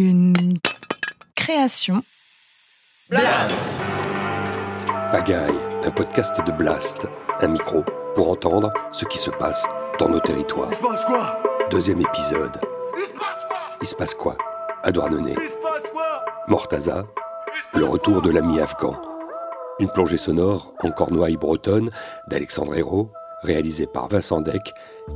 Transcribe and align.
Une 0.00 0.32
création. 1.34 2.04
Blast 3.10 3.60
Pagaille, 5.10 5.58
un 5.84 5.90
podcast 5.90 6.40
de 6.46 6.52
Blast, 6.52 7.08
un 7.40 7.48
micro 7.48 7.82
pour 8.14 8.30
entendre 8.30 8.72
ce 8.92 9.04
qui 9.06 9.18
se 9.18 9.28
passe 9.30 9.66
dans 9.98 10.08
nos 10.08 10.20
territoires. 10.20 10.68
Il 10.70 10.76
se 10.76 10.80
passe 10.80 11.04
quoi? 11.04 11.42
Deuxième 11.72 12.00
épisode. 12.00 12.60
Il 12.96 13.06
se 13.06 13.10
passe 13.10 13.44
quoi? 13.48 13.56
Il 13.82 13.86
se 13.88 13.94
passe 13.96 14.14
quoi 14.14 14.36
À 14.84 14.92
Douarnenez, 14.92 15.34
Il 15.36 15.48
se 15.48 15.56
passe 15.56 15.90
quoi? 15.92 16.24
Mortaza, 16.46 17.04
le 17.74 17.84
retour 17.84 18.22
de 18.22 18.30
l'ami 18.30 18.60
afghan. 18.60 18.94
Une 19.80 19.90
plongée 19.90 20.16
sonore 20.16 20.74
en 20.84 20.92
cornouaille 20.92 21.36
bretonne 21.36 21.90
d'Alexandre 22.28 22.76
Hérault, 22.76 23.10
réalisée 23.42 23.88
par 23.88 24.06
Vincent 24.06 24.42
Deck. 24.42 24.74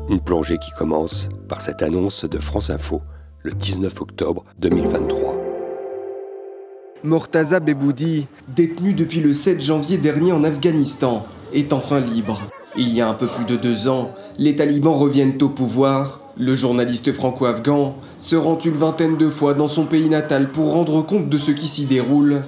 Une 0.08 0.20
plongée 0.20 0.58
qui 0.58 0.72
commence 0.72 1.28
par 1.48 1.60
cette 1.60 1.82
annonce 1.82 2.24
de 2.24 2.40
France 2.40 2.68
Info, 2.68 3.00
le 3.44 3.52
19 3.52 4.00
octobre 4.00 4.44
2023. 4.60 5.36
Mortaza 7.02 7.58
Beboudi, 7.58 8.26
détenu 8.54 8.92
depuis 8.92 9.20
le 9.20 9.34
7 9.34 9.60
janvier 9.60 9.98
dernier 9.98 10.32
en 10.32 10.44
Afghanistan, 10.44 11.26
est 11.52 11.72
enfin 11.72 11.98
libre. 11.98 12.40
Il 12.76 12.90
y 12.94 13.00
a 13.00 13.08
un 13.08 13.14
peu 13.14 13.26
plus 13.26 13.44
de 13.44 13.56
deux 13.56 13.88
ans, 13.88 14.12
les 14.38 14.54
talibans 14.54 14.94
reviennent 14.94 15.36
au 15.42 15.48
pouvoir. 15.48 16.20
Le 16.38 16.54
journaliste 16.54 17.12
franco-afghan 17.12 17.96
se 18.16 18.36
rend 18.36 18.58
une 18.60 18.76
vingtaine 18.76 19.16
de 19.16 19.28
fois 19.28 19.54
dans 19.54 19.68
son 19.68 19.86
pays 19.86 20.08
natal 20.08 20.50
pour 20.50 20.72
rendre 20.72 21.02
compte 21.02 21.28
de 21.28 21.38
ce 21.38 21.50
qui 21.50 21.66
s'y 21.66 21.86
déroule. 21.86 22.42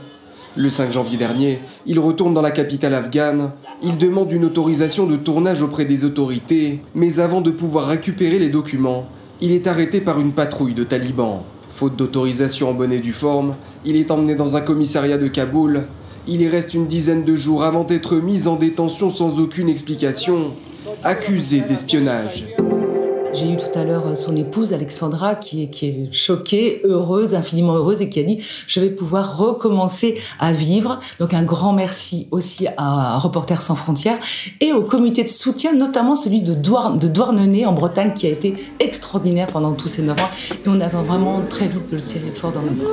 Le 0.56 0.70
5 0.70 0.92
janvier 0.92 1.18
dernier, 1.18 1.58
il 1.86 1.98
retourne 1.98 2.32
dans 2.32 2.40
la 2.40 2.52
capitale 2.52 2.94
afghane. 2.94 3.50
Il 3.82 3.98
demande 3.98 4.30
une 4.30 4.44
autorisation 4.44 5.06
de 5.06 5.16
tournage 5.16 5.60
auprès 5.60 5.84
des 5.84 6.04
autorités, 6.04 6.80
mais 6.94 7.18
avant 7.18 7.40
de 7.40 7.50
pouvoir 7.50 7.88
récupérer 7.88 8.38
les 8.38 8.48
documents, 8.48 9.08
il 9.40 9.52
est 9.52 9.66
arrêté 9.66 10.00
par 10.00 10.20
une 10.20 10.32
patrouille 10.32 10.74
de 10.74 10.84
talibans. 10.84 11.42
Faute 11.70 11.96
d'autorisation 11.96 12.70
en 12.70 12.74
bonne 12.74 12.92
et 12.92 13.00
due 13.00 13.12
forme, 13.12 13.56
il 13.84 13.96
est 13.96 14.10
emmené 14.10 14.34
dans 14.34 14.56
un 14.56 14.60
commissariat 14.60 15.18
de 15.18 15.26
Kaboul. 15.26 15.84
Il 16.28 16.40
y 16.40 16.48
reste 16.48 16.72
une 16.72 16.86
dizaine 16.86 17.24
de 17.24 17.36
jours 17.36 17.64
avant 17.64 17.84
d'être 17.84 18.16
mis 18.16 18.46
en 18.46 18.56
détention 18.56 19.10
sans 19.10 19.38
aucune 19.38 19.68
explication, 19.68 20.54
accusé 21.02 21.60
d'espionnage. 21.60 22.46
J'ai 23.34 23.52
eu 23.52 23.56
tout 23.56 23.76
à 23.78 23.84
l'heure 23.84 24.16
son 24.16 24.36
épouse 24.36 24.72
Alexandra 24.72 25.34
qui 25.34 25.62
est, 25.62 26.12
choquée, 26.12 26.80
heureuse, 26.84 27.34
infiniment 27.34 27.74
heureuse 27.74 28.00
et 28.00 28.08
qui 28.08 28.20
a 28.20 28.22
dit 28.22 28.38
je 28.66 28.80
vais 28.80 28.90
pouvoir 28.90 29.38
recommencer 29.38 30.18
à 30.38 30.52
vivre. 30.52 31.00
Donc 31.18 31.34
un 31.34 31.42
grand 31.42 31.72
merci 31.72 32.28
aussi 32.30 32.66
à 32.76 33.18
Reporters 33.18 33.60
sans 33.60 33.74
frontières 33.74 34.18
et 34.60 34.72
au 34.72 34.82
comité 34.82 35.24
de 35.24 35.28
soutien, 35.28 35.72
notamment 35.72 36.14
celui 36.14 36.42
de, 36.42 36.54
Douar, 36.54 36.96
de 36.96 37.08
Douarnenez 37.08 37.66
en 37.66 37.72
Bretagne 37.72 38.12
qui 38.14 38.26
a 38.26 38.30
été 38.30 38.54
extraordinaire 38.78 39.48
pendant 39.48 39.72
tous 39.72 39.88
ces 39.88 40.02
neuf 40.02 40.20
ans. 40.20 40.30
Et 40.64 40.68
on 40.68 40.80
attend 40.80 41.02
vraiment 41.02 41.42
très 41.48 41.66
vite 41.66 41.88
de 41.90 41.96
le 41.96 42.00
serrer 42.00 42.30
fort 42.30 42.52
dans 42.52 42.62
nos 42.62 42.70
bras. 42.70 42.90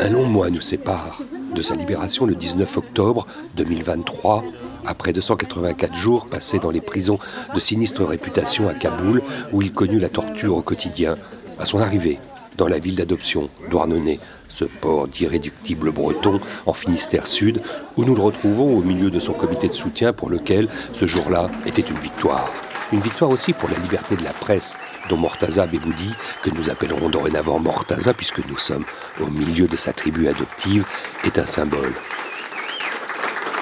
Un 0.00 0.08
long 0.08 0.26
mois 0.26 0.50
nous 0.50 0.60
sépare 0.60 1.22
de 1.54 1.62
sa 1.62 1.74
libération 1.74 2.26
le 2.26 2.34
19 2.34 2.76
octobre 2.78 3.26
2023, 3.56 4.44
après 4.86 5.12
284 5.12 5.94
jours 5.94 6.26
passés 6.26 6.58
dans 6.58 6.70
les 6.70 6.80
prisons 6.80 7.18
de 7.54 7.60
sinistre 7.60 8.04
réputation 8.04 8.68
à 8.68 8.74
Kaboul, 8.74 9.22
où 9.52 9.62
il 9.62 9.72
connut 9.72 9.98
la 9.98 10.08
torture 10.08 10.56
au 10.56 10.62
quotidien, 10.62 11.16
à 11.58 11.66
son 11.66 11.80
arrivée 11.80 12.18
dans 12.56 12.68
la 12.68 12.78
ville 12.78 12.96
d'adoption 12.96 13.48
Douarnenez, 13.70 14.20
ce 14.48 14.64
port 14.64 15.08
d'irréductible 15.08 15.90
breton 15.90 16.40
en 16.66 16.72
Finistère 16.72 17.26
Sud, 17.26 17.62
où 17.96 18.04
nous 18.04 18.14
le 18.14 18.22
retrouvons 18.22 18.76
au 18.76 18.82
milieu 18.82 19.10
de 19.10 19.20
son 19.20 19.32
comité 19.32 19.68
de 19.68 19.72
soutien 19.72 20.12
pour 20.12 20.28
lequel 20.28 20.68
ce 20.92 21.06
jour-là 21.06 21.50
était 21.66 21.82
une 21.82 21.98
victoire. 21.98 22.50
Une 22.92 23.00
victoire 23.00 23.30
aussi 23.30 23.54
pour 23.54 23.70
la 23.70 23.78
liberté 23.78 24.16
de 24.16 24.22
la 24.22 24.34
presse, 24.34 24.74
dont 25.08 25.16
Mortaza 25.16 25.66
Beboudi, 25.66 26.12
que 26.42 26.50
nous 26.50 26.68
appellerons 26.68 27.08
dorénavant 27.08 27.58
Mortaza 27.58 28.12
puisque 28.12 28.46
nous 28.46 28.58
sommes 28.58 28.84
au 29.18 29.28
milieu 29.28 29.66
de 29.66 29.76
sa 29.76 29.94
tribu 29.94 30.28
adoptive, 30.28 30.84
est 31.24 31.38
un 31.38 31.46
symbole. 31.46 31.94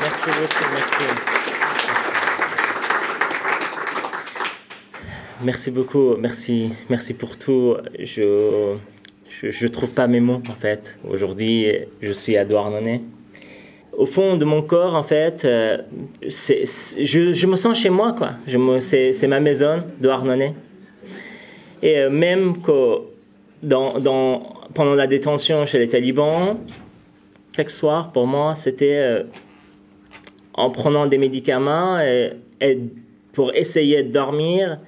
Merci 0.00 0.31
beaucoup, 0.31 0.65
merci. 0.72 1.05
Merci 5.43 5.71
beaucoup, 5.71 6.16
merci, 6.88 7.15
pour 7.15 7.37
tout. 7.37 7.77
Je, 7.99 8.77
je 9.43 9.66
trouve 9.66 9.91
pas 9.91 10.06
mes 10.06 10.21
mots 10.21 10.43
en 10.49 10.55
fait. 10.55 10.99
Aujourd'hui, 11.09 11.66
je 12.00 12.12
suis 12.12 12.37
à 12.37 12.44
Douarnenez. 12.44 13.03
Au 13.93 14.06
fond 14.06 14.37
de 14.37 14.44
mon 14.44 14.62
corps, 14.62 14.94
en 14.94 15.03
fait, 15.03 15.44
euh, 15.44 15.78
je, 16.22 17.33
je 17.34 17.47
me 17.47 17.56
sens 17.56 17.78
chez 17.78 17.91
moi, 17.91 18.15
quoi. 18.16 18.33
C'est 18.81 19.27
ma 19.27 19.41
maison, 19.41 19.83
Douarnenez. 20.00 20.55
Et 21.83 21.99
euh, 21.99 22.10
même 22.10 22.62
que 22.62 23.00
dans, 23.62 23.99
dans, 23.99 24.55
pendant 24.72 24.94
la 24.94 25.06
détention 25.06 25.66
chez 25.66 25.78
les 25.78 25.89
talibans, 25.89 26.59
chaque 27.55 27.71
soir, 27.71 28.12
pour 28.12 28.27
moi, 28.27 28.55
c'était 28.55 28.97
euh, 28.97 29.22
en 30.60 30.71
prenant 30.71 31.06
des 31.06 31.19
médicaments 31.19 31.98
pour 33.32 33.54
essayer 33.54 34.03
de 34.03 34.10
dormir, 34.10 34.78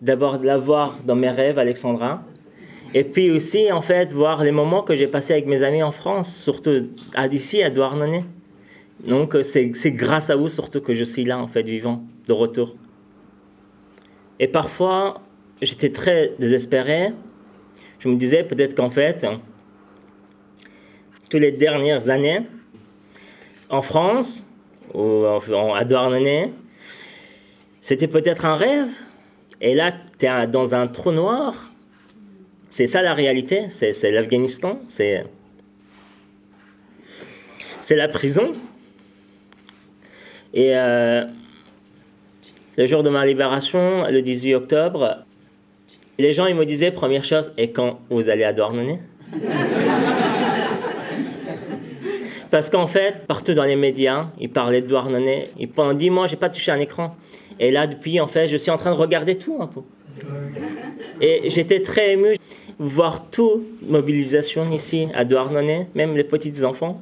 d'abord 0.00 0.38
de 0.38 0.46
la 0.46 0.58
voir 0.58 0.98
dans 1.06 1.16
mes 1.16 1.30
rêves, 1.30 1.58
Alexandra. 1.58 2.22
Et 2.94 3.04
puis 3.04 3.30
aussi, 3.30 3.72
en 3.72 3.80
fait, 3.80 4.12
voir 4.12 4.44
les 4.44 4.50
moments 4.50 4.82
que 4.82 4.94
j'ai 4.94 5.06
passés 5.06 5.32
avec 5.32 5.46
mes 5.46 5.62
amis 5.62 5.82
en 5.82 5.92
France, 5.92 6.34
surtout 6.34 6.88
à 7.14 7.28
d'ici, 7.28 7.62
à 7.62 7.70
Douarnenez. 7.70 8.24
Donc, 9.06 9.36
c'est 9.42 9.70
grâce 9.92 10.28
à 10.28 10.36
vous 10.36 10.48
surtout 10.48 10.80
que 10.80 10.92
je 10.92 11.04
suis 11.04 11.24
là, 11.24 11.38
en 11.38 11.48
fait, 11.48 11.62
vivant, 11.62 12.02
de 12.28 12.32
retour. 12.34 12.76
Et 14.38 14.48
parfois, 14.48 15.22
j'étais 15.62 15.90
très 15.90 16.32
désespéré. 16.38 17.12
Je 17.98 18.08
me 18.08 18.16
disais 18.16 18.44
peut-être 18.44 18.74
qu'en 18.74 18.90
fait, 18.90 19.26
toutes 21.30 21.40
les 21.40 21.52
dernières 21.52 22.10
années, 22.10 22.40
en 23.70 23.80
France, 23.80 24.51
ou 24.94 25.24
en- 25.26 25.74
à 25.74 25.84
Douarnenez, 25.84 26.52
c'était 27.80 28.08
peut-être 28.08 28.44
un 28.44 28.56
rêve. 28.56 28.88
Et 29.60 29.74
là, 29.74 29.92
tu 30.18 30.26
es 30.26 30.46
dans 30.46 30.74
un 30.74 30.86
trou 30.86 31.12
noir. 31.12 31.70
C'est 32.70 32.86
ça 32.86 33.02
la 33.02 33.14
réalité. 33.14 33.66
C'est 33.70 34.10
l'Afghanistan. 34.10 34.80
C'est 34.88 35.24
c'est 37.80 37.96
la 37.96 38.08
prison. 38.08 38.52
Et 40.54 40.76
euh, 40.76 41.24
le 42.76 42.86
jour 42.86 43.02
de 43.02 43.10
ma 43.10 43.24
libération, 43.26 44.06
le 44.08 44.22
18 44.22 44.54
octobre, 44.54 45.24
les 46.18 46.32
gens 46.32 46.46
ils 46.46 46.54
me 46.54 46.64
disaient 46.66 46.90
première 46.92 47.24
chose, 47.24 47.52
et 47.56 47.70
quand 47.72 48.00
vous 48.10 48.28
allez 48.28 48.44
à 48.44 48.52
Douarnenez? 48.52 49.00
Parce 52.52 52.68
qu'en 52.68 52.86
fait, 52.86 53.26
partout 53.26 53.54
dans 53.54 53.64
les 53.64 53.76
médias, 53.76 54.26
ils 54.38 54.50
parlaient 54.50 54.82
de 54.82 54.86
Douarnenez. 54.86 55.48
Et 55.58 55.66
pendant 55.66 55.94
dix 55.94 56.10
mois, 56.10 56.26
j'ai 56.26 56.36
pas 56.36 56.50
touché 56.50 56.70
un 56.70 56.78
écran. 56.80 57.16
Et 57.58 57.70
là, 57.70 57.86
depuis, 57.86 58.20
en 58.20 58.26
fait, 58.26 58.46
je 58.46 58.58
suis 58.58 58.70
en 58.70 58.76
train 58.76 58.90
de 58.90 58.98
regarder 58.98 59.38
tout 59.38 59.56
un 59.58 59.66
peu. 59.66 59.80
Et 61.22 61.48
j'étais 61.48 61.80
très 61.80 62.12
ému. 62.12 62.36
Voir 62.78 63.30
toute 63.30 63.62
mobilisation 63.88 64.70
ici 64.70 65.08
à 65.14 65.24
Douarnenez, 65.24 65.86
même 65.94 66.14
les 66.14 66.24
petits 66.24 66.62
enfants. 66.62 67.00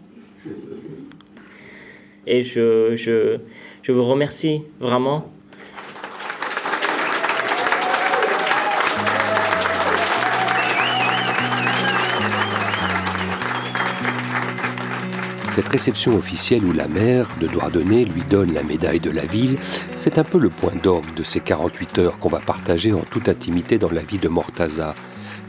Et 2.29 2.45
je, 2.45 2.95
je, 2.95 3.39
je 3.83 3.91
vous 3.91 4.05
remercie 4.05 4.63
vraiment. 4.79 5.33
Cette 15.61 15.69
réception 15.69 16.17
officielle 16.17 16.65
où 16.65 16.73
la 16.73 16.89
mère 16.89 17.29
de 17.39 17.47
Douarnenez 17.47 18.07
lui 18.07 18.23
donne 18.31 18.55
la 18.55 18.63
médaille 18.63 18.99
de 18.99 19.11
la 19.11 19.27
ville, 19.27 19.59
c'est 19.95 20.17
un 20.17 20.25
peu 20.25 20.39
le 20.39 20.49
point 20.49 20.75
d'orgue 20.75 21.13
de 21.15 21.23
ces 21.23 21.41
48 21.41 21.99
heures 21.99 22.19
qu'on 22.19 22.31
va 22.31 22.41
partager 22.41 22.95
en 22.95 23.03
toute 23.03 23.29
intimité 23.29 23.77
dans 23.77 23.91
la 23.91 24.01
vie 24.01 24.17
de 24.17 24.29
Mortaza. 24.29 24.95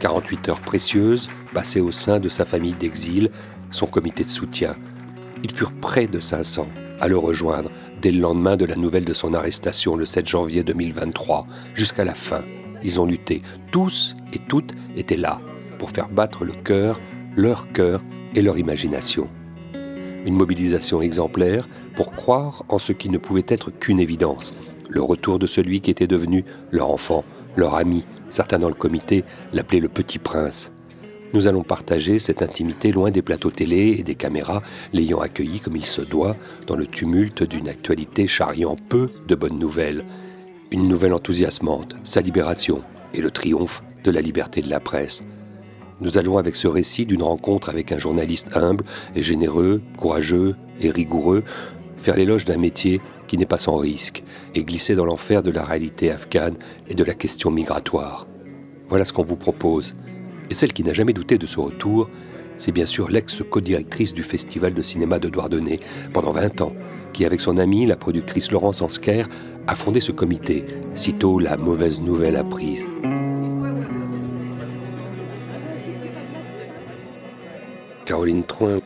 48 0.02 0.50
heures 0.50 0.60
précieuses, 0.60 1.30
passées 1.54 1.80
au 1.80 1.94
sein 1.94 2.20
de 2.20 2.28
sa 2.28 2.44
famille 2.44 2.74
d'exil, 2.74 3.32
son 3.70 3.86
comité 3.86 4.26
de 4.26 4.30
soutien. 4.30 4.76
Ils 5.44 5.52
furent 5.54 5.72
près 5.72 6.08
de 6.08 6.20
500 6.20 6.68
à 7.00 7.08
le 7.08 7.18
rejoindre 7.18 7.72
dès 8.02 8.12
le 8.12 8.20
lendemain 8.20 8.58
de 8.58 8.66
la 8.66 8.76
nouvelle 8.76 9.06
de 9.06 9.14
son 9.14 9.34
arrestation 9.34 9.96
le 9.96 10.06
7 10.06 10.28
janvier 10.28 10.64
2023, 10.64 11.48
jusqu'à 11.74 12.04
la 12.04 12.16
fin. 12.16 12.44
Ils 12.84 13.00
ont 13.00 13.06
lutté. 13.06 13.44
Tous 13.72 14.18
et 14.34 14.40
toutes 14.40 14.74
étaient 14.98 15.16
là 15.16 15.40
pour 15.80 15.90
faire 15.90 16.10
battre 16.10 16.44
le 16.44 16.52
cœur, 16.52 17.00
leur 17.38 17.72
cœur 17.72 18.04
et 18.36 18.42
leur 18.42 18.58
imagination. 18.58 19.30
Une 20.26 20.36
mobilisation 20.36 21.02
exemplaire 21.02 21.68
pour 21.96 22.12
croire 22.14 22.64
en 22.70 22.78
ce 22.78 22.94
qui 22.94 23.10
ne 23.10 23.18
pouvait 23.18 23.46
être 23.48 23.72
qu'une 23.72 24.00
évidence, 24.00 24.54
le 24.90 25.02
retour 25.02 25.40
de 25.40 25.48
celui 25.48 25.82
qui 25.82 25.90
était 25.90 26.08
devenu 26.08 26.46
leur 26.72 26.92
enfant, 26.92 27.24
leur 27.56 27.76
ami. 27.76 28.06
Certains 28.30 28.60
dans 28.60 28.70
le 28.70 28.76
comité 28.76 29.24
l'appelaient 29.52 29.80
le 29.80 29.90
petit 29.90 30.20
prince. 30.20 30.72
Nous 31.34 31.48
allons 31.48 31.64
partager 31.64 32.20
cette 32.20 32.42
intimité 32.42 32.92
loin 32.92 33.10
des 33.10 33.22
plateaux 33.22 33.52
télé 33.52 33.96
et 33.98 34.04
des 34.04 34.16
caméras, 34.16 34.62
l'ayant 34.92 35.20
accueilli 35.20 35.60
comme 35.60 35.78
il 35.78 35.86
se 35.86 36.02
doit, 36.02 36.36
dans 36.68 36.76
le 36.76 36.86
tumulte 36.86 37.44
d'une 37.44 37.70
actualité 37.70 38.28
charriant 38.28 38.76
peu 38.90 39.10
de 39.28 39.36
bonnes 39.36 39.58
nouvelles. 39.58 40.04
Une 40.72 40.88
nouvelle 40.88 41.14
enthousiasmante, 41.14 41.96
sa 42.04 42.22
libération, 42.22 42.84
et 43.14 43.22
le 43.22 43.32
triomphe 43.32 43.82
de 44.04 44.12
la 44.12 44.22
liberté 44.22 44.62
de 44.62 44.70
la 44.70 44.80
presse. 44.80 45.24
Nous 46.02 46.18
allons 46.18 46.40
avec 46.40 46.56
ce 46.56 46.68
récit 46.68 47.06
d'une 47.06 47.22
rencontre 47.22 47.70
avec 47.70 47.92
un 47.92 48.00
journaliste 48.00 48.58
humble 48.58 48.84
et 49.16 49.22
généreux, 49.22 49.84
courageux 49.98 50.56
et 50.80 50.90
rigoureux, 50.90 51.44
faire 51.98 52.18
l'éloge 52.18 52.44
d'un 52.44 52.58
métier 52.58 53.00
qui 53.28 53.38
n'est 53.38 53.46
pas 53.46 53.60
sans 53.60 53.78
risque 53.78 54.24
et 54.56 54.64
glisser 54.64 54.96
dans 54.96 55.06
l'enfer 55.06 55.44
de 55.44 55.52
la 55.52 55.64
réalité 55.64 56.10
afghane 56.10 56.56
et 56.90 56.96
de 56.96 57.04
la 57.04 57.14
question 57.14 57.52
migratoire. 57.52 58.26
Voilà 58.90 59.06
ce 59.06 59.14
qu'on 59.14 59.24
vous 59.24 59.36
propose. 59.36 59.94
Et 60.50 60.56
celle 60.56 60.74
qui 60.74 60.84
n'a 60.84 60.94
jamais 60.94 61.14
douté 61.14 61.38
de 61.38 61.46
ce 61.46 61.60
retour, 61.60 62.10
c'est 62.58 62.72
bien 62.72 62.88
sûr 62.88 63.12
l'ex-co-directrice 63.12 64.16
du 64.16 64.24
Festival 64.24 64.74
de 64.74 64.82
cinéma 64.82 65.20
de 65.20 65.30
Douarnenez 65.30 65.80
pendant 66.14 66.32
20 66.32 66.62
ans, 66.62 66.74
qui 67.14 67.26
avec 67.26 67.42
son 67.42 67.58
amie, 67.58 67.86
la 67.86 67.96
productrice 67.96 68.52
Laurence 68.52 68.82
Ansker, 68.82 69.26
a 69.68 69.76
fondé 69.76 70.02
ce 70.02 70.12
comité, 70.12 70.66
sitôt 70.96 71.38
la 71.38 71.58
mauvaise 71.58 72.02
nouvelle 72.02 72.38
apprise. 72.38 72.84
Caroline 78.12 78.44
Troin, 78.44 78.80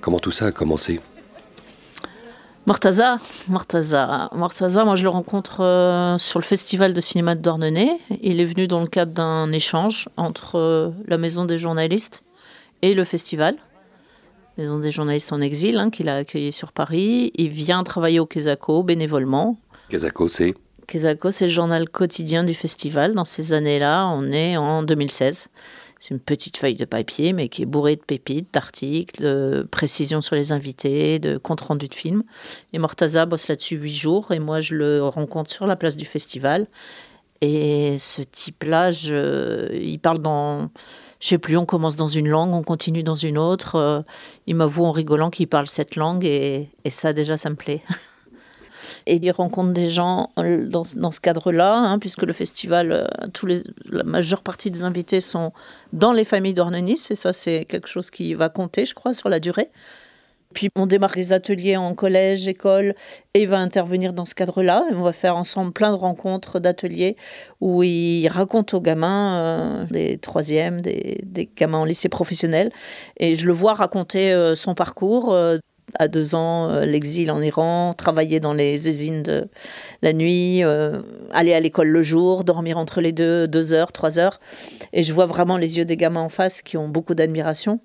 comment 0.00 0.20
tout 0.20 0.30
ça 0.30 0.46
a 0.46 0.52
commencé 0.52 1.00
Mortaza, 2.66 3.16
Mortaza, 3.48 4.30
Mortaza, 4.32 4.84
moi 4.84 4.94
je 4.94 5.02
le 5.02 5.08
rencontre 5.08 5.64
euh, 5.64 6.18
sur 6.18 6.38
le 6.38 6.44
festival 6.44 6.94
de 6.94 7.00
cinéma 7.00 7.34
de 7.34 7.40
Dornenay. 7.40 7.90
Il 8.22 8.40
est 8.40 8.44
venu 8.44 8.68
dans 8.68 8.78
le 8.78 8.86
cadre 8.86 9.12
d'un 9.12 9.50
échange 9.50 10.08
entre 10.16 10.56
euh, 10.56 10.90
la 11.08 11.18
maison 11.18 11.46
des 11.46 11.58
journalistes 11.58 12.22
et 12.82 12.94
le 12.94 13.02
festival. 13.02 13.56
Maison 14.56 14.78
des 14.78 14.92
journalistes 14.92 15.32
en 15.32 15.40
exil, 15.40 15.76
hein, 15.76 15.90
qu'il 15.90 16.08
a 16.08 16.18
accueilli 16.18 16.52
sur 16.52 16.70
Paris. 16.70 17.32
Il 17.34 17.48
vient 17.48 17.82
travailler 17.82 18.20
au 18.20 18.26
Quesaco 18.26 18.84
bénévolement. 18.84 19.58
Quesaco, 19.88 20.28
c'est 20.28 20.54
Quesaco, 20.86 21.32
c'est 21.32 21.46
le 21.46 21.52
journal 21.52 21.88
quotidien 21.88 22.44
du 22.44 22.54
festival. 22.54 23.14
Dans 23.14 23.24
ces 23.24 23.52
années-là, 23.52 24.06
on 24.06 24.30
est 24.30 24.56
en 24.56 24.84
2016. 24.84 25.48
C'est 26.00 26.14
une 26.14 26.20
petite 26.20 26.56
feuille 26.56 26.76
de 26.76 26.86
papier, 26.86 27.34
mais 27.34 27.50
qui 27.50 27.60
est 27.60 27.66
bourrée 27.66 27.96
de 27.96 28.00
pépites, 28.00 28.54
d'articles, 28.54 29.22
de 29.22 29.68
précisions 29.70 30.22
sur 30.22 30.34
les 30.34 30.50
invités, 30.50 31.18
de 31.18 31.36
comptes 31.36 31.60
rendus 31.60 31.88
de 31.88 31.94
films. 31.94 32.22
Et 32.72 32.78
Mortaza 32.78 33.26
bosse 33.26 33.48
là-dessus 33.48 33.76
huit 33.76 33.94
jours, 33.94 34.32
et 34.32 34.38
moi 34.38 34.62
je 34.62 34.74
le 34.74 35.06
rencontre 35.06 35.50
sur 35.50 35.66
la 35.66 35.76
place 35.76 35.98
du 35.98 36.06
festival. 36.06 36.68
Et 37.42 37.98
ce 37.98 38.22
type-là, 38.22 38.92
il 39.72 39.98
parle 39.98 40.20
dans, 40.20 40.70
je 41.20 41.28
sais 41.28 41.38
plus, 41.38 41.58
on 41.58 41.66
commence 41.66 41.96
dans 41.96 42.06
une 42.06 42.28
langue, 42.28 42.54
on 42.54 42.62
continue 42.62 43.02
dans 43.02 43.14
une 43.14 43.36
autre. 43.36 43.76
Euh, 43.76 44.00
il 44.46 44.56
m'avoue 44.56 44.86
en 44.86 44.92
rigolant 44.92 45.28
qu'il 45.28 45.48
parle 45.48 45.66
cette 45.66 45.96
langue, 45.96 46.24
et, 46.24 46.70
et 46.84 46.90
ça 46.90 47.12
déjà, 47.12 47.36
ça 47.36 47.50
me 47.50 47.56
plaît. 47.56 47.82
Et 49.06 49.16
il 49.16 49.30
rencontre 49.30 49.72
des 49.72 49.88
gens 49.88 50.30
euh, 50.38 50.66
dans, 50.66 50.82
dans 50.96 51.10
ce 51.10 51.20
cadre-là, 51.20 51.74
hein, 51.74 51.98
puisque 51.98 52.22
le 52.22 52.32
festival, 52.32 52.92
euh, 52.92 53.06
tous 53.32 53.46
la 53.46 54.04
majeure 54.04 54.42
partie 54.42 54.70
des 54.70 54.84
invités 54.84 55.20
sont 55.20 55.52
dans 55.92 56.12
les 56.12 56.24
familles 56.24 56.54
d'Ornenis, 56.54 57.08
et 57.10 57.14
ça 57.14 57.32
c'est 57.32 57.64
quelque 57.64 57.88
chose 57.88 58.10
qui 58.10 58.34
va 58.34 58.48
compter, 58.48 58.84
je 58.84 58.94
crois, 58.94 59.12
sur 59.12 59.28
la 59.28 59.40
durée. 59.40 59.70
Puis 60.52 60.68
on 60.74 60.86
démarre 60.86 61.12
des 61.12 61.32
ateliers 61.32 61.76
en 61.76 61.94
collège, 61.94 62.48
école, 62.48 62.94
et 63.34 63.42
il 63.42 63.48
va 63.48 63.58
intervenir 63.58 64.12
dans 64.12 64.24
ce 64.24 64.34
cadre-là. 64.34 64.84
On 64.92 65.02
va 65.02 65.12
faire 65.12 65.36
ensemble 65.36 65.72
plein 65.72 65.92
de 65.92 65.96
rencontres 65.96 66.58
d'ateliers 66.58 67.14
où 67.60 67.84
il 67.84 68.26
raconte 68.26 68.74
aux 68.74 68.80
gamins, 68.80 69.38
euh, 69.38 69.84
des 69.84 70.18
troisièmes, 70.18 70.80
des, 70.80 71.20
des, 71.24 71.48
gamins 71.56 71.78
en 71.78 71.84
lycée 71.84 72.08
professionnel. 72.08 72.72
Et 73.16 73.36
je 73.36 73.46
le 73.46 73.52
vois 73.52 73.74
raconter 73.74 74.54
son 74.56 74.74
parcours, 74.74 75.32
à 75.98 76.08
deux 76.08 76.34
ans, 76.34 76.70
euh, 76.70 76.84
l'exil 76.84 77.30
en 77.30 77.40
Iran, 77.40 77.92
travailler 77.96 78.40
dans 78.40 78.52
les 78.52 78.88
usines 78.88 79.22
de 79.22 79.48
la 80.02 80.12
nuit, 80.12 80.62
euh, 80.62 81.02
aller 81.32 81.52
à 81.54 81.60
l'école 81.60 81.88
le 81.88 82.02
jour, 82.02 82.44
dormir 82.44 82.78
entre 82.78 83.00
les 83.00 83.12
deux, 83.12 83.48
deux 83.48 83.72
heures, 83.72 83.92
trois 83.92 84.18
heures. 84.18 84.40
Et 84.92 85.02
je 85.02 85.12
vois 85.12 85.26
vraiment 85.26 85.56
les 85.56 85.78
yeux 85.78 85.84
des 85.84 85.96
gamins 85.96 86.20
en 86.20 86.28
face 86.28 86.62
qui 86.62 86.76
ont 86.76 86.88
beaucoup 86.88 87.14
d'admiration. 87.14 87.80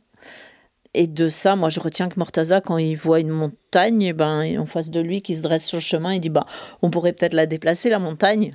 Et 0.93 1.07
de 1.07 1.27
ça, 1.27 1.57
moi, 1.57 1.67
je 1.67 1.81
retiens 1.81 2.07
que 2.07 2.17
Mortaza, 2.17 2.61
quand 2.61 2.77
il 2.77 2.95
voit 2.95 3.19
une 3.19 3.29
montagne, 3.29 4.13
ben, 4.13 4.57
en 4.57 4.65
face 4.65 4.89
de 4.89 5.01
lui, 5.01 5.21
qui 5.21 5.35
se 5.35 5.41
dresse 5.41 5.65
sur 5.65 5.77
le 5.77 5.81
chemin, 5.81 6.13
il 6.13 6.21
dit 6.21 6.29
bah, 6.29 6.45
on 6.81 6.89
pourrait 6.89 7.11
peut-être 7.11 7.33
la 7.33 7.45
déplacer, 7.45 7.89
la 7.89 7.99
montagne. 7.99 8.53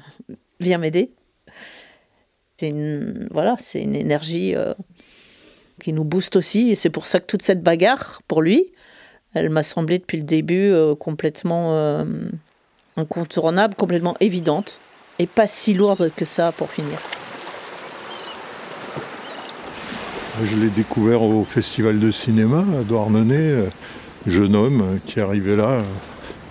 Viens 0.59 0.79
m'aider. 0.79 1.13
C'est 2.59 2.69
une, 2.69 3.29
voilà, 3.31 3.57
c'est 3.59 3.83
une 3.83 3.95
énergie 3.95 4.55
euh, 4.55 4.75
qui 5.83 5.93
nous 5.93 6.05
booste 6.05 6.37
aussi. 6.37 6.71
Et 6.71 6.75
c'est 6.75 6.91
pour 6.91 7.07
ça 7.07 7.21
que 7.21 7.27
toute 7.27 7.43
cette 7.43 7.63
bagarre, 7.63 8.23
pour 8.27 8.41
lui, 8.41 8.73
elle 9.35 9.51
m'a 9.51 9.63
semblé 9.63 9.99
depuis 9.99 10.19
le 10.19 10.25
début 10.25 10.71
euh, 10.71 10.95
complètement 10.95 11.75
euh, 11.75 12.05
incontournable, 12.97 13.75
complètement 13.75 14.17
évidente 14.21 14.81
et 15.19 15.27
pas 15.27 15.47
si 15.47 15.75
lourde 15.75 16.11
que 16.15 16.25
ça 16.25 16.53
pour 16.53 16.71
finir. 16.71 16.99
Je 20.43 20.57
l'ai 20.57 20.71
découvert 20.71 21.23
au 21.23 21.45
festival 21.45 21.99
de 21.99 22.11
cinéma 22.11 22.65
à 22.81 22.83
Douarnenez, 22.83 23.37
euh, 23.37 23.69
jeune 24.27 24.57
homme 24.57 24.99
qui 25.07 25.21
arrivait 25.21 25.57
là, 25.57 25.83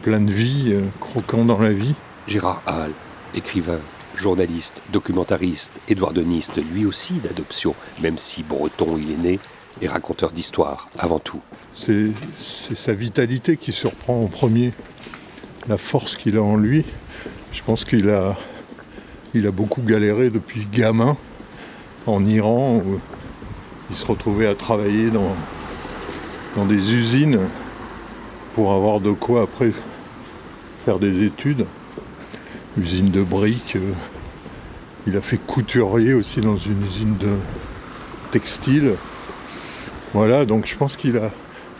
plein 0.03 0.21
de 0.21 0.31
vie, 0.31 0.75
croquant 0.99 1.43
dans 1.43 1.59
la 1.59 1.73
vie. 1.73 1.95
Gérard 2.27 2.61
Hall, 2.67 2.91
écrivain, 3.33 3.79
journaliste, 4.15 4.81
documentariste, 4.91 5.73
édouardoniste, 5.87 6.61
lui 6.71 6.85
aussi 6.85 7.13
d'adoption, 7.13 7.73
même 8.01 8.17
si 8.17 8.43
breton 8.43 8.97
il 8.97 9.11
est 9.11 9.17
né, 9.17 9.39
et 9.81 9.87
raconteur 9.87 10.31
d'histoire 10.31 10.89
avant 10.97 11.19
tout. 11.19 11.41
C'est 11.75 12.11
sa 12.37 12.93
vitalité 12.93 13.57
qui 13.57 13.71
surprend 13.71 14.21
en 14.21 14.27
premier, 14.27 14.73
la 15.67 15.77
force 15.77 16.15
qu'il 16.15 16.37
a 16.37 16.43
en 16.43 16.57
lui. 16.57 16.85
Je 17.51 17.63
pense 17.63 17.85
qu'il 17.85 18.09
a, 18.09 18.37
il 19.33 19.47
a 19.47 19.51
beaucoup 19.51 19.81
galéré 19.81 20.29
depuis 20.29 20.67
gamin 20.71 21.17
en 22.05 22.25
Iran, 22.25 22.81
il 23.89 23.95
se 23.95 24.05
retrouvait 24.05 24.47
à 24.47 24.55
travailler 24.55 25.09
dans, 25.11 25.35
dans 26.55 26.65
des 26.65 26.93
usines 26.93 27.39
pour 28.55 28.73
avoir 28.73 28.99
de 28.99 29.11
quoi 29.11 29.43
après 29.43 29.71
faire 30.85 30.99
des 30.99 31.23
études. 31.23 31.65
Usine 32.77 33.09
de 33.09 33.23
briques. 33.23 33.77
Il 35.07 35.17
a 35.17 35.21
fait 35.21 35.37
couturier 35.37 36.13
aussi 36.13 36.41
dans 36.41 36.57
une 36.57 36.83
usine 36.83 37.17
de 37.17 37.35
textile. 38.31 38.93
Voilà, 40.13 40.45
donc 40.45 40.65
je 40.65 40.75
pense 40.75 40.95
qu'il 40.95 41.17
a 41.17 41.31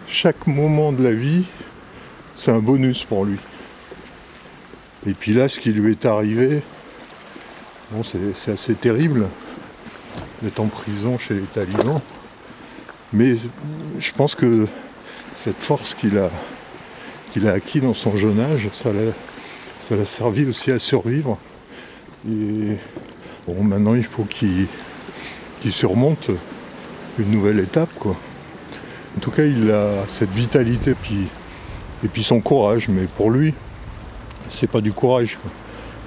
chaque 0.06 0.46
moment 0.46 0.92
de 0.92 1.04
la 1.04 1.12
vie, 1.12 1.46
c'est 2.36 2.52
un 2.52 2.60
bonus 2.60 3.04
pour 3.04 3.26
lui. 3.26 3.40
Et 5.08 5.14
puis 5.14 5.34
là, 5.34 5.50
ce 5.50 5.60
qui 5.60 5.72
lui 5.72 5.92
est 5.92 6.06
arrivé, 6.06 6.62
bon, 7.92 8.04
c'est 8.04 8.52
assez 8.52 8.76
terrible 8.76 9.28
d'être 10.44 10.60
en 10.60 10.68
prison 10.68 11.18
chez 11.18 11.33
les 11.33 11.42
talibans. 11.42 12.02
Mais 13.14 13.36
je 14.00 14.12
pense 14.12 14.36
que 14.36 14.68
cette 15.36 15.57
force 15.57 15.95
qu'il 15.95 16.19
a, 16.19 16.30
qu'il 17.33 17.48
a 17.48 17.54
acquis 17.54 17.81
dans 17.81 17.95
son 17.95 18.16
jeune 18.16 18.40
âge, 18.40 18.69
ça 18.74 18.92
l'a 18.94 20.06
servi 20.06 20.45
aussi 20.45 20.69
à 20.69 20.78
survivre. 20.78 21.40
Et 22.28 22.78
bon, 23.48 23.64
maintenant, 23.64 23.95
il 23.95 24.04
faut 24.04 24.26
qu'il 24.26 24.68
qu 25.62 25.71
surmonte 25.71 26.30
une 27.19 27.31
nouvelle 27.31 27.59
étape. 27.59 27.90
Quoi. 27.99 28.16
En 29.18 29.19
tout 29.19 29.31
cas, 29.31 29.44
il 29.44 29.69
a 29.71 30.07
cette 30.07 30.31
vitalité 30.31 30.94
puis, 30.94 31.28
et 32.04 32.07
puis 32.07 32.23
son 32.23 32.40
courage. 32.40 32.90
Mais 32.90 33.06
pour 33.06 33.31
lui, 33.31 33.54
c'est 34.49 34.68
pas 34.68 34.81
du 34.81 34.94
courage. 34.94 35.38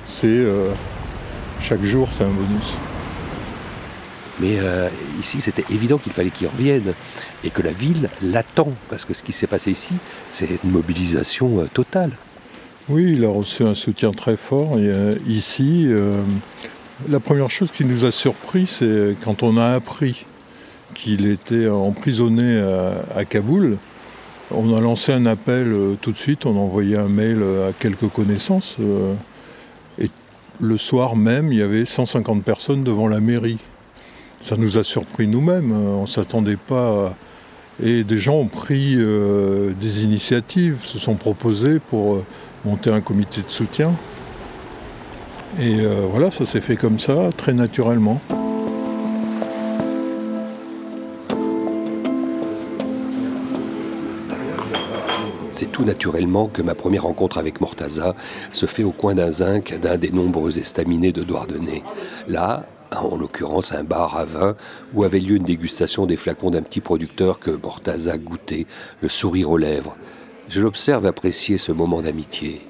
C'est 0.07 0.27
euh, 0.29 0.71
chaque 1.61 1.83
jour, 1.85 2.09
c'est 2.13 2.25
un 2.25 2.31
bonus. 2.31 2.75
Mais 4.41 4.59
euh, 4.59 4.89
ici, 5.21 5.41
c'était 5.41 5.65
évident 5.71 5.99
qu'il 5.99 6.13
fallait 6.13 6.31
qu'il 6.31 6.49
revienne 6.49 6.95
et 7.45 7.51
que 7.51 7.63
la 7.63 7.73
ville 7.73 8.09
l'attend. 8.23 8.73
Parce 8.89 9.05
que 9.05 9.15
ce 9.15 9.23
qui 9.23 9.33
s'est 9.33 9.47
passé 9.47 9.71
ici, 9.71 9.95
c'est 10.31 10.49
une 10.65 10.71
mobilisation 10.71 11.61
euh, 11.61 11.69
totale. 11.73 12.13
Oui, 12.89 13.13
il 13.17 13.25
a 13.25 13.29
reçu 13.29 13.63
un 13.63 13.75
soutien 13.75 14.11
très 14.13 14.37
fort. 14.37 14.79
Et, 14.79 14.91
ici, 15.29 15.89
la 17.09 17.21
première 17.21 17.49
chose 17.49 17.71
qui 17.71 17.85
nous 17.85 18.05
a 18.05 18.11
surpris, 18.11 18.67
c'est 18.67 19.15
quand 19.23 19.45
on 19.45 19.57
a 19.57 19.75
appris 19.75 20.27
qu'il 20.95 21.27
était 21.27 21.69
emprisonné 21.69 22.63
à, 23.15 23.25
Kaboul. 23.25 23.79
On 24.55 24.77
a 24.77 24.81
lancé 24.81 25.13
un 25.13 25.25
appel 25.25 25.73
euh, 25.73 25.95
tout 26.01 26.13
de 26.13 26.17
suite, 26.17 26.45
on 26.45 26.57
a 26.57 26.61
envoyé 26.61 26.97
un 26.97 27.09
mail 27.09 27.39
euh, 27.41 27.71
à 27.71 27.73
quelques 27.73 28.09
connaissances. 28.09 28.77
Euh, 28.81 29.15
et 29.99 30.11
le 30.61 30.77
soir 30.77 31.17
même, 31.17 31.53
il 31.53 31.59
y 31.59 31.63
avait 31.63 31.87
150 31.87 32.45
personnes 32.45 32.85
devant 32.85 33.09
la 33.09 33.21
mairie. 33.21 33.59
Ça 34.43 34.57
nous 34.57 34.77
a 34.77 34.85
surpris 34.85 35.27
nous-mêmes, 35.27 35.73
on 35.73 36.03
ne 36.03 36.07
s'attendait 36.07 36.57
pas. 36.57 37.15
Et 37.83 38.05
des 38.05 38.19
gens 38.19 38.35
ont 38.35 38.49
pris 38.49 38.97
des 38.97 40.05
initiatives, 40.05 40.81
se 40.83 40.99
sont 40.99 41.15
proposés 41.15 41.79
pour 41.79 42.25
monter 42.65 42.91
un 42.91 43.01
comité 43.01 43.41
de 43.41 43.49
soutien. 43.49 43.93
Et 45.61 45.77
voilà, 46.11 46.33
ça 46.33 46.45
s'est 46.45 46.61
fait 46.61 46.75
comme 46.75 46.99
ça, 46.99 47.31
très 47.37 47.53
naturellement. 47.53 48.21
C'est 55.63 55.71
tout 55.71 55.85
naturellement 55.85 56.49
que 56.49 56.61
ma 56.61 56.75
première 56.75 57.05
rencontre 57.05 57.39
avec 57.39 57.61
Mortaza 57.61 58.17
se 58.53 58.67
fait 58.67 58.83
au 58.83 58.91
coin 58.91 59.15
d'un 59.15 59.31
zinc 59.31 59.79
d'un 59.81 59.97
des 59.97 60.11
nombreux 60.11 60.59
estaminets 60.59 61.13
de 61.13 61.23
Douarnenez. 61.23 61.85
Là, 62.27 62.67
en 62.91 63.17
l'occurrence 63.17 63.71
un 63.71 63.85
bar 63.85 64.17
à 64.17 64.25
vin 64.25 64.57
où 64.93 65.05
avait 65.05 65.21
lieu 65.21 65.37
une 65.37 65.45
dégustation 65.45 66.05
des 66.05 66.17
flacons 66.17 66.51
d'un 66.51 66.63
petit 66.63 66.81
producteur 66.81 67.39
que 67.39 67.53
Mortaza 67.53 68.19
goûtait, 68.19 68.67
le 69.03 69.09
sourire 69.09 69.51
aux 69.51 69.57
lèvres. 69.57 69.95
Je 70.49 70.61
l'observe 70.61 71.07
apprécier 71.07 71.59
ce 71.59 71.71
moment 71.71 72.03
d'amitié. 72.03 72.63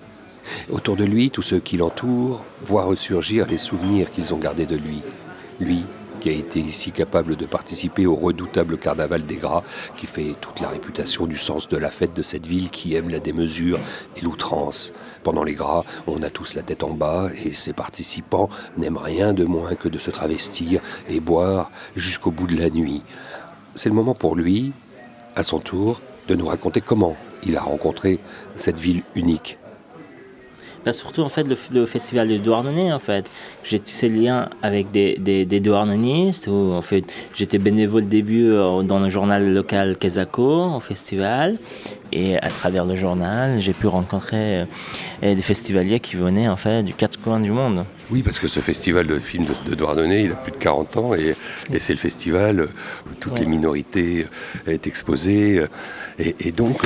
Autour 0.71 0.97
de 0.97 1.05
lui, 1.05 1.31
tous 1.31 1.41
ceux 1.41 1.61
qui 1.61 1.79
l'entourent 1.79 2.45
voient 2.63 2.85
ressurgir 2.85 3.47
les 3.47 3.57
souvenirs 3.57 4.11
qu'ils 4.11 4.35
ont 4.35 4.39
gardés 4.39 4.67
de 4.67 4.77
lui. 4.77 5.01
Lui, 5.61 5.85
qui 6.23 6.29
a 6.29 6.33
été 6.33 6.61
ici 6.61 6.93
capable 6.93 7.35
de 7.35 7.47
participer 7.47 8.07
au 8.07 8.15
redoutable 8.15 8.79
carnaval 8.79 9.27
des 9.27 9.35
gras, 9.35 9.65
qui 9.97 10.07
fait 10.07 10.37
toute 10.41 10.61
la 10.61 10.69
réputation 10.69 11.27
du 11.27 11.37
sens 11.37 11.67
de 11.67 11.77
la 11.77 11.91
fête 11.91 12.15
de 12.15 12.23
cette 12.23 12.47
ville 12.47 12.71
qui 12.71 12.95
aime 12.95 13.09
la 13.09 13.19
démesure 13.19 13.81
et 14.17 14.21
l'outrance. 14.21 14.93
Pendant 15.25 15.43
les 15.43 15.55
gras, 15.55 15.83
on 16.07 16.23
a 16.23 16.31
tous 16.31 16.55
la 16.55 16.63
tête 16.63 16.85
en 16.85 16.91
bas 16.91 17.29
et 17.45 17.53
ses 17.53 17.73
participants 17.73 18.49
n'aiment 18.79 18.99
rien 18.99 19.35
de 19.35 19.45
moins 19.45 19.75
que 19.75 19.89
de 19.89 19.99
se 19.99 20.13
travestir 20.13 20.81
et 21.09 21.19
boire 21.19 21.73
jusqu'au 21.97 22.31
bout 22.31 22.47
de 22.47 22.57
la 22.57 22.71
nuit. 22.71 23.03
C'est 23.75 23.89
le 23.89 23.97
moment 23.97 24.15
pour 24.15 24.37
lui, 24.37 24.73
à 25.35 25.43
son 25.43 25.59
tour, 25.59 26.01
de 26.29 26.37
nous 26.37 26.47
raconter 26.47 26.81
comment 26.81 27.17
il 27.45 27.57
a 27.57 27.63
rencontré 27.63 28.21
cette 28.55 28.79
ville 28.79 29.03
unique 29.17 29.59
bah, 30.85 30.93
surtout 30.93 31.23
en 31.23 31.29
fait 31.29 31.45
le, 31.45 31.57
le 31.73 31.87
festival 31.87 32.29
de 32.29 32.37
Douarnenez 32.39 32.93
en 32.93 32.99
fait. 32.99 33.29
J'ai 33.65 33.79
tissé 33.79 34.09
le 34.09 34.21
lien 34.21 34.49
avec 34.63 34.91
des, 34.91 35.17
des, 35.19 35.45
des 35.45 35.61
Douarnenistes 35.61 36.47
où 36.49 36.73
en 36.73 36.83
fait 36.83 37.05
j'étais 37.35 37.59
bénévole 37.59 38.03
au 38.03 38.07
début 38.07 38.51
euh, 38.51 38.83
dans 38.83 38.99
le 38.99 39.09
journal 39.09 39.53
local 39.53 39.97
Kesako 39.97 40.77
au 40.77 40.81
festival 40.81 41.59
et 42.11 42.37
à 42.39 42.49
travers 42.49 42.85
le 42.85 42.97
journal 42.97 43.61
j'ai 43.61 43.73
pu 43.73 43.87
rencontrer 43.87 44.61
euh, 44.61 44.65
des 45.23 45.37
festivaliers 45.43 46.01
qui 46.01 46.17
venaient 46.17 46.49
en 46.49 46.57
fait 46.57 46.83
du 46.83 46.95
quatre 46.95 47.21
coins 47.21 47.41
du 47.41 47.51
monde. 47.51 47.85
Oui, 48.11 48.23
parce 48.23 48.39
que 48.39 48.49
ce 48.49 48.61
festival 48.61 49.07
de 49.07 49.19
films 49.19 49.47
de, 49.47 49.71
de 49.71 49.75
Douarnenez, 49.75 50.25
il 50.25 50.33
a 50.33 50.37
plus 50.37 50.53
de 50.53 50.57
40 50.57 50.97
ans 50.97 51.15
et, 51.15 51.35
et 51.73 51.79
c'est 51.79 51.93
le 51.93 51.99
festival 51.99 52.69
où 53.07 53.15
toutes 53.19 53.39
les 53.39 53.47
minorités 53.47 54.27
sont 54.67 54.73
exposées. 54.73 55.65
Et, 56.19 56.35
et 56.41 56.53
donc, 56.53 56.83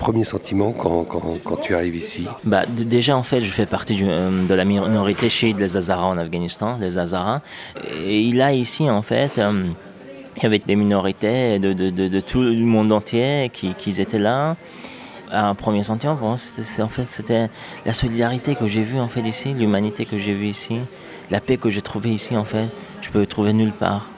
premier 0.00 0.24
sentiment 0.24 0.72
quand, 0.72 1.04
quand, 1.04 1.56
tu 1.56 1.74
arrives 1.74 1.94
ici 1.94 2.26
bah, 2.42 2.64
Déjà, 2.66 3.16
en 3.16 3.22
fait, 3.22 3.44
je 3.44 3.52
fais 3.52 3.66
partie 3.66 3.98
euh, 4.02 4.46
de 4.46 4.54
la 4.54 4.64
minorité 4.64 5.28
chiite 5.28 5.58
des 5.58 5.76
Hazaras 5.76 6.06
en 6.06 6.18
Afghanistan, 6.18 6.78
les 6.80 6.96
Hazaras. 6.98 7.42
Et 8.04 8.40
a 8.40 8.52
ici, 8.52 8.88
en 8.88 9.02
fait, 9.02 9.38
euh, 9.38 9.66
il 10.36 10.42
y 10.42 10.46
avait 10.46 10.58
des 10.58 10.74
minorités 10.74 11.58
de, 11.58 11.74
de, 11.74 11.90
de, 11.90 12.20
tout 12.20 12.40
le 12.40 12.64
monde 12.64 12.90
entier 12.92 13.50
qui, 13.52 13.74
qui 13.74 14.00
étaient 14.00 14.18
là. 14.18 14.56
Un 15.32 15.54
premier 15.54 15.84
sentiment, 15.84 16.36
c'était, 16.36 16.82
en 16.82 16.88
fait, 16.88 17.06
c'était 17.06 17.48
la 17.86 17.92
solidarité 17.92 18.56
que 18.56 18.66
j'ai 18.66 18.82
vue 18.82 18.98
en 18.98 19.06
fait 19.06 19.20
ici, 19.20 19.54
l'humanité 19.54 20.04
que 20.04 20.18
j'ai 20.18 20.34
vue 20.34 20.48
ici, 20.48 20.78
la 21.30 21.40
paix 21.40 21.56
que 21.56 21.70
j'ai 21.70 21.82
trouvée 21.82 22.10
ici, 22.10 22.36
en 22.36 22.44
fait, 22.44 22.66
je 23.00 23.10
peux 23.10 23.24
trouver 23.26 23.52
nulle 23.52 23.70
part. 23.72 24.08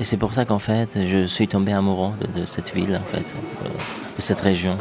Et 0.00 0.04
c'est 0.04 0.16
pour 0.16 0.32
ça 0.32 0.44
qu'en 0.44 0.60
fait, 0.60 0.90
je 1.06 1.26
suis 1.26 1.48
tombé 1.48 1.72
amoureux 1.72 2.12
de, 2.20 2.40
de 2.40 2.46
cette 2.46 2.72
ville, 2.72 2.96
en 2.96 3.12
fait, 3.12 3.24
de 3.24 4.20
cette 4.22 4.40
région. 4.40 4.76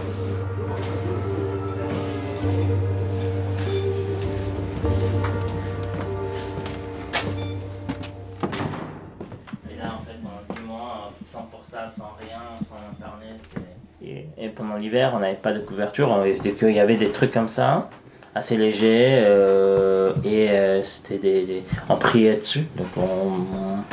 Et, 14.39 14.49
pendant 14.49 14.75
l'hiver, 14.75 15.13
on 15.15 15.19
n'avait 15.19 15.35
pas 15.35 15.53
de 15.53 15.59
couverture. 15.59 16.25
Il 16.25 16.71
y 16.71 16.79
avait 16.79 16.95
des 16.95 17.09
trucs 17.09 17.31
comme 17.31 17.47
ça, 17.47 17.89
assez 18.35 18.55
légers, 18.55 19.19
euh, 19.21 20.13
et 20.23 20.49
euh, 20.51 20.83
c'était 20.83 21.17
des, 21.17 21.45
des, 21.45 21.63
on 21.89 21.95
priait 21.95 22.35
dessus. 22.35 22.67
Donc 22.77 22.87
on, 22.97 23.01
on, 23.01 23.83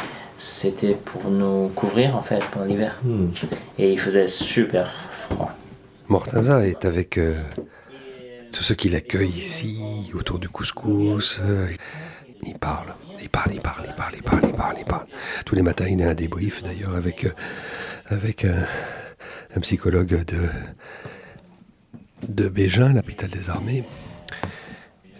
c'était 0.44 0.94
pour 0.94 1.30
nous 1.30 1.68
couvrir 1.70 2.16
en 2.16 2.22
fait 2.22 2.44
pendant 2.52 2.66
l'hiver. 2.66 3.00
Hmm. 3.02 3.28
Et 3.78 3.92
il 3.92 3.98
faisait 3.98 4.28
super 4.28 4.92
froid. 5.10 5.50
Mortaza 6.08 6.66
est 6.66 6.84
avec 6.84 7.16
euh, 7.16 7.40
tous 8.52 8.62
ceux 8.62 8.74
qui 8.74 8.90
l'accueillent 8.90 9.30
ici, 9.30 10.12
autour 10.14 10.38
du 10.38 10.50
couscous. 10.50 11.40
Euh, 11.42 11.66
il 12.42 12.58
parle, 12.58 12.94
il 13.22 13.30
parle, 13.30 13.54
il 13.54 13.60
parle, 13.60 13.86
il 13.88 13.94
parle, 13.94 14.14
il 14.16 14.22
parle, 14.22 14.40
il 14.44 14.52
parle, 14.52 14.76
il 14.80 14.84
parle. 14.84 15.06
Tous 15.46 15.54
les 15.54 15.62
matins, 15.62 15.86
il 15.88 16.02
a 16.02 16.10
un 16.10 16.14
débrief 16.14 16.62
d'ailleurs 16.62 16.94
avec, 16.94 17.24
euh, 17.24 17.32
avec 18.08 18.44
un, 18.44 18.66
un, 19.56 19.60
psychologue 19.60 20.24
de, 20.26 20.48
de 22.28 22.48
Bégin, 22.50 22.92
l'hôpital 22.92 23.30
des 23.30 23.48
armées. 23.48 23.84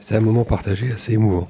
C'est 0.01 0.17
un 0.17 0.21
moment 0.21 0.45
partagé 0.45 0.93
assez 0.93 1.15
émouvant. 1.15 1.49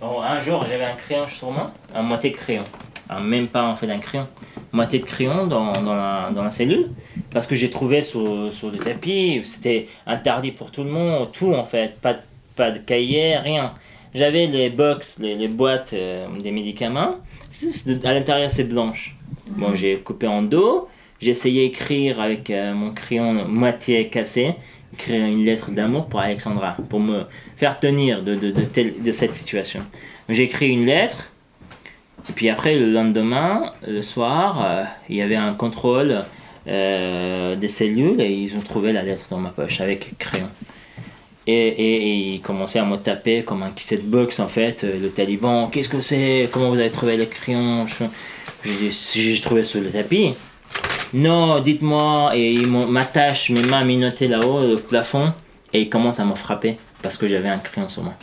Bon, 0.00 0.20
un 0.20 0.40
jour, 0.40 0.66
j'avais 0.66 0.84
un 0.84 0.94
crayon 0.94 1.28
sur 1.28 1.50
moi, 1.52 1.70
un 1.94 2.02
moitié 2.02 2.30
de 2.30 2.36
crayon. 2.36 2.64
Un 3.08 3.20
même 3.20 3.46
pas 3.46 3.62
en 3.62 3.76
fait 3.76 3.86
d'un 3.86 3.98
crayon. 3.98 4.26
Moitié 4.72 4.98
de 4.98 5.04
crayon 5.04 5.46
dans, 5.46 5.72
dans, 5.72 5.94
la, 5.94 6.30
dans 6.34 6.42
la 6.42 6.50
cellule. 6.50 6.90
Parce 7.30 7.46
que 7.46 7.54
j'ai 7.54 7.70
trouvé 7.70 8.02
sur, 8.02 8.52
sur 8.52 8.70
le 8.70 8.78
tapis, 8.78 9.40
c'était 9.44 9.86
interdit 10.06 10.50
pour 10.50 10.72
tout 10.72 10.82
le 10.82 10.90
monde, 10.90 11.30
tout 11.32 11.54
en 11.54 11.64
fait. 11.64 11.96
Pas, 12.00 12.16
pas 12.56 12.72
de 12.72 12.78
cahier, 12.78 13.36
rien. 13.36 13.74
J'avais 14.14 14.46
les 14.46 14.70
box, 14.70 15.18
les, 15.20 15.36
les 15.36 15.48
boîtes 15.48 15.92
euh, 15.92 16.26
des 16.40 16.50
médicaments. 16.50 17.16
À 18.04 18.12
l'intérieur, 18.12 18.50
c'est 18.50 18.64
blanche. 18.64 19.16
Bon, 19.46 19.74
j'ai 19.74 19.98
coupé 19.98 20.26
en 20.26 20.42
deux. 20.42 20.80
Essayé 21.22 21.68
d'écrire 21.68 22.20
avec 22.20 22.50
euh, 22.50 22.72
mon 22.74 22.92
crayon 22.92 23.48
moitié 23.48 24.08
cassé, 24.08 24.54
écrire 24.92 25.24
une 25.24 25.44
lettre 25.44 25.70
d'amour 25.70 26.06
pour 26.06 26.20
Alexandra, 26.20 26.76
pour 26.88 27.00
me 27.00 27.24
faire 27.56 27.80
tenir 27.80 28.22
de, 28.22 28.34
de, 28.34 28.50
de, 28.50 28.62
tel, 28.62 29.02
de 29.02 29.12
cette 29.12 29.34
situation. 29.34 29.80
J'ai 30.28 30.44
écrit 30.44 30.68
une 30.68 30.84
lettre. 30.84 31.30
Et 32.28 32.32
puis 32.32 32.48
après, 32.50 32.78
le 32.78 32.92
lendemain, 32.92 33.72
le 33.86 34.02
soir, 34.02 34.64
euh, 34.64 34.84
il 35.08 35.16
y 35.16 35.22
avait 35.22 35.36
un 35.36 35.54
contrôle 35.54 36.24
euh, 36.66 37.56
des 37.56 37.68
cellules 37.68 38.20
et 38.20 38.32
ils 38.32 38.56
ont 38.56 38.60
trouvé 38.60 38.92
la 38.92 39.02
lettre 39.02 39.26
dans 39.30 39.38
ma 39.38 39.50
poche 39.50 39.80
avec 39.80 40.18
crayon. 40.18 40.48
Et, 41.46 41.52
et, 41.52 41.96
et, 41.96 42.34
il 42.34 42.40
commençait 42.40 42.80
à 42.80 42.84
me 42.84 42.96
taper 42.96 43.44
comme 43.44 43.62
un 43.62 43.72
set 43.76 44.04
box 44.04 44.40
en 44.40 44.48
fait, 44.48 44.82
le 44.82 45.08
taliban. 45.08 45.68
Qu'est-ce 45.68 45.88
que 45.88 46.00
c'est? 46.00 46.48
Comment 46.52 46.70
vous 46.70 46.78
avez 46.78 46.90
trouvé 46.90 47.16
le 47.16 47.26
crayon? 47.26 47.86
J'ai 48.64 49.40
trouvé 49.40 49.62
sur 49.62 49.80
le 49.80 49.90
tapis. 49.90 50.34
Non, 51.14 51.60
dites-moi. 51.60 52.32
Et 52.34 52.52
il 52.52 52.68
m'attache 52.68 53.50
mes 53.50 53.62
mains 53.62 53.84
minottées 53.84 54.28
là-haut, 54.28 54.74
au 54.74 54.76
plafond, 54.78 55.32
et 55.72 55.82
il 55.82 55.88
commence 55.88 56.20
à 56.20 56.24
me 56.24 56.34
frapper 56.34 56.76
parce 57.02 57.16
que 57.16 57.28
j'avais 57.28 57.48
un 57.48 57.58
crayon 57.58 57.88
sur 57.88 58.02
moi. 58.02 58.14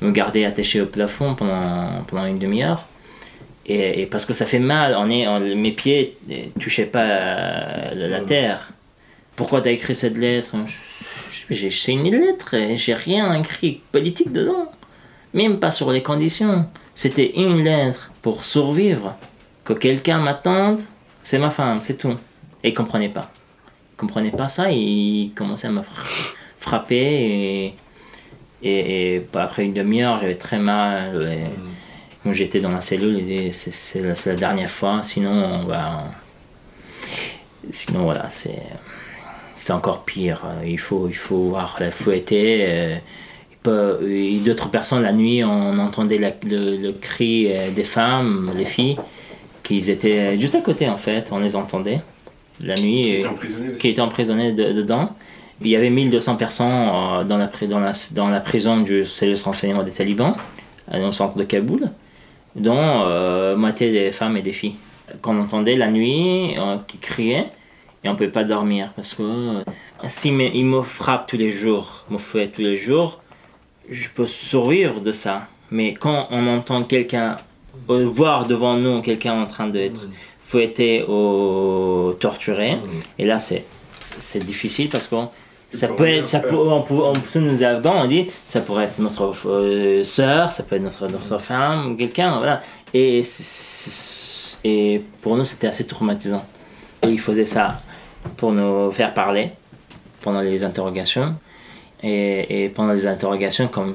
Me 0.00 0.10
garder 0.10 0.44
attaché 0.44 0.80
au 0.80 0.86
plafond 0.86 1.34
pendant, 1.34 2.02
pendant 2.06 2.26
une 2.26 2.38
demi-heure. 2.38 2.84
Et, 3.64 4.02
et, 4.02 4.06
parce 4.06 4.26
que 4.26 4.32
ça 4.32 4.44
fait 4.44 4.58
mal, 4.58 4.96
on 4.98 5.08
est, 5.08 5.28
on, 5.28 5.38
mes 5.38 5.70
pieds 5.70 6.18
ne 6.28 6.60
touchaient 6.60 6.86
pas 6.86 7.04
la, 7.04 7.94
la 7.94 8.20
terre. 8.20 8.72
Pourquoi 9.36 9.60
tu 9.60 9.68
as 9.68 9.72
écrit 9.72 9.94
cette 9.94 10.18
lettre? 10.18 10.56
C'est 11.48 11.92
une 11.92 12.10
lettre, 12.10 12.56
j'ai 12.74 12.94
rien 12.94 13.32
écrit 13.34 13.80
politique 13.92 14.32
dedans. 14.32 14.70
Même 15.34 15.60
pas 15.60 15.70
sur 15.70 15.90
les 15.92 16.02
conditions. 16.02 16.66
C'était 16.94 17.32
une 17.36 17.62
lettre 17.62 18.10
pour 18.20 18.44
survivre. 18.44 19.14
Que 19.64 19.72
quelqu'un 19.72 20.18
m'attende, 20.18 20.80
c'est 21.22 21.38
ma 21.38 21.50
femme, 21.50 21.80
c'est 21.80 21.96
tout. 21.96 22.16
Et 22.64 22.68
il 22.68 22.74
comprenait 22.74 23.08
pas. 23.08 23.30
Il 23.92 23.96
comprenait 23.96 24.30
pas 24.30 24.48
ça, 24.48 24.70
il 24.70 25.32
commençait 25.34 25.68
à 25.68 25.70
me 25.70 25.82
frapper. 26.58 26.96
Et, 26.96 27.74
et, 28.62 29.14
et 29.16 29.26
après 29.34 29.64
une 29.64 29.74
demi-heure, 29.74 30.18
j'avais 30.20 30.36
très 30.36 30.58
mal. 30.58 31.22
Et, 31.22 31.44
mm. 31.48 31.72
J'étais 32.32 32.60
dans 32.60 32.70
la 32.70 32.80
cellule 32.80 33.18
et 33.18 33.52
c'est 33.52 34.00
la, 34.00 34.14
la, 34.26 34.34
dernière 34.34 34.70
fois. 34.70 35.02
Sinon, 35.02 35.32
on 35.32 35.64
va. 35.64 36.04
Sinon, 37.70 38.04
voilà, 38.04 38.30
c'est 38.30 38.62
c'est 39.56 39.72
encore 39.72 40.04
pire. 40.04 40.42
Il 40.64 40.78
faut, 40.78 41.08
il 41.08 41.16
faut 41.16 41.48
voir 41.48 41.76
la 41.80 41.90
fouetter. 41.90 42.66
Euh, 42.68 42.96
D'autres 43.64 44.70
personnes, 44.70 45.02
la 45.02 45.12
nuit, 45.12 45.44
on 45.44 45.78
entendait 45.78 46.18
la, 46.18 46.32
le, 46.44 46.76
le, 46.76 46.92
cri 46.92 47.48
des 47.76 47.84
femmes, 47.84 48.50
des 48.56 48.64
filles, 48.64 48.96
qui 49.62 49.78
étaient 49.90 50.38
juste 50.38 50.54
à 50.54 50.60
côté 50.60 50.88
en 50.88 50.96
fait, 50.96 51.30
on 51.32 51.38
les 51.38 51.56
entendait. 51.56 52.00
La 52.60 52.76
nuit, 52.76 53.24
qui 53.80 53.88
étaient 53.88 54.00
emprisonnées 54.00 54.52
de, 54.52 54.72
dedans. 54.72 55.08
Il 55.60 55.68
y 55.68 55.76
avait 55.76 55.90
1200 55.90 56.36
personnes 56.36 56.70
euh, 56.70 57.24
dans 57.24 57.38
la, 57.38 57.50
dans 57.68 57.80
la, 57.80 57.92
dans 58.12 58.28
la 58.28 58.40
prison 58.40 58.80
du 58.80 59.04
service 59.04 59.42
renseignement 59.42 59.82
des 59.82 59.90
talibans, 59.90 60.34
dans 60.90 61.06
le 61.06 61.12
centre 61.12 61.36
de 61.36 61.44
Kaboul, 61.44 61.90
dont 62.54 63.04
euh, 63.06 63.56
moitié 63.56 63.90
des 63.90 64.12
femmes 64.12 64.36
et 64.36 64.42
des 64.42 64.52
filles. 64.52 64.76
Qu'on 65.20 65.40
entendait 65.40 65.76
la 65.76 65.88
nuit, 65.88 66.54
euh, 66.58 66.76
qui 66.86 66.98
criaient 66.98 67.46
et 68.04 68.08
on 68.08 68.16
peut 68.16 68.30
pas 68.30 68.44
dormir 68.44 68.92
parce 68.94 69.14
que 69.14 69.22
euh, 69.22 69.62
si 70.08 70.28
il 70.28 70.66
me 70.66 70.82
frappe 70.82 71.28
tous 71.28 71.36
les 71.36 71.52
jours, 71.52 72.04
me 72.10 72.18
fouette 72.18 72.54
tous 72.54 72.62
les 72.62 72.76
jours, 72.76 73.20
je 73.88 74.08
peux 74.08 74.26
survivre 74.26 75.00
de 75.00 75.12
ça. 75.12 75.46
Mais 75.70 75.94
quand 75.94 76.26
on 76.30 76.46
entend 76.48 76.82
quelqu'un 76.84 77.28
euh, 77.30 77.34
voir 77.88 78.46
devant 78.46 78.76
nous 78.76 79.02
quelqu'un 79.02 79.40
en 79.42 79.46
train 79.46 79.66
d'être 79.68 80.00
fouetté 80.40 81.04
ou 81.04 82.12
torturé, 82.18 82.76
et 83.18 83.24
là 83.24 83.38
c'est 83.38 83.64
c'est 84.18 84.44
difficile 84.44 84.88
parce 84.90 85.06
que 85.06 85.16
Ça 85.72 85.88
peut 85.88 86.06
être, 86.06 86.28
ça 86.28 86.40
peut, 86.40 86.54
on 86.54 86.82
peut, 86.82 86.94
on 86.94 87.14
peut 87.14 87.38
nous 87.40 87.62
afghans, 87.62 88.02
on 88.04 88.06
dit, 88.06 88.26
ça 88.46 88.60
pourrait 88.60 88.84
être 88.84 88.98
notre 88.98 89.32
euh, 89.46 90.04
sœur, 90.04 90.52
ça 90.52 90.64
peut 90.64 90.76
être 90.76 90.82
notre, 90.82 91.06
notre 91.08 91.38
femme, 91.38 91.96
quelqu'un, 91.96 92.36
voilà. 92.36 92.60
Et, 92.92 93.22
et 94.64 95.02
pour 95.22 95.34
nous, 95.36 95.44
c'était 95.44 95.68
assez 95.68 95.86
traumatisant. 95.86 96.44
Et 97.02 97.08
il 97.08 97.18
faisait 97.20 97.46
ça 97.46 97.80
pour 98.36 98.52
nous 98.52 98.90
faire 98.92 99.14
parler 99.14 99.50
pendant 100.20 100.42
les 100.42 100.62
interrogations. 100.62 101.34
Et, 102.02 102.64
et 102.64 102.68
pendant 102.68 102.92
les 102.92 103.06
interrogations, 103.06 103.68
comme 103.68 103.94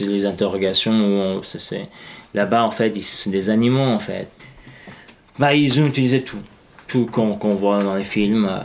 les 0.00 0.24
interrogations 0.24 0.92
où 0.92 1.38
on- 1.38 1.42
c'est- 1.42 1.88
là-bas, 2.34 2.64
en 2.64 2.70
fait, 2.70 2.92
ils 2.94 3.04
sont 3.04 3.30
des 3.30 3.50
animaux, 3.50 3.80
en 3.80 3.98
fait. 3.98 4.28
Bah, 5.38 5.54
ils 5.54 5.80
ont 5.80 5.86
utilisé 5.86 6.22
tout. 6.22 6.38
Tout 6.88 7.06
qu'on 7.06 7.36
qu'on 7.36 7.54
voit 7.54 7.82
dans 7.82 7.94
les 7.94 8.04
films. 8.04 8.48
euh, 8.50 8.58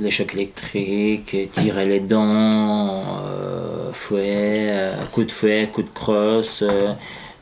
les 0.00 0.10
chocs 0.10 0.34
électriques, 0.34 1.36
tirer 1.52 1.86
les 1.86 2.00
dents, 2.00 3.04
euh, 3.24 3.92
fouet, 3.92 4.68
euh, 4.70 4.94
coup 5.12 5.24
de 5.24 5.32
fouet, 5.32 5.68
coup 5.72 5.82
de 5.82 5.90
crosse, 5.90 6.62
euh, 6.62 6.92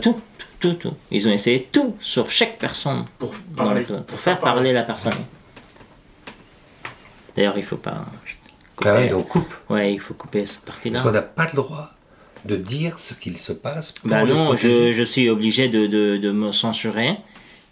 tout, 0.03 0.21
tout, 0.39 0.47
tout, 0.61 0.75
tout. 0.75 0.95
Ils 1.11 1.29
ont 1.29 1.33
essayé 1.33 1.69
tout 1.71 1.97
sur 2.01 2.31
chaque 2.31 2.59
personne 2.59 3.05
parler. 3.57 3.87
pour 4.07 4.19
faire 4.19 4.39
parler 4.39 4.73
la 4.73 4.83
personne. 4.83 5.13
D'ailleurs, 7.37 7.55
il 7.57 7.65
faut 7.65 7.77
pas. 7.77 8.05
Ah 8.85 8.95
ouais, 8.95 9.13
on 9.13 9.23
coupe. 9.23 9.55
Ouais, 9.69 9.95
il 9.95 10.01
faut 10.01 10.15
couper 10.15 10.47
cette 10.47 10.65
partie-là. 10.65 10.95
Parce 10.95 11.07
qu'on 11.07 11.13
n'a 11.13 11.23
pas 11.23 11.47
le 11.47 11.57
droit 11.57 11.91
de 12.45 12.57
dire 12.57 12.99
ce 12.99 13.15
qu'il 13.15 13.39
se 13.39 13.53
passe 13.53 13.93
pour 13.93 14.11
Bah 14.11 14.25
non, 14.25 14.57
je, 14.57 14.93
je 14.93 15.05
suis 15.05 15.29
obligé 15.31 15.69
de, 15.69 15.87
de, 15.87 16.17
de 16.17 16.31
me 16.31 16.53
censurer 16.53 17.17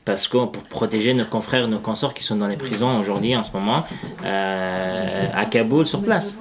parce 0.05 0.27
que 0.27 0.47
pour 0.47 0.63
protéger 0.65 1.15
nos 1.15 1.25
confrères, 1.25 1.69
nos 1.69 1.79
consorts 1.79 2.15
qui 2.15 2.25
sont 2.25 2.37
dans 2.37 2.49
les 2.49 2.57
prisons 2.57 2.99
aujourd'hui 2.99 3.37
en 3.37 3.45
ce 3.45 3.53
moment, 3.53 3.85
euh, 4.25 5.27
à 5.35 5.45
Kaboul 5.47 5.87
sur 5.87 6.03
place. 6.03 6.39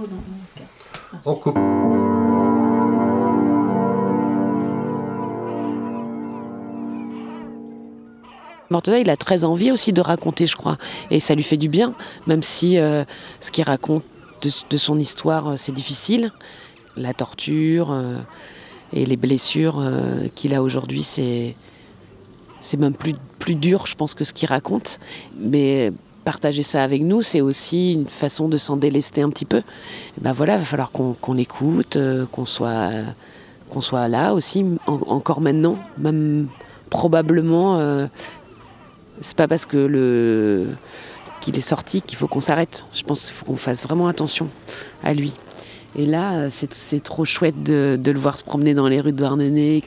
On 1.25 1.35
coupe. 1.35 1.57
Morteza, 8.71 8.99
il 8.99 9.09
a 9.09 9.17
très 9.17 9.43
envie 9.43 9.69
aussi 9.69 9.91
de 9.91 10.01
raconter, 10.01 10.47
je 10.47 10.55
crois. 10.55 10.77
Et 11.11 11.19
ça 11.19 11.35
lui 11.35 11.43
fait 11.43 11.57
du 11.57 11.67
bien, 11.67 11.93
même 12.25 12.41
si 12.41 12.79
euh, 12.79 13.03
ce 13.41 13.51
qu'il 13.51 13.65
raconte 13.65 14.03
de, 14.41 14.49
de 14.69 14.77
son 14.77 14.97
histoire, 14.97 15.49
euh, 15.49 15.55
c'est 15.57 15.73
difficile. 15.73 16.31
La 16.97 17.13
torture 17.13 17.91
euh, 17.91 18.17
et 18.93 19.05
les 19.05 19.15
blessures 19.17 19.79
euh, 19.79 20.27
qu'il 20.35 20.53
a 20.53 20.61
aujourd'hui, 20.61 21.03
c'est, 21.03 21.55
c'est 22.59 22.77
même 22.77 22.93
plus, 22.93 23.13
plus 23.39 23.55
dur, 23.55 23.85
je 23.87 23.95
pense, 23.95 24.13
que 24.13 24.23
ce 24.23 24.33
qu'il 24.33 24.49
raconte. 24.49 24.99
Mais 25.39 25.91
partager 26.25 26.63
ça 26.63 26.83
avec 26.83 27.01
nous, 27.01 27.21
c'est 27.21 27.41
aussi 27.41 27.93
une 27.93 28.07
façon 28.07 28.49
de 28.49 28.57
s'en 28.57 28.75
délester 28.77 29.21
un 29.21 29.29
petit 29.29 29.45
peu. 29.45 29.61
Ben 30.19 30.33
voilà, 30.33 30.55
il 30.55 30.59
va 30.59 30.65
falloir 30.65 30.91
qu'on, 30.91 31.13
qu'on 31.13 31.33
l'écoute, 31.33 31.95
euh, 31.95 32.25
qu'on 32.31 32.45
soit, 32.45 32.91
qu'on 33.69 33.81
soit 33.81 34.07
là 34.07 34.33
aussi, 34.33 34.65
en- 34.85 34.99
encore 35.07 35.41
maintenant, 35.41 35.77
même 35.97 36.47
probablement. 36.89 37.77
c'est 39.21 39.37
pas 39.37 39.47
parce 39.47 39.65
que 39.65 39.77
le 39.77 40.67
qu'il 41.39 41.57
est 41.57 41.61
sorti 41.61 42.01
qu'il 42.03 42.17
faut 42.17 42.27
qu'on 42.27 42.41
s'arrête. 42.41 42.85
Je 42.93 43.01
pense 43.01 43.25
qu'il 43.27 43.33
faut 43.35 43.45
qu'on 43.45 43.55
fasse 43.55 43.83
vraiment 43.83 44.07
attention 44.07 44.47
à 45.03 45.13
lui. 45.13 45.33
Et 45.95 46.05
là, 46.05 46.37
euh, 46.37 46.49
c'est 46.49 47.03
trop 47.03 47.25
chouette 47.25 47.63
de, 47.63 47.99
le 48.03 48.19
voir 48.19 48.37
se 48.37 48.43
promener 48.43 48.73
dans 48.73 48.87
les 48.87 49.01
rues 49.01 49.11
de 49.11 49.17
Douarnenez 49.17 49.83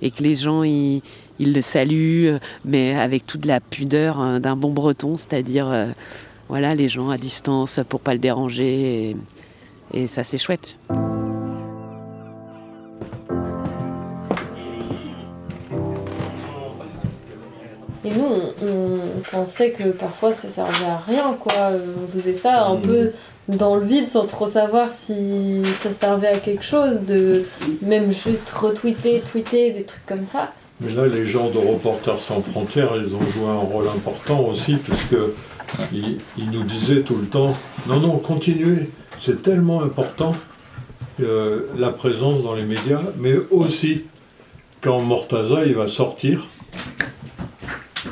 et 0.00 0.10
que, 0.10 0.22
les 0.22 0.36
gens 0.36 0.62
ils, 0.62 1.02
le 1.38 1.60
saluent, 1.60 2.28
euh, 2.28 2.38
mais 2.64 2.94
avec 2.94 3.26
toute 3.26 3.44
la 3.44 3.60
pudeur 3.60 4.18
hein, 4.18 4.40
d'un 4.40 4.56
bon 4.56 4.70
breton, 4.70 5.16
c'est-à-dire 5.16 5.70
euh, 5.72 5.86
voilà 6.48 6.74
les 6.74 6.88
gens 6.88 7.10
à 7.10 7.18
distance 7.18 7.80
pour 7.88 8.00
pas 8.00 8.14
le 8.14 8.20
déranger. 8.20 9.16
Et, 9.92 10.06
ça, 10.06 10.24
c'est 10.24 10.38
chouette. 10.38 10.78
Et 18.06 18.10
nous, 18.10 18.26
on, 18.62 19.20
pensait 19.30 19.72
que 19.72 19.90
parfois 19.90 20.32
ça 20.32 20.48
servait 20.48 20.86
à 20.86 20.96
rien, 20.96 21.36
quoi. 21.38 21.52
On 21.72 22.12
faisait 22.12 22.34
ça 22.34 22.66
un 22.66 22.76
peu 22.76 23.12
dans 23.48 23.76
le 23.76 23.84
vide 23.84 24.08
sans 24.08 24.26
trop 24.26 24.46
savoir 24.46 24.90
si 24.92 25.62
ça 25.80 25.92
servait 25.92 26.28
à 26.28 26.38
quelque 26.38 26.64
chose, 26.64 27.02
de 27.02 27.44
même 27.82 28.12
juste 28.12 28.48
retweeter, 28.50 29.20
tweeter, 29.20 29.70
des 29.70 29.84
trucs 29.84 30.06
comme 30.06 30.26
ça. 30.26 30.52
Mais 30.80 30.92
là, 30.92 31.06
les 31.06 31.24
gens 31.24 31.50
de 31.50 31.58
Reporters 31.58 32.18
sans 32.18 32.40
frontières, 32.40 32.90
ils 32.96 33.14
ont 33.14 33.30
joué 33.32 33.46
un 33.46 33.58
rôle 33.58 33.86
important 33.88 34.40
aussi, 34.40 34.76
puisque 34.76 35.16
ils, 35.92 36.18
nous 36.50 36.62
disaient 36.64 37.02
tout 37.02 37.16
le 37.16 37.26
temps, 37.26 37.54
non, 37.86 38.00
non, 38.00 38.18
continuez, 38.18 38.90
c'est 39.18 39.42
tellement 39.42 39.82
important, 39.82 40.32
euh, 41.20 41.68
la 41.76 41.90
présence 41.90 42.42
dans 42.42 42.54
les 42.54 42.64
médias, 42.64 43.02
mais 43.18 43.34
aussi, 43.50 44.04
quand 44.80 45.00
Mortaza, 45.00 45.64
il 45.64 45.74
va 45.74 45.86
sortir, 45.86 46.48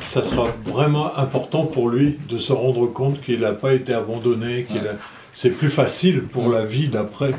ça 0.02 0.22
sera 0.22 0.46
vraiment 0.64 1.16
important 1.16 1.64
pour 1.64 1.88
lui 1.88 2.18
de 2.28 2.38
se 2.38 2.52
rendre 2.52 2.86
compte 2.86 3.20
qu'il 3.20 3.40
n'a 3.40 3.52
pas 3.52 3.72
été 3.72 3.94
abandonné, 3.94 4.66
qu'il 4.70 4.86
a... 4.86 4.96
C'est 5.32 5.50
plus 5.50 5.70
facile 5.70 6.22
pour 6.24 6.50
la 6.50 6.64
vie 6.64 6.88
d'après. 6.88 7.32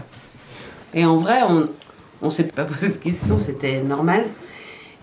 Et 0.93 1.05
en 1.05 1.17
vrai, 1.17 1.39
on 1.43 2.25
ne 2.25 2.29
s'est 2.31 2.47
pas 2.47 2.65
posé 2.65 2.89
de 2.89 2.97
question, 2.97 3.37
c'était 3.37 3.81
normal. 3.81 4.23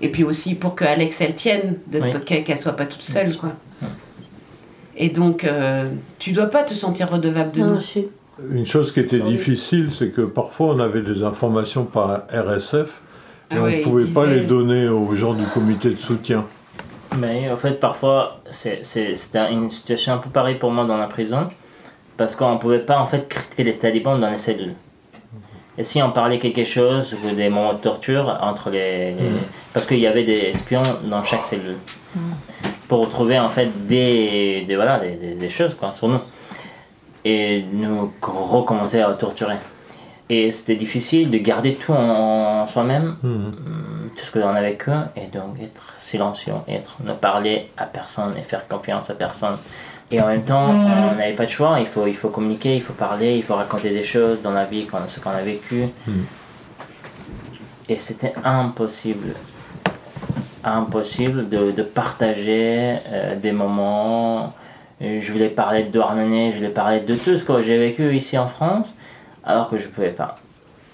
Et 0.01 0.09
puis 0.11 0.25
aussi 0.25 0.55
pour 0.55 0.75
que 0.75 0.85
Alex 0.85 1.21
elle 1.21 1.35
tienne, 1.35 1.77
de- 1.89 2.01
Oui. 2.01 2.11
qu'elle 2.25 2.43
qu'elle 2.45 2.57
soit 2.57 2.73
pas 2.73 2.87
toute 2.87 3.03
seule, 3.03 3.37
quoi. 3.37 3.51
Et 4.97 5.11
donc, 5.11 5.45
euh, 5.45 5.87
tu 6.19 6.33
dois 6.33 6.47
pas 6.47 6.63
te 6.63 6.75
sentir 6.75 7.11
redevable 7.11 7.53
de 7.53 7.61
Non, 7.61 7.75
nous. 7.75 7.81
je 7.81 8.01
Une 8.55 8.67
chose 8.67 8.93
qui 8.93 9.01
était 9.01 9.21
difficile, 9.21 9.91
c'est 9.93 10.09
que 10.11 10.23
parfois 10.23 10.69
on 10.69 10.79
avait 10.79 11.03
des 11.03 11.23
informations 11.23 11.85
par 11.85 12.23
RSF 12.33 13.03
et 13.51 13.55
Ah 13.55 13.63
on 13.63 13.67
ne 13.69 13.83
pouvait 13.83 14.05
pas 14.07 14.27
les 14.27 14.41
donner 14.41 14.89
aux 14.89 15.15
gens 15.15 15.35
du 15.35 15.45
comité 15.45 15.91
de 15.91 15.99
soutien. 15.99 16.45
Mais 17.19 17.51
en 17.51 17.57
fait, 17.59 17.79
parfois, 17.81 18.41
c'est 18.51 18.81
c'est- 18.83 19.15
c'était 19.15 19.51
une 19.53 19.71
situation 19.71 20.15
un 20.15 20.19
peu 20.19 20.31
pareille 20.31 20.59
pour 20.59 20.71
moi 20.71 20.87
dans 20.87 20.97
la 20.97 21.09
prison, 21.09 21.49
parce 22.21 22.37
qu'on 22.37 22.53
ne 22.53 22.59
pouvait 22.59 22.81
pas 22.91 22.99
en 22.99 23.07
fait 23.07 23.27
critiquer 23.29 23.65
les 23.65 23.77
talibans 23.79 24.21
dans 24.21 24.29
les 24.29 24.37
cellules. 24.37 24.75
Et 25.79 25.85
si 25.85 26.03
on 26.03 26.11
parlait 26.11 26.39
quelque 26.39 26.67
chose, 26.67 27.17
ou 27.25 27.35
des 27.35 27.49
moments 27.49 27.73
de 27.73 27.79
torture 27.79 28.37
entre 28.43 28.69
les. 28.69 29.13
les- 29.13 29.31
Parce 29.73 29.87
qu'il 29.87 30.01
y 30.01 30.07
avait 30.07 30.25
des 30.25 30.41
espions 30.53 30.83
dans 31.05 31.25
chaque 31.25 31.47
cellule. 31.47 31.79
Pour 32.89 33.01
retrouver 33.07 33.39
en 33.39 33.49
fait 33.49 33.71
des, 33.87 34.65
des, 34.69 34.77
voilà, 34.77 34.99
des, 35.01 35.13
des- 35.13 35.35
des 35.35 35.49
choses 35.49 35.75
quoi, 35.75 35.93
sur 35.93 36.09
nous. 36.09 36.21
Et 37.25 37.65
nous 37.73 38.13
recommencer 38.23 39.01
à 39.01 39.11
torturer. 39.15 39.57
Et 40.29 40.51
c'était 40.53 40.77
difficile 40.77 41.31
de 41.31 41.39
garder 41.39 41.75
tout 41.75 41.93
en, 41.93 42.63
en 42.63 42.67
soi-même, 42.67 43.17
hum, 43.25 44.11
tout 44.17 44.25
ce 44.27 44.31
que 44.31 44.39
l'on 44.41 44.49
avait 44.51 44.75
que, 44.75 44.91
et 45.17 45.27
donc 45.33 45.59
être 45.63 45.95
silencieux, 45.99 46.53
être, 46.69 46.97
ne 47.03 47.13
parler 47.13 47.69
à 47.79 47.87
personne 47.87 48.35
et 48.39 48.43
faire 48.43 48.69
confiance 48.69 49.09
à 49.09 49.15
personne. 49.15 49.57
Et 50.13 50.21
en 50.21 50.27
même 50.27 50.43
temps, 50.43 50.69
on 50.69 51.15
n'avait 51.15 51.35
pas 51.35 51.47
de 51.47 51.51
choix, 51.51 51.79
il 51.79 51.87
faut, 51.87 52.07
il 52.07 52.17
faut 52.17 52.31
communiquer, 52.31 52.75
il 52.75 52.83
faut 52.83 52.93
parler, 52.93 53.37
il 53.37 53.45
faut 53.45 53.55
raconter 53.55 53.91
des 53.91 54.03
choses 54.03 54.43
dans 54.43 54.51
la 54.51 54.65
vie, 54.65 54.87
ce 55.09 55.21
qu'on 55.21 55.31
a 55.31 55.43
vécu. 55.43 55.85
Et 57.89 57.99
c'était 57.99 58.35
impossible, 58.45 59.35
impossible 60.65 61.49
de, 61.49 61.71
de 61.71 61.83
partager 61.83 62.97
euh, 63.13 63.37
des 63.37 63.53
moments. 63.53 64.53
Et 65.01 65.21
Je 65.21 65.33
voulais 65.33 65.49
parler 65.49 65.85
de 65.85 65.91
Douarnenez, 65.91 66.53
je 66.53 66.57
voulais 66.57 66.71
parler 66.71 67.01
de 67.01 67.15
tout 67.15 67.39
ce 67.39 67.45
que 67.45 67.63
j'ai 67.63 67.79
vécu 67.79 68.15
ici 68.17 68.37
en 68.37 68.49
France, 68.49 68.99
alors 69.45 69.71
que 69.71 69.79
je 69.79 69.87
ne 69.87 69.93
pouvais 69.93 70.11
pas. 70.11 70.39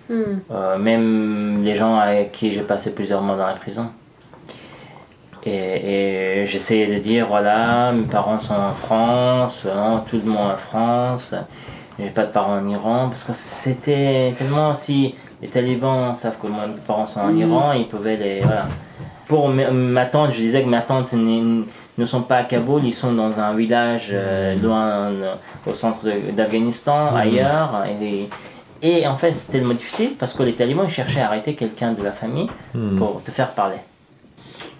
Hmm. 0.08 0.40
Euh, 0.50 0.78
même 0.78 1.64
les 1.64 1.74
gens 1.74 1.98
avec 1.98 2.32
qui 2.32 2.52
j'ai 2.52 2.62
passé 2.62 2.94
plusieurs 2.94 3.22
mois 3.22 3.36
dans 3.36 3.46
la 3.46 3.54
prison. 3.54 3.90
Et, 5.46 6.40
et 6.40 6.46
j'essayais 6.46 6.88
de 6.88 6.98
dire 6.98 7.26
voilà, 7.28 7.92
mes 7.92 8.06
parents 8.06 8.40
sont 8.40 8.54
en 8.54 8.74
France, 8.74 9.64
hein, 9.64 10.02
tout 10.10 10.16
le 10.16 10.32
monde 10.32 10.50
en 10.52 10.56
France, 10.56 11.34
j'ai 12.00 12.10
pas 12.10 12.24
de 12.24 12.32
parents 12.32 12.58
en 12.58 12.68
Iran, 12.68 13.08
parce 13.08 13.22
que 13.22 13.32
c'était 13.32 14.34
tellement 14.36 14.74
si 14.74 15.14
les 15.40 15.48
talibans 15.48 16.14
savent 16.16 16.38
que 16.42 16.48
moi, 16.48 16.66
mes 16.66 16.80
parents 16.86 17.06
sont 17.06 17.20
en 17.20 17.36
Iran, 17.36 17.72
ils 17.72 17.86
pouvaient 17.86 18.16
les. 18.16 18.40
Voilà. 18.40 18.66
Pour 19.26 19.48
ma 19.48 20.06
tante, 20.06 20.32
je 20.32 20.40
disais 20.40 20.62
que 20.62 20.68
ma 20.68 20.82
tante 20.82 21.12
ne 21.12 22.04
sont 22.04 22.22
pas 22.22 22.38
à 22.38 22.44
Kaboul, 22.44 22.84
ils 22.84 22.94
sont 22.94 23.12
dans 23.12 23.40
un 23.40 23.54
village 23.54 24.10
euh, 24.12 24.56
loin 24.56 24.86
euh, 24.86 25.34
au 25.66 25.74
centre 25.74 26.06
d'Afghanistan, 26.32 27.14
ailleurs. 27.14 27.84
Et, 28.00 28.28
et 28.82 29.06
en 29.06 29.16
fait, 29.16 29.32
c'était 29.32 29.58
le 29.58 29.66
mot 29.66 29.74
difficile 29.74 30.10
parce 30.18 30.34
que 30.34 30.42
les 30.42 30.52
talibans 30.52 30.86
ils 30.86 30.92
cherchaient 30.92 31.22
à 31.22 31.26
arrêter 31.26 31.54
quelqu'un 31.54 31.92
de 31.92 32.02
la 32.02 32.12
famille 32.12 32.48
pour 32.98 33.22
te 33.24 33.30
faire 33.30 33.50
parler. 33.52 33.78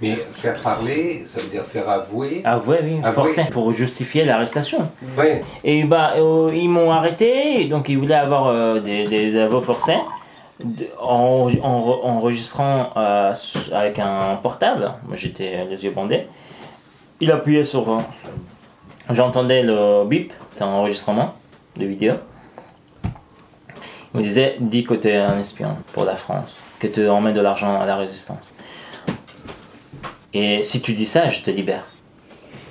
Mais 0.03 0.17
faire 0.17 0.61
parler, 0.61 1.25
ça 1.27 1.41
veut 1.41 1.49
dire 1.49 1.65
faire 1.65 1.89
avouer. 1.89 2.43
Avouer, 2.45 2.79
oui, 2.83 2.99
Avouer. 3.03 3.13
forcer 3.13 3.45
pour 3.51 3.73
justifier 3.73 4.25
l'arrestation. 4.27 4.87
Ouais. 5.17 5.41
Et 5.65 5.85
bah, 5.85 6.13
euh, 6.17 6.51
ils 6.55 6.69
m'ont 6.69 6.91
arrêté, 6.91 7.65
donc 7.69 7.89
ils 7.89 7.97
voulaient 7.99 8.15
avoir 8.15 8.49
euh, 8.49 8.81
des, 8.81 9.05
des 9.05 9.39
aveux 9.39 9.61
forcés, 9.61 9.97
de- 10.63 10.89
en, 11.01 11.49
en- 11.63 12.01
enregistrant 12.05 12.91
euh, 12.97 13.33
avec 13.73 13.99
un 13.99 14.37
portable. 14.43 14.93
Moi 15.07 15.17
j'étais 15.17 15.65
les 15.65 15.83
yeux 15.85 15.93
bandés. 15.93 16.27
Il 17.21 17.31
appuyait 17.33 17.65
sur. 17.65 18.03
J'entendais 19.09 19.63
le 19.63 20.05
bip, 20.05 20.33
c'était 20.53 20.65
un 20.65 20.69
enregistrement 20.69 21.35
de 21.77 21.87
vidéo. 21.87 22.15
On 24.15 24.21
disait, 24.21 24.57
dis 24.61 24.85
que 24.85 24.95
tu 24.95 25.09
es 25.09 25.17
un 25.17 25.39
espion 25.39 25.77
pour 25.93 26.05
la 26.05 26.17
France, 26.17 26.63
que 26.79 26.87
tu 26.87 27.07
emmènes 27.09 27.35
de 27.35 27.41
l'argent 27.41 27.79
à 27.81 27.87
la 27.87 27.97
résistance. 27.97 28.55
Et 30.35 30.63
si 30.63 30.81
tu 30.81 30.93
dis 30.93 31.07
ça, 31.07 31.29
je 31.29 31.41
te 31.41 31.51
libère. 31.51 31.85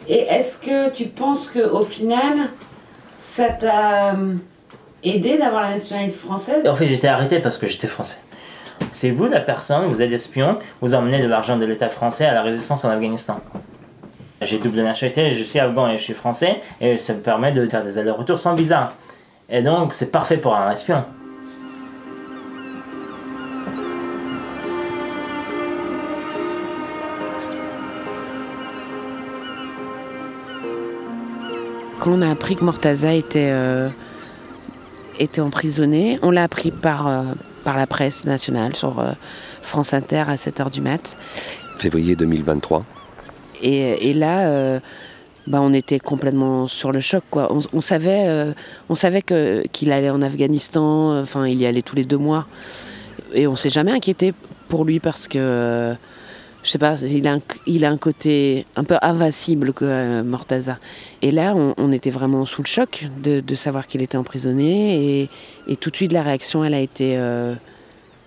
Et 0.08 0.20
est-ce 0.20 0.58
que 0.58 0.89
tu 0.91 1.06
penses 1.06 1.50
qu'au 1.50 1.82
final, 1.82 2.50
ça 3.18 3.50
t'a 3.50 4.13
euh, 4.13 4.36
aidé 5.04 5.38
d'avoir 5.38 5.63
la 5.63 5.72
nationalité 5.72 6.15
française? 6.15 6.68
En 6.68 6.76
fait, 6.76 6.88
j'étais 6.88 7.08
arrêté 7.08 7.39
parce 7.39 7.58
que 7.58 7.68
j'étais 7.68 7.88
français. 7.88 8.18
C'est 8.91 9.10
vous 9.10 9.26
la 9.26 9.39
personne, 9.39 9.88
vous 9.88 10.02
êtes 10.02 10.12
espion, 10.12 10.60
vous 10.82 10.94
emmenez 10.94 11.22
de 11.22 11.28
l'argent 11.28 11.58
de 11.58 11.65
l'État 11.65 11.89
français 11.89 12.26
à 12.26 12.34
la 12.34 12.44
résistance 12.44 12.86
en 12.86 12.89
Afghanistan. 12.89 13.39
J'ai 14.41 14.60
double 14.60 14.82
nationalité, 14.82 15.32
je 15.32 15.44
suis 15.44 15.60
afghan 15.60 15.88
et 15.88 15.98
je 15.98 16.04
suis 16.04 16.13
français, 16.13 16.62
et 16.82 16.98
ça 16.98 17.13
me 17.13 17.20
permet 17.20 17.52
de 17.52 17.68
faire 17.68 17.84
des 17.84 17.98
allers-retours 17.98 18.38
sans 18.38 18.54
visa. 18.54 18.89
Et 19.50 19.62
donc, 19.62 19.94
c'est 19.94 20.12
parfait 20.12 20.38
pour 20.38 20.56
un 20.56 20.72
espion. 20.72 21.04
Quand 32.06 32.12
on 32.12 32.22
a 32.22 32.30
appris 32.30 32.56
que 32.56 32.63
Mortaza 32.63 33.13
était, 33.13 33.50
euh, 33.50 33.89
était 35.18 35.41
emprisonné, 35.41 36.20
on 36.22 36.30
l'a 36.30 36.44
appris 36.44 36.70
par, 36.70 37.08
euh, 37.08 37.24
par 37.63 37.78
la 37.78 37.88
presse 37.88 38.26
nationale 38.26 38.76
sur 38.76 39.00
euh, 39.00 39.13
France 39.63 39.91
Inter 39.91 40.26
à 40.28 40.36
7h 40.36 40.70
du 40.70 40.82
mat. 40.82 41.18
Février 41.80 42.15
2023. 42.15 42.86
Et, 43.63 44.12
et 44.12 44.13
là, 44.13 44.80
bah, 45.48 45.62
on 45.63 45.74
était 45.74 45.98
complètement 45.98 46.68
sur 46.68 46.91
le 46.91 47.00
choc. 47.00 47.24
Quoi. 47.32 47.52
On, 47.52 47.58
on 47.74 47.82
savait, 47.82 48.54
on 48.88 48.94
savait 48.94 49.24
que, 49.24 49.65
qu'il 49.72 49.91
allait 49.91 50.12
en 50.12 50.22
Afghanistan, 50.22 51.20
enfin 51.20 51.48
il 51.48 51.60
y 51.60 51.65
allait 51.65 51.82
tous 51.82 51.96
les 51.96 52.06
deux 52.06 52.20
mois. 52.20 52.46
Et 53.34 53.48
on 53.48 53.56
s'est 53.56 53.72
jamais 53.72 53.91
inquiété 53.91 54.36
pour 54.70 54.86
lui 54.86 55.00
parce 55.00 55.28
que, 55.28 55.96
je 56.65 56.71
sais 56.71 56.80
pas, 56.80 56.95
il 57.04 57.28
a, 57.28 57.89
un, 57.91 57.97
côté 57.97 58.65
un 58.75 58.84
peu 58.84 58.97
invincible 59.04 59.71
que 59.71 59.86
euh, 59.86 60.23
Mortaza. 60.23 60.80
Et 61.21 61.30
là, 61.30 61.54
on, 61.56 61.91
était 61.91 62.10
vraiment 62.10 62.43
sous 62.45 62.63
le 62.63 62.67
choc 62.67 63.08
de, 63.21 63.56
savoir 63.56 63.86
qu'il 63.86 64.01
était 64.01 64.17
emprisonné. 64.17 65.30
Et, 65.67 65.75
tout 65.75 65.91
de 65.91 65.95
suite, 65.95 66.12
la 66.12 66.23
réaction, 66.23 66.65
elle 66.65 66.73
a 66.73 66.80
été 66.80 67.17
euh, 67.17 67.54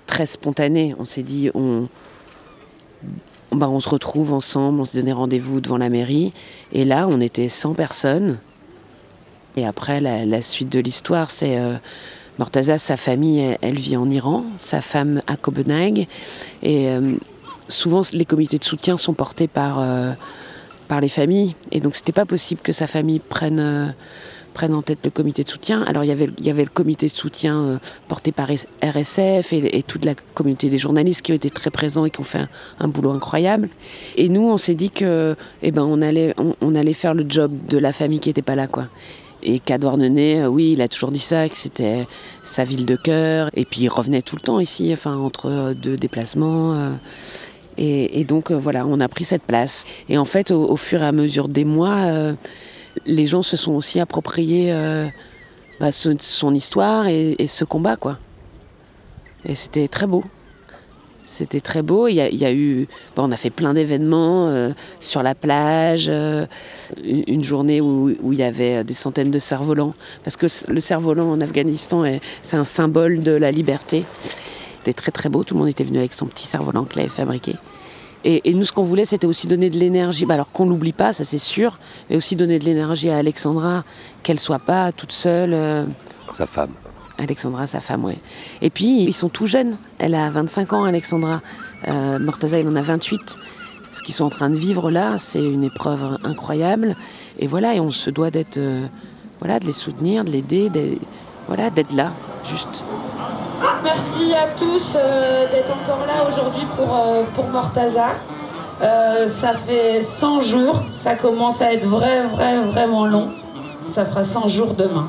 très 0.07 0.27
spontanée. 0.27 0.95
On 1.01 1.05
s'est 1.05 1.25
dit, 1.25 1.51
on, 1.55 1.89
bah, 3.51 3.69
on 3.69 3.81
se 3.81 3.89
retrouve 3.89 4.33
ensemble, 4.33 4.81
on 4.81 4.85
se 4.85 4.97
donnait 4.97 5.13
rendez-vous 5.13 5.61
devant 5.61 5.79
la 5.79 5.89
mairie. 5.89 6.33
Et 6.73 6.85
là, 6.85 7.09
on 7.11 7.21
était 7.21 7.49
100 7.49 7.75
personnes. 7.75 8.39
Et 9.57 9.67
après, 9.67 10.01
la, 10.01 10.43
suite 10.43 10.69
de 10.69 10.79
l'histoire, 10.79 11.33
c'est 11.33 11.59
euh, 11.59 11.75
Mortaza, 12.39 12.79
sa 12.79 12.97
famille, 12.97 13.41
elle, 13.41 13.59
elle, 13.63 13.81
vit 13.81 13.97
en 13.97 14.09
Iran, 14.09 14.45
sa 14.57 14.81
femme 14.81 15.23
à 15.27 15.37
Copenhague. 15.37 16.07
Et 16.63 16.89
souvent, 17.69 18.03
les 18.13 18.25
comités 18.25 18.59
de 18.59 18.65
soutien 18.65 18.97
sont 18.97 19.15
portés 19.15 19.49
par, 19.49 19.79
euh, 19.81 20.13
par 20.89 21.01
les 21.01 21.09
familles. 21.09 21.55
Et 21.71 21.81
donc, 21.81 21.95
c'était 21.95 22.13
pas 22.13 22.27
possible 22.27 22.61
que 22.63 22.73
sa 22.73 22.87
famille 22.87 23.21
prenne, 23.21 23.61
euh, 23.61 23.89
prenne 24.55 24.75
en 24.75 24.83
tête 24.83 24.99
le 25.05 25.11
comité 25.11 25.45
de 25.45 25.49
soutien. 25.49 25.83
Alors, 25.83 26.05
il 26.05 26.09
y 26.09 26.13
avait, 26.13 26.29
il 26.39 26.47
y 26.47 26.51
avait 26.51 26.65
le 26.65 26.71
comité 26.71 27.07
de 27.07 27.13
soutien 27.13 27.57
euh, 27.57 27.79
porté 28.09 28.33
par 28.33 28.49
RSF 28.49 29.53
et, 29.53 29.83
toute 29.87 30.05
la 30.05 30.15
communauté 30.35 30.69
des 30.69 30.79
journalistes 30.79 31.23
qui 31.23 31.33
ont 31.33 31.37
été 31.37 31.51
très 31.51 31.71
présents 31.71 32.05
et 32.05 32.11
qui 32.11 32.21
ont 32.21 32.25
fait 32.25 32.47
un, 32.81 32.89
boulot 32.89 33.13
incroyable. 33.13 33.69
Et 34.17 34.29
nous, 34.29 34.49
on 34.49 34.57
s'est 34.57 34.75
dit 34.75 34.91
que, 34.91 35.37
eh 35.63 35.71
ben, 35.71 35.83
on 35.83 36.03
allait, 36.03 36.35
on, 36.61 36.75
allait 36.75 36.95
faire 36.95 37.15
le 37.15 37.25
job 37.29 37.53
de 37.69 37.79
la 37.79 37.93
famille 37.93 38.21
qui 38.21 38.31
n'était 38.31 38.43
pas 38.43 38.55
là, 38.57 38.67
quoi. 38.67 38.87
Et 39.41 39.61
qu'à 39.61 39.79
Douarnenez, 39.79 40.47
oui, 40.47 40.73
il 40.73 40.83
a 40.83 40.89
toujours 40.89 41.13
dit 41.13 41.21
ça, 41.21 41.49
que 41.49 41.57
c'était 41.57 42.09
sa 42.43 42.65
ville 42.65 42.87
de 42.87 42.97
cœur. 42.97 43.51
Et 43.55 43.65
puis 43.65 43.83
il 43.83 43.89
revenait 43.89 44.21
tout 44.21 44.35
le 44.35 44.41
temps 44.41 44.59
ici, 44.59 44.91
enfin, 44.93 45.17
entre 45.17 45.75
deux 45.81 45.97
déplacements. 45.97 46.97
Et, 47.81 48.25
donc, 48.25 48.51
euh, 48.51 48.59
voilà, 48.59 48.85
on 48.87 48.99
a 48.99 49.09
pris 49.09 49.25
cette 49.25 49.43
place. 49.43 49.85
Et 50.09 50.19
en 50.19 50.25
fait, 50.25 50.51
au, 50.51 50.77
fur 50.77 51.03
et 51.03 51.07
à 51.07 51.13
mesure 51.13 51.49
des 51.49 51.65
mois, 51.65 51.99
euh, 52.07 52.35
les 53.07 53.27
gens 53.27 53.43
se 53.43 53.57
sont 53.57 53.73
aussi 53.73 54.01
appropriés 54.01 54.73
euh, 54.73 55.07
bah, 55.79 55.93
son 55.93 56.55
histoire 56.55 57.07
et, 57.07 57.47
ce 57.47 57.65
combat, 57.65 57.97
quoi. 57.97 58.19
Et 59.45 59.55
c'était 59.55 59.87
très 59.87 60.09
beau. 60.09 60.25
C'était 61.25 61.61
très 61.61 61.83
beau. 61.83 62.09
Il 62.09 62.15
y 62.15 62.45
a, 62.45 62.53
eu, 62.53 62.89
bon, 63.15 63.29
on 63.29 63.33
a 63.33 63.37
fait 63.37 63.51
plein 63.51 63.75
d'événements 63.75 64.73
sur 64.99 65.23
la 65.23 65.37
plage, 65.37 66.11
une, 67.05 67.45
journée 67.45 67.81
où, 67.81 68.11
il 68.33 68.39
y 68.39 68.43
avait 68.43 68.83
des 68.83 68.95
centaines 68.95 69.31
de 69.31 69.39
cerfs-volants, 69.39 69.95
parce 70.25 70.37
que 70.37 70.47
le 70.69 70.81
cerf-volant 70.81 71.31
en 71.31 71.41
Afghanistan, 71.41 72.03
c'est 72.43 72.57
un 72.57 72.65
symbole 72.65 73.23
de 73.23 73.33
la 73.33 73.53
liberté. 73.53 74.05
C'était 74.79 74.93
très 74.93 75.13
très 75.13 75.29
beau. 75.29 75.45
Tout 75.45 75.55
le 75.55 75.61
monde 75.61 75.69
était 75.69 75.85
venu 75.85 75.99
avec 75.99 76.15
son 76.15 76.27
petit 76.27 76.47
cerf-volant 76.47 76.85
qu'il 76.85 77.01
avait 77.01 77.09
fabriqué. 77.09 77.57
Et, 78.25 78.51
et, 78.51 78.55
nous, 78.55 78.65
ce 78.65 78.73
qu'on 78.73 78.83
voulait, 78.83 79.05
c'était 79.05 79.27
aussi 79.27 79.47
donner 79.47 79.71
de 79.71 79.77
l'énergie. 79.77 80.27
Bah, 80.27 80.35
alors 80.35 80.51
qu'on 80.51 80.67
l'oublie 80.67 80.93
pas, 80.93 81.13
ça 81.13 81.25
c'est 81.25 81.39
sûr, 81.39 81.79
mais 82.11 82.17
aussi 82.17 82.35
donner 82.37 82.59
de 82.59 82.65
l'énergie 82.65 83.11
à 83.11 83.17
Alexandra, 83.19 83.85
qu'elle 84.23 84.41
soit 84.41 84.59
pas 84.59 84.93
toute 84.93 85.13
seule. 85.13 85.55
Euh... 85.55 85.85
Sa 86.33 86.47
femme. 86.47 86.71
Alexandra, 87.19 87.67
sa 87.67 87.81
femme, 87.81 88.05
oui. 88.05 88.15
Et 88.63 88.71
puis, 88.71 89.03
ils 89.03 89.13
sont 89.13 89.29
tout 89.29 89.47
jeunes. 89.47 89.77
Elle 89.99 90.15
a 90.15 90.31
25 90.31 90.73
ans, 90.73 90.85
Alexandra. 90.85 91.43
Euh, 91.89 92.19
Mortaza, 92.19 92.59
il 92.61 92.69
en 92.69 92.77
a 92.77 92.83
28. 92.83 93.37
Ce 93.91 94.03
qu'ils 94.03 94.15
sont 94.15 94.25
en 94.25 94.31
train 94.31 94.51
de 94.51 94.57
vivre 94.57 94.91
là, 94.91 95.17
c'est 95.19 95.43
une 95.45 95.65
épreuve 95.65 96.19
incroyable. 96.23 96.95
Et 97.39 97.47
voilà, 97.47 97.75
et 97.75 97.81
on 97.81 97.91
se 97.91 98.11
doit 98.11 98.31
d'être, 98.31 98.59
euh, 98.59 98.87
voilà, 99.41 99.59
de 99.59 99.67
les 99.67 99.73
soutenir, 99.73 100.25
de 100.25 100.31
l'aider, 100.31 100.71
voilà, 101.49 101.71
d'être 101.71 101.93
là, 101.93 102.13
juste. 102.45 102.85
Merci 103.83 104.35
à 104.35 104.47
tous 104.57 104.97
euh, 104.97 105.51
d'être 105.51 105.73
encore 105.73 106.07
là 106.07 106.27
aujourd'hui 106.29 106.65
pour, 106.77 106.95
euh, 106.95 107.25
pour 107.35 107.49
Mortaza. 107.49 108.11
Euh, 108.81 109.27
ça 109.27 109.55
fait 109.55 110.01
100 110.01 110.41
jours, 110.41 110.83
ça 110.93 111.17
commence 111.17 111.61
à 111.61 111.73
être 111.73 111.87
vrai, 111.87 112.23
vrai, 112.23 112.59
vraiment 112.61 113.07
long. 113.07 113.31
Ça 113.89 114.05
fera 114.05 114.23
100 114.23 114.47
jours 114.47 114.75
demain. 114.75 115.09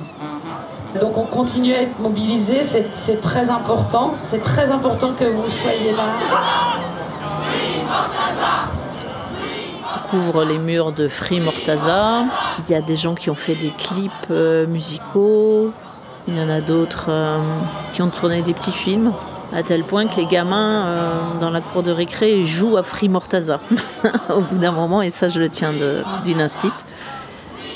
Donc 1.00 1.18
on 1.18 1.26
continue 1.26 1.74
à 1.76 1.82
être 1.82 2.00
mobilisés, 2.00 2.62
c'est 2.64 3.22
très 3.22 3.52
important. 3.52 4.16
C'est 4.22 4.42
très 4.42 4.72
important 4.72 5.14
que 5.14 5.26
vous 5.26 5.50
soyez 5.50 5.92
là. 5.92 6.06
On 9.96 10.10
couvre 10.10 10.44
les 10.46 10.58
murs 10.58 10.92
de 10.92 11.08
Free 11.08 11.40
Mortaza. 11.40 12.24
Il 12.68 12.72
y 12.72 12.76
a 12.76 12.82
des 12.82 12.96
gens 12.96 13.14
qui 13.14 13.30
ont 13.30 13.36
fait 13.36 13.54
des 13.54 13.70
clips 13.70 14.30
musicaux. 14.68 15.72
Il 16.32 16.38
y 16.38 16.42
en 16.42 16.50
a 16.50 16.62
d'autres 16.62 17.08
euh, 17.10 17.40
qui 17.92 18.04
ont 18.04 18.10
tourné 18.10 18.44
des 18.44 18.54
petits 18.54 18.72
films. 18.72 19.12
À 19.52 19.64
tel 19.64 19.84
point 19.84 20.06
que 20.06 20.18
les 20.18 20.28
gamins 20.28 20.86
euh, 20.86 21.10
dans 21.42 21.50
la 21.50 21.60
cour 21.60 21.82
de 21.82 21.92
récré 21.92 22.46
jouent 22.46 22.78
à 22.78 22.84
Free 22.84 23.10
Mortaza 23.10 23.60
au 24.30 24.42
bout 24.42 24.58
d'un 24.60 24.72
moment, 24.72 25.02
et 25.02 25.10
ça 25.10 25.28
je 25.28 25.40
le 25.40 25.50
tiens 25.50 25.74
d'une 26.24 26.40
instit 26.40 26.72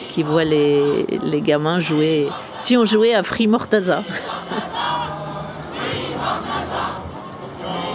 qui 0.10 0.22
voit 0.22 0.44
les, 0.44 1.08
les 1.24 1.42
gamins 1.42 1.80
jouer. 1.80 2.30
Si 2.58 2.78
on 2.78 2.86
jouait 2.86 3.16
à 3.16 3.24
Free 3.24 3.48
Mortaza. 3.48 4.04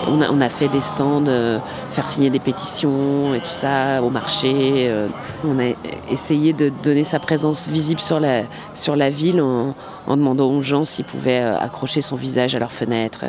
on, 0.06 0.40
a, 0.40 0.48
fait 0.48 0.68
des 0.68 0.80
stands, 0.80 1.26
euh, 1.26 1.58
faire 1.90 2.08
signer 2.08 2.30
des 2.30 2.38
pétitions 2.38 3.34
et 3.34 3.40
tout 3.40 3.50
ça 3.50 4.02
au 4.02 4.10
marché. 4.10 4.52
Euh, 4.88 5.08
on 5.44 5.58
a 5.58 5.72
essayé 6.10 6.52
de 6.52 6.70
donner 6.82 7.04
sa 7.04 7.18
présence 7.18 7.68
visible 7.68 8.00
sur 8.00 8.20
la, 8.20 8.42
sur 8.74 8.96
la 8.96 9.10
ville 9.10 9.40
en, 9.40 9.74
demandant 10.08 10.50
aux 10.50 10.62
gens 10.62 10.84
s'ils 10.84 11.04
pouvaient 11.04 11.42
euh, 11.42 11.58
accrocher 11.58 12.00
son 12.00 12.16
visage 12.16 12.54
à 12.54 12.58
leurs 12.58 12.72
fenêtres. 12.72 13.24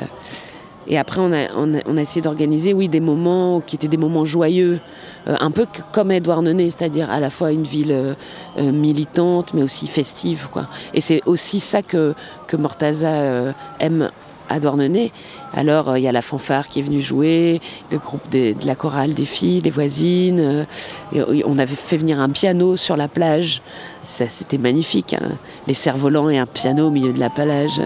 Et 0.88 0.98
après, 0.98 1.20
on 1.22 1.32
a, 1.32 1.48
on 1.56 1.98
a, 1.98 2.02
essayé 2.02 2.22
d'organiser, 2.22 2.74
oui, 2.74 2.88
des 2.88 3.00
moments 3.00 3.62
qui 3.62 3.76
étaient 3.76 3.88
des 3.88 3.98
moments 3.98 4.26
joyeux, 4.26 4.80
un 5.28 5.52
peu 5.52 5.68
comme 5.92 6.10
Edouard 6.10 6.42
Nenay, 6.42 6.72
c'est-à-dire 6.72 7.12
à 7.12 7.20
la 7.20 7.30
fois 7.30 7.52
une 7.52 7.66
ville 7.66 8.16
militante, 8.58 9.54
mais 9.54 9.62
aussi 9.62 9.86
festive. 9.86 10.48
Quoi. 10.52 10.66
Et 10.96 11.02
c'est 11.02 11.22
aussi 11.28 11.60
ça 11.60 11.84
que, 11.84 12.16
que 12.48 12.58
Mortaza 12.58 13.54
aime 13.80 14.10
à. 14.50 15.12
Alors, 15.54 15.98
il 15.98 16.04
y 16.04 16.08
a 16.08 16.12
la 16.12 16.22
fanfare 16.22 16.68
qui 16.68 16.80
est 16.80 16.84
venue 16.84 17.02
jouer, 17.02 17.62
le 17.92 17.98
groupe 17.98 18.28
de 18.30 18.54
la 18.66 18.76
chorale 18.76 19.14
des 19.14 19.26
filles, 19.26 19.62
les 19.62 19.70
voisines. 19.70 20.66
on 21.14 21.60
avait 21.60 21.76
fait 21.76 21.98
venir 21.98 22.20
un 22.20 22.30
piano 22.30 22.76
sur 22.76 22.98
la 22.98 23.08
plage. 23.08 23.62
C'était 24.04 24.58
magnifique. 24.58 25.14
Hein. 25.14 25.38
Les 25.68 25.74
cerfs-volants 25.74 26.30
et 26.30 26.38
un 26.38 26.46
piano 26.46 26.88
au 26.88 26.92
milieu 26.92 27.14
de 27.14 27.20
la 27.20 27.30
plage 27.30 27.82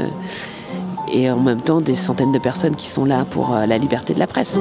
et 1.12 1.30
en 1.30 1.40
même 1.40 1.62
temps 1.62 1.82
des 1.82 1.96
centaines 1.96 2.32
de 2.32 2.40
personnes 2.40 2.76
qui 2.76 2.88
sont 2.88 3.06
là 3.06 3.26
pour 3.30 3.56
la 3.56 3.78
liberté 3.78 4.14
de 4.14 4.20
la 4.20 4.28
presse. 4.28 4.58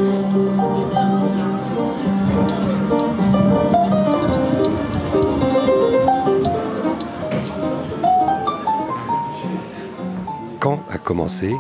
Quand 10.62 10.78
a 10.90 10.98
commencé, 10.98 11.52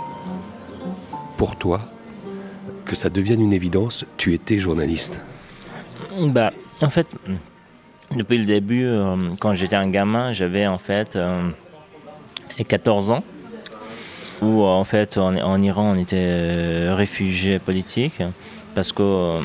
pour 1.42 1.56
toi, 1.56 1.80
que 2.84 2.94
ça 2.94 3.08
devienne 3.10 3.40
une 3.40 3.52
évidence, 3.52 4.04
tu 4.16 4.32
étais 4.32 4.60
journaliste 4.60 5.18
Bah, 6.20 6.52
en 6.80 6.88
fait, 6.88 7.08
depuis 8.16 8.38
le 8.38 8.44
début, 8.44 8.84
euh, 8.84 9.16
quand 9.40 9.52
j'étais 9.52 9.74
un 9.74 9.90
gamin, 9.90 10.32
j'avais 10.32 10.68
en 10.68 10.78
fait 10.78 11.16
euh, 11.16 11.48
14 12.68 13.10
ans. 13.10 13.24
où 14.40 14.62
en 14.62 14.84
fait 14.84 15.18
en, 15.18 15.34
en 15.36 15.60
Iran 15.62 15.84
on 15.94 15.98
était 15.98 16.16
euh, 16.16 16.94
réfugié 16.96 17.58
politique 17.58 18.22
parce 18.76 18.92
que 18.92 19.40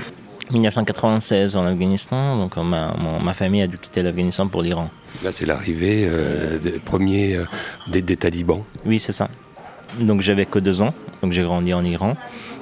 1996 0.52 1.56
en 1.56 1.66
Afghanistan, 1.66 2.38
donc 2.38 2.58
ma, 2.58 2.94
mon- 3.04 3.20
ma 3.20 3.34
famille 3.34 3.64
a 3.64 3.68
dû 3.68 3.80
quitter 3.80 4.04
l'Afghanistan 4.04 4.48
pour 4.48 4.62
l'Iran. 4.62 4.88
Là, 5.24 5.32
c'est 5.32 5.48
l'arrivée 5.48 6.06
euh, 6.06 6.60
euh, 6.64 7.46
des, 7.92 8.02
des 8.04 8.18
talibans. 8.18 8.62
Oui, 8.86 9.00
c'est 9.00 9.14
ça. 9.22 9.28
Donc 10.00 10.22
j'avais 10.22 10.46
que 10.46 10.60
deux 10.60 10.82
ans, 10.84 10.94
donc 11.22 11.32
j'ai 11.32 11.44
grandi 11.44 11.74
en 11.74 11.84
Iran, 11.84 12.16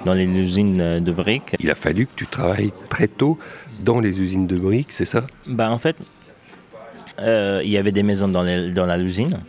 dans 0.06 0.14
les 0.14 0.26
usines 0.26 0.80
euh, 0.82 1.00
de 1.00 1.12
briques. 1.12 1.56
Il 1.60 1.70
a 1.72 1.76
fallu 1.76 2.06
que 2.08 2.12
tu 2.16 2.28
travailles 2.28 2.72
très 2.90 3.08
tôt 3.08 3.38
dans 3.80 4.00
les 4.00 4.20
usines 4.20 4.48
de 4.48 4.58
briques, 4.58 4.92
c'est 4.92 5.06
ça? 5.06 5.26
Bah 5.48 5.70
en 5.72 5.78
fait, 5.78 5.96
euh, 7.20 7.62
il 7.64 7.72
y 7.72 7.78
avait 7.78 7.92
des 7.92 8.04
maisons 8.04 8.28
dans, 8.28 8.44
les- 8.44 8.72
dans 8.72 8.86
la 8.86 8.98
usine. 8.98 9.40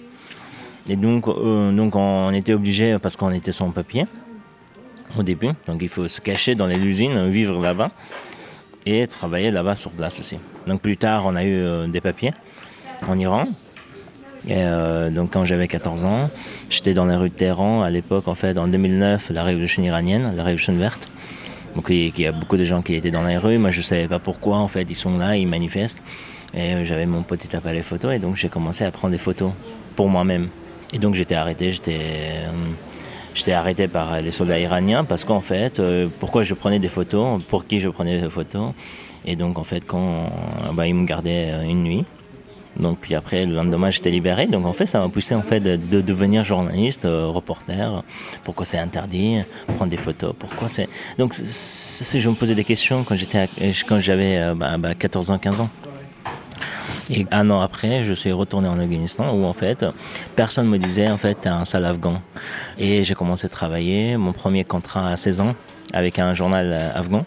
Et 0.88 0.96
donc, 0.96 1.26
euh, 1.26 1.72
donc 1.72 1.96
on 1.96 2.32
était 2.32 2.52
obligé, 2.54 2.98
parce 2.98 3.16
qu'on 3.16 3.32
était 3.32 3.52
sans 3.52 3.70
papier 3.70 4.04
au 5.18 5.22
début, 5.22 5.50
donc 5.66 5.78
il 5.80 5.88
faut 5.88 6.08
se 6.08 6.20
cacher 6.20 6.54
dans 6.54 6.66
les 6.66 6.78
usines, 6.78 7.28
vivre 7.28 7.60
là-bas 7.60 7.90
et 8.84 9.06
travailler 9.06 9.50
là-bas 9.50 9.74
sur 9.76 9.90
place 9.90 10.20
aussi. 10.20 10.38
Donc 10.66 10.80
plus 10.80 10.96
tard, 10.96 11.24
on 11.26 11.34
a 11.34 11.42
eu 11.44 11.54
euh, 11.54 11.86
des 11.88 12.00
papiers 12.00 12.32
en 13.08 13.18
Iran. 13.18 13.46
Et 14.48 14.54
euh, 14.58 15.10
donc 15.10 15.32
quand 15.32 15.44
j'avais 15.44 15.66
14 15.66 16.04
ans, 16.04 16.30
j'étais 16.70 16.94
dans 16.94 17.04
la 17.04 17.18
rue 17.18 17.30
de 17.30 17.34
Téhéran 17.34 17.82
à 17.82 17.90
l'époque, 17.90 18.28
en 18.28 18.34
fait, 18.34 18.56
en 18.58 18.68
2009, 18.68 19.30
la 19.30 19.42
révolution 19.42 19.82
iranienne, 19.82 20.32
la 20.36 20.44
révolution 20.44 20.74
verte. 20.74 21.08
Donc 21.74 21.86
il 21.90 22.18
y 22.18 22.26
a 22.26 22.32
beaucoup 22.32 22.56
de 22.56 22.64
gens 22.64 22.80
qui 22.80 22.94
étaient 22.94 23.10
dans 23.10 23.26
les 23.26 23.36
rues. 23.36 23.58
Moi, 23.58 23.70
je 23.70 23.78
ne 23.78 23.84
savais 23.84 24.08
pas 24.08 24.18
pourquoi. 24.18 24.58
En 24.58 24.68
fait, 24.68 24.86
ils 24.88 24.94
sont 24.94 25.18
là, 25.18 25.36
ils 25.36 25.48
manifestent. 25.48 25.98
Et 26.54 26.74
euh, 26.74 26.84
j'avais 26.84 27.06
mon 27.06 27.22
petit 27.22 27.54
appareil 27.56 27.82
photo 27.82 28.10
et 28.10 28.18
donc 28.18 28.36
j'ai 28.36 28.48
commencé 28.48 28.84
à 28.84 28.90
prendre 28.90 29.12
des 29.12 29.18
photos 29.18 29.50
pour 29.96 30.08
moi-même. 30.08 30.48
Et 30.94 30.98
donc 30.98 31.16
j'étais 31.16 31.34
arrêté, 31.34 31.72
j'étais 31.72 31.98
euh, 31.98 32.50
j'étais 33.34 33.52
arrêté 33.52 33.88
par 33.88 34.22
les 34.22 34.30
soldats 34.30 34.58
iraniens 34.58 35.04
parce 35.04 35.24
qu'en 35.24 35.40
fait, 35.40 35.82
pourquoi 36.20 36.44
je 36.44 36.54
prenais 36.54 36.78
des 36.78 36.88
photos, 36.88 37.42
pour 37.42 37.66
qui 37.66 37.80
je 37.80 37.88
prenais 37.88 38.20
des 38.20 38.30
photos. 38.30 38.72
Et 39.26 39.34
donc 39.34 39.58
en 39.58 39.64
fait, 39.64 39.84
quand 39.84 40.30
bah, 40.72 40.86
ils 40.86 40.94
me 40.94 41.04
gardaient 41.04 41.52
une 41.68 41.82
nuit. 41.82 42.04
Donc 42.78 42.98
puis 43.00 43.14
après 43.14 43.46
le 43.46 43.54
lendemain 43.54 43.90
j'étais 43.90 44.10
libéré. 44.10 44.46
Donc 44.46 44.66
en 44.66 44.72
fait 44.72 44.86
ça 44.86 45.00
m'a 45.00 45.08
poussé 45.08 45.34
en 45.34 45.42
fait 45.42 45.60
de, 45.60 45.76
de 45.76 46.00
devenir 46.00 46.44
journaliste, 46.44 47.04
euh, 47.04 47.26
reporter. 47.26 48.02
Pourquoi 48.44 48.66
c'est 48.66 48.78
interdit? 48.78 49.38
Prendre 49.76 49.90
des 49.90 49.96
photos 49.96 50.34
Pourquoi 50.38 50.68
c'est 50.68 50.88
donc 51.18 51.34
je 51.34 52.28
me 52.28 52.34
posais 52.34 52.54
des 52.54 52.64
questions 52.64 53.04
quand 53.04 53.16
j'étais 53.16 53.48
quand 53.88 53.98
j'avais 53.98 54.36
euh, 54.38 54.54
bah, 54.54 54.78
bah, 54.78 54.94
14 54.94 55.30
ans, 55.30 55.38
15 55.38 55.60
ans. 55.60 55.70
Et 57.08 57.24
un 57.30 57.50
an 57.50 57.60
après, 57.60 58.04
je 58.04 58.12
suis 58.12 58.32
retourné 58.32 58.68
en 58.68 58.80
Afghanistan 58.80 59.32
où 59.32 59.44
en 59.44 59.52
fait, 59.52 59.84
personne 60.34 60.66
me 60.66 60.76
disait 60.76 61.08
en 61.08 61.18
fait 61.18 61.46
un 61.46 61.64
sale 61.64 61.84
afghan. 61.84 62.20
Et 62.78 63.04
j'ai 63.04 63.14
commencé 63.14 63.46
à 63.46 63.48
travailler, 63.48 64.16
mon 64.16 64.32
premier 64.32 64.64
contrat 64.64 65.08
à 65.08 65.16
16 65.16 65.40
ans 65.40 65.54
avec 65.92 66.18
un 66.18 66.34
journal 66.34 66.74
euh, 66.76 66.98
afghan. 66.98 67.24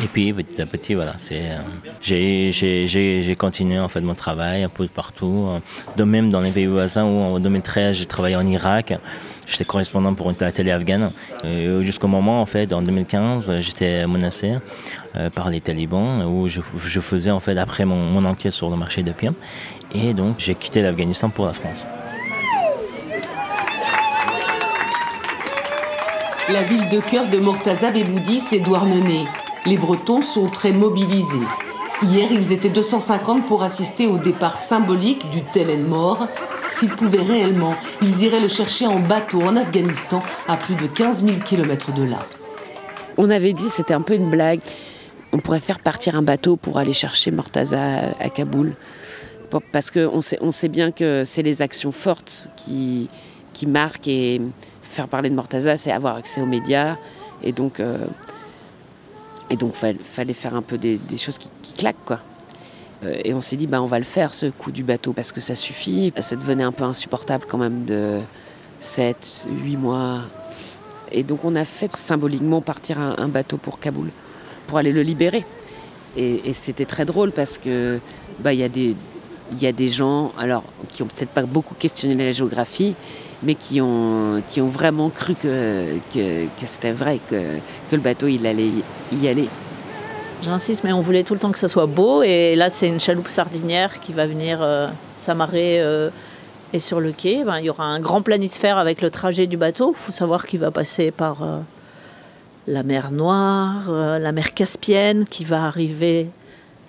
Et 0.00 0.06
puis 0.06 0.32
petit 0.32 0.60
à 0.60 0.66
petit, 0.66 0.94
voilà, 0.94 1.14
c'est, 1.16 1.50
euh, 1.50 2.50
j'ai, 2.50 3.36
continué 3.38 3.78
en 3.78 3.88
fait 3.88 4.00
mon 4.00 4.14
travail 4.14 4.62
un 4.62 4.68
peu 4.68 4.88
partout. 4.88 5.46
euh, 5.50 5.60
De 5.96 6.04
même 6.04 6.30
dans 6.30 6.40
les 6.40 6.50
pays 6.50 6.66
voisins 6.66 7.04
où 7.04 7.20
en 7.20 7.38
2013 7.38 7.96
j'ai 7.96 8.06
travaillé 8.06 8.36
en 8.36 8.46
Irak, 8.46 8.94
j'étais 9.46 9.64
correspondant 9.64 10.14
pour 10.14 10.30
une 10.30 10.36
télé 10.36 10.70
afghane. 10.70 11.10
Et 11.44 11.68
jusqu'au 11.84 12.08
moment 12.08 12.40
en 12.40 12.46
fait, 12.46 12.72
en 12.72 12.82
2015, 12.82 13.60
j'étais 13.60 14.06
menacé 14.06 14.54
euh, 15.16 15.30
par 15.30 15.50
les 15.50 15.60
talibans 15.60 16.24
où 16.24 16.48
je, 16.48 16.60
faisais 17.00 17.30
en 17.30 17.40
fait 17.40 17.58
après 17.58 17.84
mon, 17.84 18.24
enquête 18.24 18.52
sur 18.52 18.70
le 18.70 18.76
marché 18.76 19.02
d'opium. 19.02 19.34
Et 19.94 20.14
donc 20.14 20.36
j'ai 20.38 20.54
quitté 20.54 20.80
l'Afghanistan 20.80 21.28
pour 21.28 21.46
la 21.46 21.52
France. 21.52 21.86
La 26.48 26.62
ville 26.62 26.88
de 26.88 27.00
cœur 27.00 27.28
de 27.28 27.38
Mortaza 27.38 27.92
Beboudi, 27.92 28.40
c'est 28.40 28.58
Douarnenez. 28.58 29.26
Les 29.64 29.76
Bretons 29.76 30.22
sont 30.22 30.48
très 30.48 30.72
mobilisés. 30.72 31.46
Hier, 32.02 32.32
ils 32.32 32.50
étaient 32.50 32.68
250 32.68 33.46
pour 33.46 33.62
assister 33.62 34.08
au 34.08 34.18
départ 34.18 34.58
symbolique 34.58 35.30
du 35.30 35.40
Telen 35.40 35.86
mort. 35.86 36.26
S'ils 36.68 36.90
pouvaient 36.90 37.22
réellement, 37.22 37.76
ils 38.02 38.24
iraient 38.24 38.40
le 38.40 38.48
chercher 38.48 38.88
en 38.88 38.98
bateau 38.98 39.40
en 39.42 39.54
Afghanistan, 39.54 40.20
à 40.48 40.56
plus 40.56 40.74
de 40.74 40.88
15 40.88 41.24
000 41.24 41.36
km 41.44 41.92
de 41.92 42.02
là. 42.02 42.18
On 43.16 43.30
avait 43.30 43.52
dit, 43.52 43.70
c'était 43.70 43.94
un 43.94 44.00
peu 44.00 44.14
une 44.14 44.30
blague, 44.30 44.58
on 45.32 45.38
pourrait 45.38 45.60
faire 45.60 45.78
partir 45.78 46.16
un 46.16 46.22
bateau 46.22 46.56
pour 46.56 46.78
aller 46.78 46.92
chercher 46.92 47.30
Mortaza 47.30 48.14
à, 48.18 48.30
Kaboul. 48.30 48.74
Parce 49.70 49.92
qu'on 49.92 50.22
sait, 50.22 50.68
bien 50.68 50.90
que 50.90 51.22
c'est 51.24 51.42
les 51.42 51.62
actions 51.62 51.92
fortes 51.92 52.48
qui, 52.56 53.08
qui 53.52 53.66
marquent 53.66 54.08
et 54.08 54.40
faire 54.82 55.06
parler 55.06 55.30
de 55.30 55.36
Mortaza, 55.36 55.76
c'est 55.76 55.92
avoir 55.92 56.16
accès 56.16 56.40
aux 56.40 56.46
médias. 56.46 56.96
Et 57.44 57.52
donc, 57.52 57.78
euh, 57.78 57.98
et 59.52 59.56
donc 59.56 59.74
fallait, 59.74 59.98
fallait 60.02 60.32
faire 60.32 60.54
un 60.56 60.62
peu 60.62 60.78
des, 60.78 60.98
choses 61.18 61.36
qui, 61.36 61.50
claquent, 61.74 62.04
quoi. 62.06 62.20
Euh, 63.04 63.20
Et 63.22 63.34
on 63.34 63.42
s'est 63.42 63.56
dit, 63.56 63.66
bah, 63.66 63.82
on 63.82 63.86
va 63.86 63.98
le 63.98 64.04
faire, 64.04 64.32
ce 64.32 64.46
coup 64.46 64.72
du 64.72 64.82
bateau, 64.82 65.12
parce 65.12 65.30
que 65.30 65.42
ça 65.42 65.54
suffit. 65.54 66.10
Ça 66.20 66.36
devenait 66.36 66.64
un 66.64 66.72
peu 66.72 66.84
insupportable 66.84 67.44
quand 67.46 67.58
même 67.58 67.84
de 67.84 68.20
7, 68.80 69.46
8 69.62 69.76
mois. 69.76 70.22
Et 71.12 71.22
donc 71.22 71.44
on 71.44 71.54
a 71.54 71.66
fait 71.66 71.94
symboliquement 71.94 72.62
partir 72.62 72.98
un, 72.98 73.28
bateau 73.28 73.58
pour 73.58 73.78
Kaboul, 73.78 74.08
pour 74.66 74.78
aller 74.78 74.92
le 74.92 75.02
libérer. 75.02 75.44
Et, 76.16 76.54
c'était 76.54 76.86
très 76.86 77.04
drôle 77.04 77.32
parce 77.32 77.58
que 77.58 78.00
bah, 78.40 78.54
il 78.54 78.60
y 78.60 78.64
a 78.64 78.70
des 78.70 78.96
il 79.52 79.62
y 79.62 79.66
a 79.66 79.72
des 79.72 79.88
gens 79.88 80.32
alors 80.38 80.64
qui 80.88 81.02
ont 81.02 81.06
peut-être 81.06 81.30
pas 81.30 81.42
beaucoup 81.42 81.74
questionné 81.74 82.14
la 82.14 82.32
géographie, 82.32 82.94
mais 83.42 83.54
qui 83.54 83.80
ont 83.80 84.42
qui 84.48 84.60
ont 84.60 84.68
vraiment 84.68 85.10
cru 85.10 85.34
que 85.34 85.96
que, 86.14 86.46
c'était 86.64 86.92
vrai 86.92 87.18
que, 87.28 87.36
que 87.90 87.96
le 87.96 88.02
bateau 88.02 88.26
il 88.26 88.46
allait 88.46 88.70
y 89.12 89.28
aller. 89.28 89.48
J'insiste, 90.42 90.82
mais 90.82 90.92
on 90.92 91.00
voulait 91.00 91.22
tout 91.22 91.34
le 91.34 91.40
temps 91.40 91.52
que 91.52 91.58
ce 91.58 91.68
soit 91.68 91.86
beau. 91.86 92.22
Et 92.24 92.56
là, 92.56 92.68
c'est 92.68 92.88
une 92.88 92.98
chaloupe 92.98 93.28
sardinière 93.28 94.00
qui 94.00 94.12
va 94.12 94.26
venir 94.26 94.58
euh, 94.60 94.88
s'amarrer. 95.16 95.80
euh, 95.80 96.10
et 96.74 96.78
sur 96.78 97.00
le 97.00 97.12
quai, 97.12 97.44
ben, 97.44 97.58
il 97.58 97.66
y 97.66 97.70
aura 97.70 97.84
un 97.84 98.00
grand 98.00 98.22
planisphère 98.22 98.78
avec 98.78 99.02
le 99.02 99.10
trajet 99.10 99.46
du 99.46 99.58
bateau. 99.58 99.92
Il 99.94 99.98
faut 99.98 100.10
savoir 100.10 100.46
qu'il 100.46 100.58
va 100.58 100.70
passer 100.70 101.10
par 101.10 101.42
euh, 101.42 101.60
la 102.66 102.82
mer 102.82 103.12
Noire, 103.12 103.90
la 103.90 104.32
mer 104.32 104.54
Caspienne, 104.54 105.24
qui 105.26 105.44
va 105.44 105.64
arriver. 105.64 106.28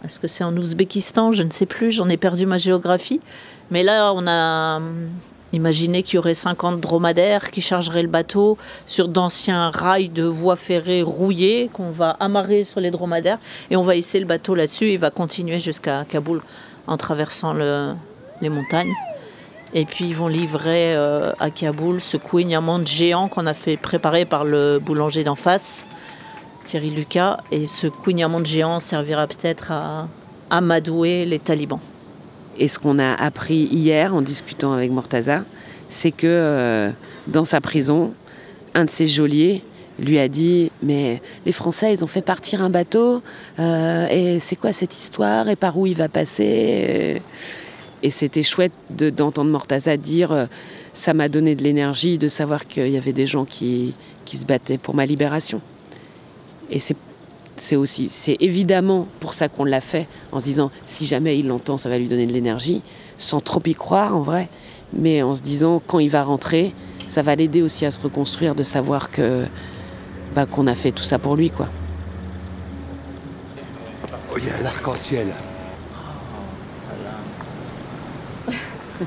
Est-ce 0.04 0.20
que 0.20 0.28
c'est 0.28 0.46
en 0.46 0.56
Ouzbékistan? 0.56 1.34
Je 1.34 1.44
ne 1.44 1.52
sais 1.52 1.66
plus, 1.66 1.92
j'en 1.92 2.08
ai 2.08 2.18
perdu 2.18 2.46
ma 2.46 2.58
géographie. 2.58 3.20
Mais 3.72 3.84
là, 3.84 4.14
on 4.16 4.26
a 4.26 4.80
imaginé 5.54 6.04
qu'il 6.04 6.16
y 6.16 6.18
aurait 6.18 6.34
50 6.34 6.80
dromadaires 6.82 7.52
qui 7.52 7.62
chargeraient 7.62 8.02
le 8.02 8.10
bateau 8.10 8.58
sur 8.86 9.08
d'anciens 9.08 9.70
rails 9.70 10.10
de 10.10 10.24
voies 10.24 10.56
ferrées 10.56 11.02
rouillés 11.04 11.70
qu'on 11.72 11.92
va 11.92 12.12
amarrer 12.20 12.64
sur 12.64 12.80
les 12.82 12.92
dromadaires. 12.92 13.38
Et 13.72 13.76
on 13.78 13.84
va 13.84 13.96
hisser 13.96 14.20
le 14.20 14.26
bateau 14.26 14.56
là-dessus. 14.56 14.92
Il 14.92 14.98
va 15.00 15.12
continuer 15.12 15.60
jusqu'à 15.60 16.04
Kaboul 16.06 16.42
en 16.88 16.98
traversant 16.98 17.54
le- 17.54 17.94
les 18.42 18.50
montagnes. 18.50 18.94
Et 19.76 19.86
puis 19.86 20.06
ils 20.06 20.16
vont 20.16 20.28
livrer 20.28 20.96
euh, 20.96 21.32
à 21.40 21.50
Kaboul 21.50 22.02
ce 22.02 22.18
couignament 22.18 22.84
géant 22.86 23.28
qu'on 23.28 23.48
a 23.48 23.54
fait 23.54 23.78
préparer 23.78 24.26
par 24.26 24.44
le 24.46 24.80
boulanger 24.80 25.24
d'en 25.24 25.36
face, 25.36 25.88
Thierry 26.66 26.90
Lucas. 26.92 27.38
Et 27.52 27.66
ce 27.68 27.88
couignament 27.88 28.44
géant 28.44 28.80
servira 28.80 29.28
peut-être 29.28 29.72
à 29.72 30.08
amadouer 30.50 31.26
les 31.26 31.40
talibans. 31.40 31.80
Et 32.58 32.68
ce 32.68 32.78
qu'on 32.80 33.00
a 33.00 33.14
appris 33.14 33.64
hier 33.72 34.14
en 34.14 34.22
discutant 34.22 34.74
avec 34.74 34.92
Mortaza, 34.92 35.44
c'est 35.90 36.12
que 36.12 36.28
euh, 36.28 36.92
dans 37.28 37.46
sa 37.46 37.62
prison, 37.62 38.14
un 38.76 38.86
de 38.86 38.90
ses 38.90 39.08
geôliers 39.08 39.64
lui 40.00 40.20
a 40.20 40.28
dit 40.28 40.72
Mais 40.82 41.22
les 41.46 41.52
Français, 41.52 41.94
ils 41.94 42.04
ont 42.04 42.08
fait 42.08 42.22
partir 42.22 42.62
un 42.62 42.70
bateau, 42.70 43.22
euh, 43.60 44.08
et 44.10 44.40
c'est 44.40 44.56
quoi 44.56 44.74
cette 44.74 44.98
histoire, 44.98 45.50
et 45.50 45.56
par 45.56 45.78
où 45.78 45.86
il 45.88 45.96
va 45.96 46.10
passer 46.10 47.22
Et 48.02 48.10
c'était 48.10 48.44
chouette 48.44 48.72
de- 48.90 49.10
d'entendre 49.10 49.50
Mortaza 49.52 49.98
dire 49.98 50.32
euh, 50.32 50.46
Ça 50.94 51.14
m'a 51.14 51.30
donné 51.30 51.56
de 51.56 51.64
l'énergie 51.64 52.18
de 52.18 52.28
savoir 52.28 52.68
qu'il 52.68 52.90
y 52.90 52.98
avait 52.98 53.14
des 53.14 53.28
gens 53.28 53.46
qui, 53.46 53.94
qui 54.26 54.38
se 54.38 54.46
battaient 54.46 54.78
pour 54.78 54.94
ma 54.96 55.06
libération. 55.06 55.60
Et 56.70 56.80
c'est 56.80 56.96
c'est 57.56 57.76
aussi, 57.76 58.10
c'est 58.10 58.38
évidemment 58.40 59.08
pour 59.20 59.34
ça 59.34 59.48
qu'on 59.48 59.66
l'a 59.66 59.82
fait, 59.82 60.08
en 60.32 60.40
se 60.40 60.46
disant 60.46 60.72
si 60.86 61.06
jamais 61.06 61.38
il 61.38 61.48
l'entend, 61.48 61.78
ça 61.78 61.90
va 61.90 61.98
lui 61.98 62.08
donner 62.08 62.26
de 62.26 62.34
l'énergie, 62.34 62.82
sans 63.18 63.42
trop 63.42 63.62
y 63.66 63.76
croire 63.76 64.16
en 64.16 64.22
vrai, 64.22 64.50
mais 64.94 65.22
en 65.22 65.36
se 65.36 65.42
disant 65.42 65.82
quand 65.86 66.00
il 66.00 66.10
va 66.10 66.24
rentrer, 66.24 66.74
ça 67.08 67.22
va 67.22 67.36
l'aider 67.36 67.62
aussi 67.62 67.86
à 67.86 67.92
se 67.92 68.02
reconstruire, 68.02 68.56
de 68.56 68.64
savoir 68.64 69.12
que 69.12 69.46
bah, 70.34 70.46
qu'on 70.46 70.68
a 70.68 70.76
fait 70.76 70.92
tout 70.92 71.04
ça 71.04 71.20
pour 71.20 71.36
lui, 71.36 71.52
quoi. 71.52 71.68
Oh, 74.32 74.38
il 74.38 74.46
y 74.46 74.50
a 74.50 74.58
un 74.62 74.66
arc-en-ciel. 74.66 75.28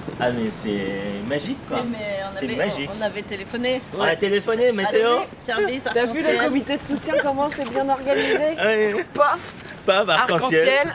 Ah 0.21 0.31
mais 0.31 0.51
c'est 0.51 1.29
magique 1.29 1.59
quoi. 1.69 1.79
C'est 2.39 2.57
magique. 2.57 2.91
on 2.99 3.03
avait 3.03 3.23
téléphoné. 3.23 3.81
On 3.97 4.03
a 4.03 4.17
téléphoné, 4.17 4.73
météo. 4.73 5.21
Service 5.39 5.85
T'as 5.93 6.07
vu 6.07 6.23
le 6.23 6.39
comité 6.45 6.77
de 6.77 6.83
soutien 6.83 7.15
comment 7.23 7.49
c'est 7.49 7.69
bien 7.69 7.89
organisé 7.89 8.37
Ouais. 8.59 9.07
Paf 9.15 9.41
épave 9.87 10.11
arc-en-ciel. 10.11 10.93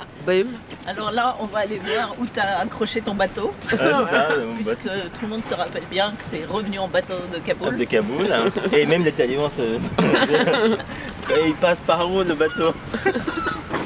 Alors 0.86 1.12
là, 1.12 1.38
on 1.40 1.46
va 1.46 1.60
aller 1.60 1.80
voir 1.80 2.14
où 2.20 2.26
tu 2.26 2.40
as 2.40 2.60
accroché 2.60 3.00
ton 3.02 3.14
bateau. 3.14 3.54
Ah, 3.72 3.76
c'est 4.06 4.12
ça, 4.12 4.28
Puisque 4.56 4.84
tout 4.84 5.22
le 5.22 5.28
monde 5.28 5.46
se 5.46 5.54
rappelle 5.54 5.84
bien 5.90 6.12
que 6.12 6.36
tu 6.36 6.42
es 6.42 6.46
revenu 6.46 6.80
en 6.80 6.88
bateau 6.88 7.14
de 7.34 7.40
Kaboul. 7.40 7.78
de 7.78 7.84
Kaboul. 7.86 8.28
hein. 8.32 8.50
Et 8.74 8.86
même 8.86 9.04
les 9.04 9.12
talibans 9.12 9.50
se. 9.50 9.62
Et 11.34 11.48
ils 11.48 11.54
passent 11.56 11.80
par 11.80 12.12
où 12.12 12.22
le 12.24 12.34
bateau? 12.34 12.74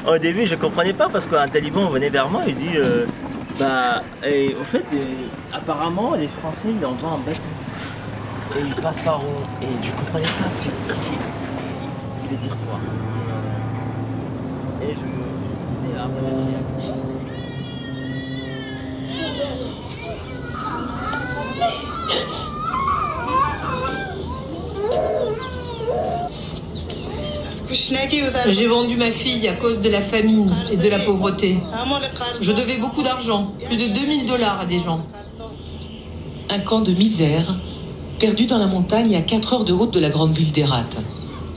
Au 0.06 0.18
début, 0.18 0.46
je 0.46 0.56
comprenais 0.56 0.92
pas 0.92 1.08
parce 1.08 1.26
qu'un 1.26 1.48
taliban 1.48 1.88
venait 1.88 2.10
vers 2.10 2.28
moi 2.28 2.42
et 2.46 2.52
dit 2.52 2.76
euh, 2.76 3.06
Bah, 3.58 4.02
et, 4.22 4.54
au 4.60 4.64
fait, 4.64 4.84
euh, 4.92 5.28
apparemment, 5.50 6.14
les 6.14 6.28
Français 6.28 6.68
ils 6.78 6.84
envoient 6.84 7.12
un 7.12 7.18
bateau. 7.18 7.40
Et 8.56 8.60
ils 8.66 8.74
passent 8.74 8.98
par 8.98 9.20
où? 9.20 9.44
Et 9.62 9.68
je 9.82 9.92
comprenais 9.92 10.24
pas 10.24 10.50
ce 10.50 10.64
qu'il 10.64 10.72
il 10.92 12.28
voulait 12.28 12.36
dire 12.42 12.56
quoi? 12.66 12.78
Et 14.82 14.94
je 14.94 15.00
me 15.00 15.24
disais 15.70 15.96
après. 15.98 17.12
J'ai 28.48 28.66
vendu 28.66 28.96
ma 28.96 29.10
fille 29.10 29.46
à 29.48 29.54
cause 29.54 29.80
de 29.80 29.88
la 29.88 30.00
famine 30.00 30.54
et 30.70 30.76
de 30.76 30.88
la 30.88 30.98
pauvreté. 31.00 31.58
Je 32.40 32.52
devais 32.52 32.78
beaucoup 32.78 33.02
d'argent, 33.02 33.52
plus 33.64 33.76
de 33.76 33.86
2000 33.86 34.26
dollars 34.26 34.60
à 34.60 34.66
des 34.66 34.78
gens. 34.78 35.00
Un 36.48 36.60
camp 36.60 36.80
de 36.80 36.92
misère, 36.92 37.58
perdu 38.18 38.46
dans 38.46 38.58
la 38.58 38.66
montagne 38.66 39.16
à 39.16 39.20
4 39.20 39.54
heures 39.54 39.64
de 39.64 39.72
route 39.72 39.92
de 39.92 40.00
la 40.00 40.10
grande 40.10 40.36
ville 40.36 40.52
d'Herat. 40.52 40.84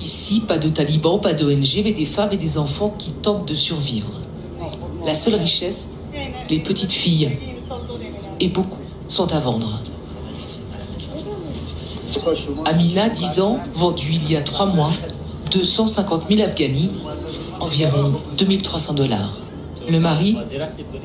Ici, 0.01 0.41
pas 0.41 0.57
de 0.57 0.69
talibans, 0.69 1.19
pas 1.19 1.33
d'ONG, 1.33 1.81
mais 1.83 1.91
des 1.91 2.05
femmes 2.05 2.31
et 2.31 2.37
des 2.37 2.57
enfants 2.57 2.95
qui 2.97 3.11
tentent 3.11 3.47
de 3.47 3.53
survivre. 3.53 4.11
La 5.05 5.13
seule 5.13 5.35
richesse, 5.35 5.91
les 6.49 6.59
petites 6.59 6.91
filles. 6.91 7.31
Et 8.39 8.47
beaucoup 8.47 8.79
sont 9.07 9.31
à 9.33 9.39
vendre. 9.39 9.79
Amina, 12.65 13.09
10 13.09 13.41
ans, 13.41 13.59
vendue 13.73 14.13
il 14.13 14.31
y 14.31 14.35
a 14.35 14.41
3 14.41 14.67
mois, 14.67 14.91
250 15.51 16.23
000 16.29 16.41
Afghanis, 16.41 16.91
environ 17.59 18.13
2300 18.37 18.93
dollars. 18.93 19.37
Le 19.89 19.99
mari, 19.99 20.37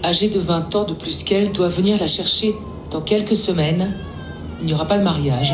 âgé 0.04 0.28
de 0.28 0.38
20 0.38 0.76
ans 0.76 0.84
de 0.84 0.94
plus 0.94 1.22
qu'elle, 1.22 1.52
doit 1.52 1.68
venir 1.68 1.98
la 1.98 2.06
chercher 2.06 2.54
dans 2.90 3.00
quelques 3.00 3.36
semaines. 3.36 3.94
Il 4.60 4.66
n'y 4.66 4.74
aura 4.74 4.86
pas 4.86 4.98
de 4.98 5.04
mariage. 5.04 5.52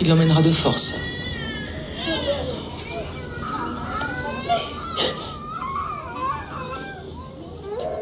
Il 0.00 0.08
l'emmènera 0.08 0.42
de 0.42 0.50
force. 0.50 0.94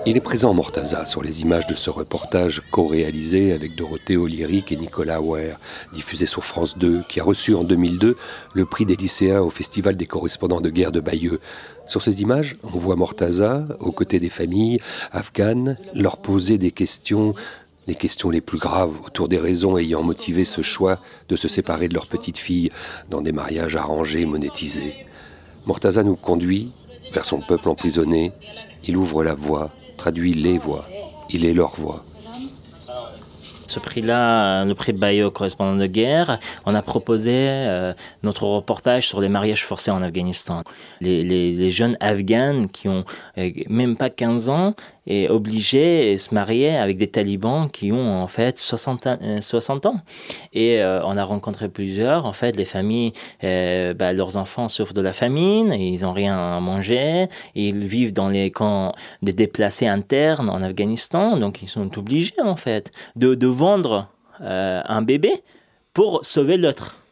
Il 0.07 0.19
est 0.19 0.21
présent 0.21 0.53
Mortaza 0.53 1.07
sur 1.07 1.23
les 1.23 1.41
images 1.41 1.67
de 1.67 1.73
ce 1.73 1.89
reportage 1.89 2.61
co-réalisé 2.71 3.55
avec 3.55 3.75
Dorothée 3.75 4.19
Olyric 4.19 4.71
et 4.71 4.77
Nicolas 4.77 5.23
Ware, 5.23 5.59
diffusé 5.95 6.27
sur 6.27 6.45
France 6.45 6.77
2, 6.77 7.01
qui 7.09 7.21
a 7.21 7.25
reçu 7.25 7.55
en 7.55 7.65
2002 7.65 8.15
le 8.53 8.65
prix 8.67 8.85
des 8.85 8.97
lycéens 8.97 9.41
au 9.41 9.49
Festival 9.49 9.97
des 9.97 10.05
correspondants 10.05 10.61
de 10.61 10.69
guerre 10.69 10.93
de 10.93 11.01
Bayeux. 11.01 11.41
Sur 11.87 12.03
ces 12.03 12.21
images, 12.21 12.57
on 12.65 12.79
voit 12.79 12.97
Mortaza, 12.97 13.65
aux 13.81 13.93
côtés 13.93 14.21
des 14.21 14.29
familles 14.29 14.79
afghanes, 15.11 15.79
leur 15.95 16.19
poser 16.19 16.59
des 16.59 16.71
questions, 16.71 17.35
les 17.87 17.95
questions 17.95 18.29
les 18.29 18.43
plus 18.43 18.59
graves 18.59 18.93
autour 19.07 19.29
des 19.29 19.39
raisons 19.39 19.79
ayant 19.79 20.03
motivé 20.03 20.45
ce 20.45 20.61
choix 20.61 21.01
de 21.31 21.37
se 21.37 21.49
séparer 21.49 21.89
de 21.89 21.95
leur 21.95 22.09
petite 22.09 22.37
fille 22.37 22.71
dans 23.09 23.23
des 23.23 23.33
mariages 23.33 23.77
arrangés 23.77 24.27
monétisés. 24.27 25.07
Mortaza 25.65 26.03
nous 26.03 26.17
conduit 26.17 26.73
vers 27.15 27.25
son 27.25 27.41
peuple 27.41 27.71
emprisonné, 27.71 28.33
il 28.87 28.99
ouvre 28.99 29.25
la 29.25 29.35
voie, 29.35 29.73
traduit 29.97 30.33
les 30.35 30.59
voix, 30.59 30.85
il 31.31 31.45
est 31.45 31.55
leur 31.55 31.75
voix. 31.77 32.05
Ce 33.67 33.81
prix-là, 33.81 34.65
le 34.65 34.75
prix 34.75 34.93
Bayeux 34.93 35.31
correspondant 35.31 35.75
de 35.77 35.87
guerre, 35.87 36.39
on 36.65 36.75
a 36.77 36.83
proposé 36.83 37.33
euh, 37.35 37.93
notre 38.23 38.45
reportage 38.45 39.09
sur 39.09 39.21
les 39.21 39.29
mariages 39.29 39.65
forcés 39.65 39.91
en 39.91 40.01
Afghanistan. 40.03 40.63
Les, 41.01 41.25
les- 41.25 41.71
jeunes 41.73 41.97
Afghans 41.99 42.67
qui 42.73 42.89
ont 42.89 43.05
euh, 43.39 43.51
même 43.69 43.97
pas 43.97 44.11
15 44.11 44.49
ans 44.49 44.75
et 45.07 45.29
obligés 45.29 46.15
de 46.15 46.19
se 46.19 46.35
marier 46.35 46.77
avec 46.77 46.97
des 46.97 47.09
talibans 47.09 47.69
qui 47.71 47.93
ont 47.93 48.23
en 48.23 48.27
fait 48.29 48.59
60, 48.59 49.07
ans- 49.07 49.19
euh, 49.23 49.41
60 49.41 49.87
ans. 49.87 49.97
Et 50.53 50.83
euh, 50.83 51.05
on 51.05 51.17
a 51.17 51.25
rencontré 51.25 51.69
plusieurs. 51.69 52.27
En 52.27 52.33
fait, 52.33 52.57
les 52.57 52.65
familles, 52.65 53.13
euh, 53.45 53.95
bah, 53.95 54.13
leurs 54.13 54.37
enfants 54.37 54.69
souffrent 54.69 54.95
de 54.95 55.03
la 55.03 55.13
famine, 55.13 55.73
et 55.73 55.89
ils 55.89 56.03
n'ont 56.03 56.13
rien 56.13 56.37
à 56.39 56.61
manger, 56.61 57.25
et 57.55 57.69
ils 57.69 57.85
vivent 57.87 58.13
dans 58.13 58.29
les 58.29 58.51
camps 58.51 58.95
des 59.23 59.33
déplacés 59.33 59.87
internes 59.87 60.49
en 60.51 60.63
Afghanistan, 60.63 61.37
donc 61.37 61.63
ils 61.63 61.69
sont 61.69 61.99
obligés 61.99 62.41
en 62.43 62.57
fait 62.57 62.91
de, 63.17 63.35
de 63.35 63.47
vendre 63.47 64.09
un 64.41 65.03
bébé 65.03 65.31
pour 65.93 66.25
sauver 66.27 66.57
l'autre. 66.57 67.04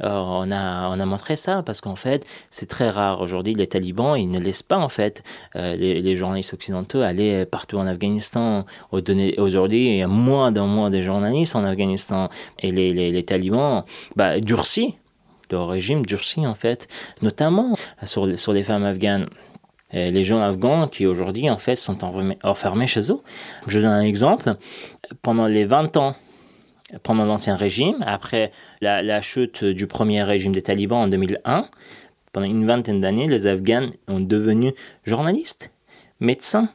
Alors, 0.00 0.42
on 0.44 0.50
a, 0.50 0.88
on 0.88 0.98
a 0.98 1.06
montré 1.06 1.36
ça 1.36 1.62
parce 1.62 1.80
qu'en 1.80 1.94
fait, 1.94 2.26
c'est 2.50 2.66
très 2.66 2.90
rare 2.90 3.20
aujourd'hui. 3.20 3.54
Les 3.54 3.66
talibans, 3.66 4.16
ils 4.16 4.30
ne 4.30 4.40
laissent 4.40 4.62
pas 4.62 4.78
en 4.78 4.88
fait 4.88 5.22
euh, 5.54 5.76
les, 5.76 6.16
journalistes 6.16 6.52
occidentaux 6.52 7.00
aller 7.00 7.46
partout 7.46 7.78
en 7.78 7.86
Afghanistan. 7.86 8.64
Aujourd'hui, 8.90 9.88
il 9.88 9.96
y 9.96 10.02
a 10.02 10.08
moins 10.08 10.50
d'un 10.50 10.66
mois 10.66 10.90
de 10.90 11.00
journalistes 11.00 11.54
en 11.54 11.64
Afghanistan. 11.64 12.28
Et 12.58 12.72
les, 12.72 13.22
talibans 13.24 13.84
bah, 14.16 14.40
durcis, 14.40 14.96
le 15.50 15.60
régime 15.60 16.04
durcit 16.04 16.46
en 16.46 16.54
fait, 16.54 16.88
notamment 17.22 17.76
sur, 18.04 18.26
les- 18.26 18.64
femmes 18.64 18.84
afghanes. 18.84 19.28
Les 19.92 20.24
jeunes 20.24 20.42
afghans 20.42 20.88
qui 20.88 21.06
aujourd'hui 21.06 21.48
en 21.48 21.58
fait 21.58 21.76
sont 21.76 21.98
enfermés 22.42 22.88
chez 22.88 23.12
eux. 23.12 23.20
Je 23.68 23.78
donne 23.78 23.92
un 23.92 24.00
exemple. 24.00 24.56
Pendant 25.22 25.46
les 25.46 25.64
20 25.64 25.96
ans 25.98 26.16
pendant 27.02 27.24
l'ancien 27.24 27.56
régime, 27.56 27.96
après 28.06 28.52
la, 28.80 29.20
chute 29.20 29.64
du 29.64 29.86
premier 29.86 30.22
régime 30.22 30.52
des 30.52 30.62
talibans 30.62 31.02
en 31.02 31.08
2001, 31.08 31.68
pendant 32.32 32.46
une 32.46 32.66
vingtaine 32.66 33.00
d'années, 33.00 33.28
les 33.28 33.46
Afghans 33.46 33.90
ont 34.08 34.20
devenu 34.20 34.72
journalistes, 35.04 35.70
médecins, 36.20 36.68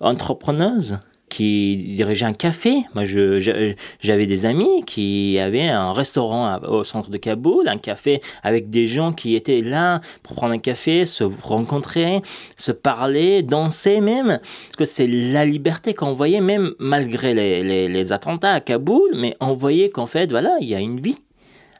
entrepreneuses, 0.00 0.98
qui 1.28 1.94
dirigeaient 1.96 2.26
un 2.26 2.32
café. 2.32 2.84
Moi, 2.94 3.04
j'avais 3.04 4.26
des 4.26 4.46
amis 4.46 4.84
qui 4.86 5.38
avaient 5.38 5.68
un 5.68 5.92
restaurant 5.92 6.58
au 6.68 6.84
centre 6.84 7.10
de 7.10 7.16
Kaboul, 7.16 7.68
un 7.68 7.78
café 7.78 8.20
avec 8.42 8.70
des 8.70 8.86
gens 8.86 9.12
qui 9.12 9.34
étaient 9.34 9.62
là 9.62 10.00
pour 10.22 10.36
prendre 10.36 10.52
un 10.54 10.58
café, 10.58 11.04
se 11.06 11.24
rencontrer, 11.24 12.22
se 12.56 12.72
parler, 12.72 13.42
danser 13.42 14.00
même. 14.00 14.38
Parce 14.38 14.76
que 14.78 14.84
c'est 14.84 15.06
la 15.06 15.44
liberté 15.44 15.94
qu'on 15.94 16.12
voyait, 16.12 16.40
même 16.40 16.72
malgré 16.78 17.34
les- 17.34 17.88
les 17.88 18.12
attentats 18.12 18.52
à 18.52 18.60
Kaboul, 18.60 19.10
mais 19.16 19.36
on 19.40 19.54
voyait 19.54 19.90
qu'en 19.90 20.06
fait, 20.06 20.30
voilà, 20.30 20.56
il 20.60 20.68
y 20.68 20.74
a 20.74 20.80
une 20.80 21.00
vie 21.00 21.18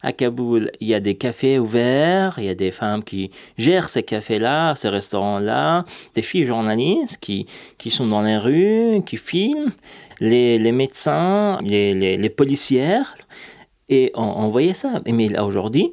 à 0.06 0.12
Kaboul. 0.12 0.70
Il 0.80 0.86
y 0.86 0.94
a 0.94 1.00
des 1.00 1.16
cafés 1.16 1.58
ouverts, 1.58 2.36
il 2.38 2.44
y 2.44 2.48
a 2.48 2.54
des 2.54 2.70
femmes 2.70 3.02
qui 3.02 3.32
gèrent 3.58 3.88
ces 3.88 4.04
cafés-là, 4.04 4.76
ces 4.76 4.88
restaurants-là, 4.88 5.84
des 6.14 6.22
filles 6.22 6.44
journalistes 6.44 7.18
qui, 7.20 7.46
qui 7.76 7.90
sont 7.90 8.06
dans 8.06 8.22
les 8.22 8.38
rues, 8.38 9.02
qui 9.04 9.16
filment, 9.16 9.72
les, 10.20 10.60
les 10.60 10.70
médecins, 10.70 11.58
les, 11.64 12.16
les, 12.16 12.30
policières. 12.30 13.16
Et 13.88 14.12
on, 14.14 14.46
voyait 14.46 14.74
ça. 14.74 15.02
Mais 15.10 15.28
là, 15.28 15.44
aujourd'hui, 15.44 15.92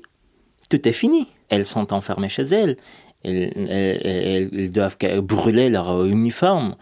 tout 0.69 0.88
est 0.88 0.93
fini. 0.93 1.28
Elles 1.49 1.65
sont 1.65 1.91
enfermées 1.91 2.30
chez 2.30 2.43
elles. 2.43 2.78
Elles, 3.23 3.52
elles- 3.67 4.71
doivent 4.71 4.97
brûler 5.23 5.69
leur 5.69 6.06
uniforme. 6.06 6.76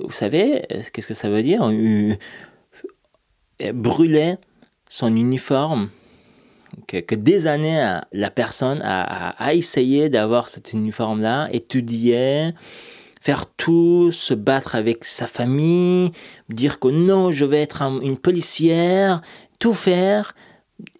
Vous 0.00 0.10
savez, 0.10 0.62
qu'est-ce 0.92 1.06
que 1.06 1.14
ça 1.14 1.30
veut 1.30 1.44
dire? 1.44 1.62
Euh, 1.62 2.16
Brûler 3.72 4.34
son 4.88 5.14
uniforme 5.14 5.90
que, 6.86 7.14
des 7.14 7.46
années, 7.46 7.82
euh, 7.84 8.00
la 8.12 8.30
personne 8.30 8.80
a, 8.82 9.30
a- 9.30 9.54
essayé 9.54 10.08
d'avoir 10.08 10.48
cet 10.48 10.72
uniforme-là, 10.72 11.48
étudier, 11.52 12.52
faire 13.20 13.46
tout, 13.46 14.12
se 14.12 14.34
battre 14.34 14.74
avec 14.74 15.04
sa 15.04 15.26
famille, 15.26 16.12
dire 16.48 16.78
que 16.80 16.88
non, 16.88 17.30
je 17.30 17.44
vais 17.44 17.60
être 17.62 17.82
un- 17.82 18.00
une 18.00 18.16
policière, 18.16 19.20
tout 19.58 19.74
faire, 19.74 20.34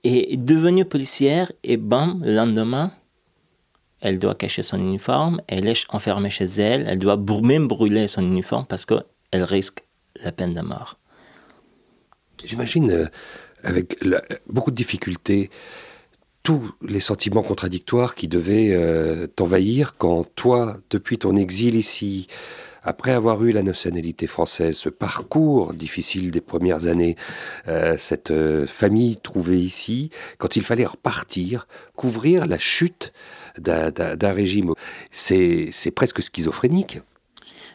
et 0.04 0.36
devenue 0.36 0.84
policière, 0.84 1.50
et 1.64 1.76
bam, 1.76 2.22
le 2.24 2.34
lendemain, 2.34 2.92
elle 4.00 4.18
doit 4.18 4.34
cacher 4.34 4.62
son 4.62 4.78
uniforme, 4.78 5.40
elle 5.46 5.66
est 5.66 5.84
enfermée 5.90 6.30
chez 6.30 6.44
elle, 6.44 6.86
elle 6.88 6.98
doit 6.98 7.18
même 7.42 7.68
brûler 7.68 8.08
son 8.08 8.22
uniforme 8.22 8.66
parce 8.66 8.86
qu'elle 8.86 9.44
risque 9.44 9.84
la 10.22 10.32
peine 10.32 10.54
de 10.54 10.60
mort. 10.60 10.98
J'imagine, 12.44 12.90
euh, 12.90 13.06
avec 13.62 13.98
beaucoup 14.46 14.70
de 14.70 14.76
difficultés, 14.76 15.50
tous 16.42 16.72
les 16.82 17.00
sentiments 17.00 17.42
contradictoires 17.42 18.14
qui 18.14 18.28
devaient 18.28 18.70
euh, 18.72 19.26
t'envahir 19.26 19.96
quand 19.98 20.24
toi, 20.34 20.78
depuis 20.90 21.18
ton 21.18 21.36
exil 21.36 21.74
ici, 21.74 22.28
Après 22.82 23.12
avoir 23.12 23.44
eu 23.44 23.52
la 23.52 23.62
nationalité 23.62 24.26
française, 24.26 24.76
ce 24.76 24.88
parcours 24.88 25.74
difficile 25.74 26.30
des 26.30 26.40
premières 26.40 26.86
années, 26.86 27.16
euh, 27.68 27.96
cette 27.98 28.30
euh, 28.30 28.66
famille 28.66 29.18
trouvée 29.18 29.60
ici, 29.60 30.10
quand 30.38 30.56
il 30.56 30.62
fallait 30.62 30.86
repartir, 30.86 31.66
couvrir 31.94 32.46
la 32.46 32.58
chute 32.58 33.12
d'un 33.58 34.32
régime, 34.32 34.72
c'est 35.10 35.90
presque 35.94 36.22
schizophrénique. 36.22 37.00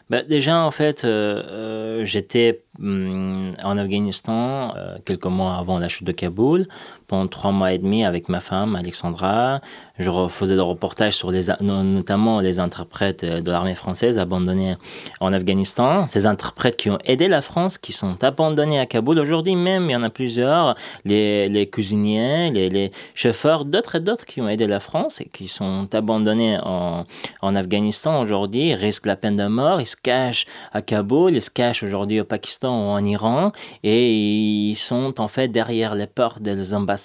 Bah, 0.08 0.22
déjà, 0.22 0.60
en 0.64 0.70
fait, 0.70 1.04
euh, 1.04 2.04
j'étais 2.04 2.62
hum, 2.78 3.56
en 3.62 3.76
Afghanistan 3.76 4.74
quelques 5.04 5.26
mois 5.26 5.56
avant 5.56 5.78
la 5.78 5.88
chute 5.88 6.06
de 6.06 6.12
Kaboul, 6.12 6.68
pendant 7.06 7.28
trois 7.28 7.52
mois 7.52 7.72
et 7.72 7.78
demi 7.78 8.04
avec 8.04 8.28
ma 8.28 8.40
femme, 8.40 8.76
Alexandra. 8.76 9.60
Je 9.98 10.10
faisais 10.28 10.56
des 10.56 10.60
reportages 10.60 11.14
sur 11.14 11.30
les, 11.30 11.46
notamment 11.60 12.40
les 12.40 12.58
interprètes 12.58 13.24
euh, 13.24 13.40
de 13.40 13.50
l'armée 13.50 13.74
française 13.74 14.18
abandonnés 14.18 14.76
en 15.20 15.32
Afghanistan. 15.32 16.06
Ces 16.08 16.26
interprètes 16.26 16.76
qui 16.76 16.90
ont 16.90 16.98
aidé 17.04 17.28
la 17.28 17.40
France, 17.40 17.78
qui 17.78 17.92
sont 17.92 18.22
abandonnés 18.22 18.78
à 18.78 18.86
Kaboul. 18.86 19.18
Aujourd'hui 19.18 19.56
même, 19.56 19.84
il 19.84 19.92
y 19.92 19.96
en 19.96 20.02
a 20.02 20.10
plusieurs. 20.10 20.74
Les, 21.04 21.48
les 21.48 21.68
cuisiniers, 21.70 22.50
les, 22.50 22.68
les 22.68 22.90
chauffeurs, 23.14 23.64
d'autres 23.64 23.94
et 23.94 24.00
d'autres 24.00 24.26
qui 24.26 24.40
ont 24.42 24.48
aidé 24.48 24.66
la 24.66 24.80
France 24.80 25.20
et 25.20 25.30
qui 25.32 25.48
sont 25.48 25.88
abandonnés 25.94 26.58
en, 26.62 27.04
en 27.40 27.56
Afghanistan 27.56 28.20
aujourd'hui. 28.20 28.74
Risquent 28.74 29.06
la 29.06 29.16
peine 29.16 29.36
de 29.36 29.46
mort. 29.46 29.80
Ils 29.80 29.86
se 29.86 29.96
cachent 29.96 30.46
à 30.72 30.82
Kaboul. 30.82 31.34
Ils 31.34 31.42
se 31.42 31.50
cachent 31.50 31.82
aujourd'hui 31.82 32.20
au 32.20 32.24
Pakistan 32.24 32.70
ou 32.70 32.90
en 32.90 33.04
Iran. 33.04 33.52
Et 33.82 34.12
ils 34.12 34.76
sont 34.76 35.20
en 35.20 35.28
fait 35.28 35.48
derrière 35.48 35.94
les 35.94 36.06
portes 36.06 36.42
des 36.42 36.74
ambassades 36.74 36.95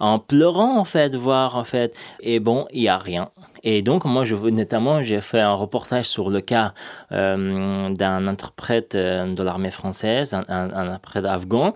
en 0.00 0.18
pleurant 0.18 0.78
en 0.78 0.84
fait, 0.84 1.14
voir 1.14 1.56
en 1.56 1.64
fait 1.64 1.96
et 2.20 2.40
bon, 2.40 2.66
il 2.72 2.82
n'y 2.82 2.88
a 2.88 2.98
rien. 2.98 3.30
Et 3.62 3.82
donc, 3.82 4.04
moi, 4.04 4.24
je, 4.24 4.34
notamment, 4.34 5.02
j'ai 5.02 5.20
fait 5.20 5.40
un 5.40 5.54
reportage 5.54 6.06
sur 6.06 6.30
le 6.30 6.40
cas 6.40 6.74
euh, 7.12 7.92
d'un 7.94 8.26
interprète 8.26 8.94
euh, 8.94 9.34
de 9.34 9.42
l'armée 9.42 9.70
française, 9.70 10.34
un, 10.34 10.44
interprète 10.48 11.24
afghan, 11.24 11.74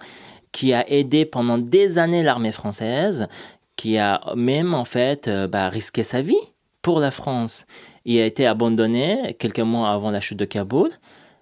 qui 0.53 0.72
a 0.72 0.89
aidé 0.91 1.24
pendant 1.24 1.59
des 1.59 1.99
années 1.99 2.22
l'armée 2.22 2.53
française, 2.53 3.26
qui 3.76 3.99
a 3.99 4.20
même, 4.37 4.74
en 4.74 4.85
fait, 4.85 5.28
euh, 5.28 5.49
bah, 5.49 5.68
risqué 5.68 6.03
sa 6.03 6.22
vie 6.22 6.35
pour 6.83 7.01
la 7.01 7.11
France. 7.11 7.66
Il 8.05 8.18
a 8.20 8.26
été 8.26 8.47
abandonné 8.47 9.37
quelques 9.39 9.61
mois 9.61 9.91
avant 9.91 10.11
la 10.11 10.20
chute 10.20 10.39
de 10.39 10.45
Kaboul. 10.45 10.91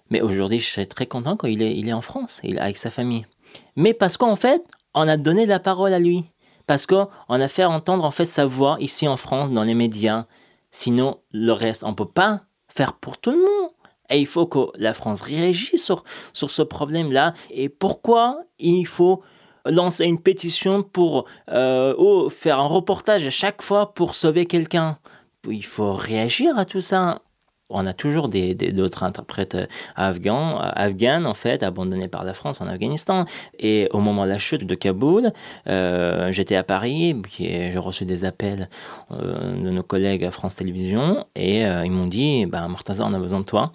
Mais 0.09 0.21
aujourd'hui, 0.21 0.59
je 0.59 0.69
suis 0.69 0.87
très 0.87 1.05
content 1.05 1.37
qu'il 1.37 1.61
est, 1.61 1.75
il 1.75 1.87
est 1.87 1.93
en 1.93 2.01
France, 2.01 2.41
il 2.43 2.59
avec 2.59 2.77
sa 2.77 2.91
famille. 2.91 3.25
Mais 3.77 3.93
parce 3.93 4.17
qu'en 4.17 4.35
fait, 4.35 4.61
on 4.93 5.07
a 5.07 5.17
donné 5.17 5.45
la 5.45 5.59
parole 5.59 5.93
à 5.93 5.99
lui 5.99 6.25
parce 6.67 6.85
qu'on 6.85 7.07
a 7.29 7.47
fait 7.47 7.65
entendre 7.65 8.05
en 8.05 8.11
fait 8.11 8.25
sa 8.25 8.45
voix 8.45 8.77
ici 8.79 9.07
en 9.07 9.17
France 9.17 9.51
dans 9.51 9.63
les 9.63 9.73
médias. 9.73 10.25
Sinon, 10.69 11.19
le 11.31 11.51
reste, 11.51 11.83
on 11.83 11.93
peut 11.93 12.05
pas 12.05 12.41
faire 12.69 12.93
pour 12.93 13.17
tout 13.17 13.31
le 13.31 13.39
monde. 13.39 13.71
Et 14.09 14.19
il 14.19 14.27
faut 14.27 14.45
que 14.45 14.67
la 14.75 14.93
France 14.93 15.21
réagisse 15.21 15.83
sur, 15.83 16.03
sur 16.33 16.51
ce 16.51 16.61
problème-là. 16.61 17.33
Et 17.49 17.69
pourquoi 17.69 18.41
il 18.59 18.85
faut 18.85 19.21
lancer 19.65 20.05
une 20.05 20.21
pétition 20.21 20.83
pour 20.83 21.25
euh, 21.49 22.29
faire 22.29 22.59
un 22.59 22.67
reportage 22.67 23.25
à 23.25 23.29
chaque 23.29 23.61
fois 23.61 23.93
pour 23.93 24.13
sauver 24.13 24.45
quelqu'un? 24.45 24.97
Il 25.49 25.65
faut 25.65 25.93
réagir 25.93 26.57
à 26.57 26.65
tout 26.65 26.81
ça 26.81 27.21
on 27.73 27.85
a 27.85 27.93
toujours 27.93 28.29
des, 28.29 28.53
d'autres 28.53 29.03
interprètes 29.03 29.55
euh, 29.55 29.65
afghans, 29.95 30.61
euh, 30.61 30.69
afghanes 30.75 31.25
en 31.25 31.33
fait, 31.33 31.63
abandonnés 31.63 32.07
par 32.07 32.23
la 32.23 32.33
France 32.33 32.61
en 32.61 32.67
Afghanistan. 32.67 33.25
Et 33.59 33.87
au 33.91 33.99
moment 33.99 34.23
de 34.23 34.29
la 34.29 34.37
chute 34.37 34.65
de 34.65 34.75
Kaboul, 34.75 35.31
euh, 35.67 36.31
j'étais 36.31 36.55
à 36.55 36.63
Paris, 36.63 37.21
et 37.39 37.71
j'ai 37.71 37.79
reçu 37.79 38.05
des 38.05 38.25
appels 38.25 38.69
de 39.11 39.69
nos 39.69 39.83
collègues 39.83 40.23
à 40.23 40.31
France 40.31 40.55
Télévisions, 40.55 41.25
et 41.35 41.61
ils 41.61 41.91
m'ont 41.91 42.07
dit, 42.07 42.45
bah, 42.45 42.67
Mortaza, 42.67 43.05
on 43.05 43.13
a 43.13 43.19
besoin 43.19 43.39
de 43.39 43.45
toi. 43.45 43.71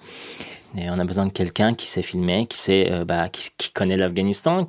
Et 0.79 0.91
on 0.91 0.99
a 0.99 1.05
besoin 1.05 1.25
de 1.25 1.31
quelqu'un 1.31 1.75
qui 1.75 1.87
sait 1.87 2.03
filmer, 2.03 2.47
qui, 2.47 2.59
sait, 2.59 3.05
bah, 3.07 3.29
qui 3.29 3.73
connaît 3.73 3.97
l'Afghanistan 3.97 4.69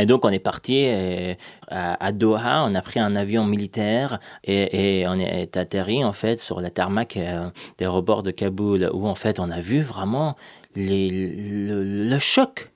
et 0.00 0.06
donc 0.06 0.24
on 0.24 0.30
est 0.30 0.40
parti 0.40 0.86
euh, 0.86 1.34
à, 1.68 2.12
Doha, 2.12 2.64
on 2.66 2.74
a 2.74 2.82
pris 2.82 2.98
un 2.98 3.14
avion 3.14 3.44
militaire 3.44 4.18
et, 4.42 5.04
on 5.06 5.18
est 5.18 5.56
atterri 5.56 6.04
en 6.04 6.12
fait 6.12 6.40
sur 6.40 6.60
la 6.60 6.70
tarmac 6.70 7.16
euh, 7.16 7.48
des 7.78 7.86
rebords 7.86 8.24
de 8.24 8.32
Kaboul 8.32 8.90
où 8.92 9.06
en 9.06 9.14
fait 9.14 9.38
on 9.38 9.50
a 9.50 9.60
vu 9.60 9.82
vraiment 9.82 10.36
le, 10.74 12.18
choc. 12.18 12.72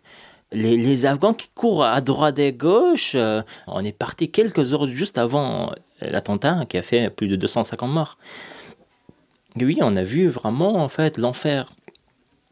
Les, 0.53 1.05
Afghans 1.07 1.35
qui 1.35 1.49
courent 1.55 1.85
à 1.85 2.01
droite 2.01 2.39
et 2.39 2.53
gauche. 2.53 3.13
Euh, 3.17 3.43
on 3.67 3.85
est 3.85 3.93
parti 3.93 4.31
quelques 4.31 4.73
heures 4.73 4.87
juste 4.87 5.19
avant 5.19 5.73
l'attentat 6.01 6.65
qui 6.69 6.79
a 6.79 6.83
fait 6.83 7.11
plus 7.11 7.27
de 7.27 7.35
250 7.35 7.91
morts. 7.91 8.19
oui, 9.61 9.79
on 9.83 9.97
a 9.97 10.05
vu 10.05 10.29
vraiment 10.29 10.77
en 10.77 10.89
fait 10.89 11.19
l'enfer 11.19 11.73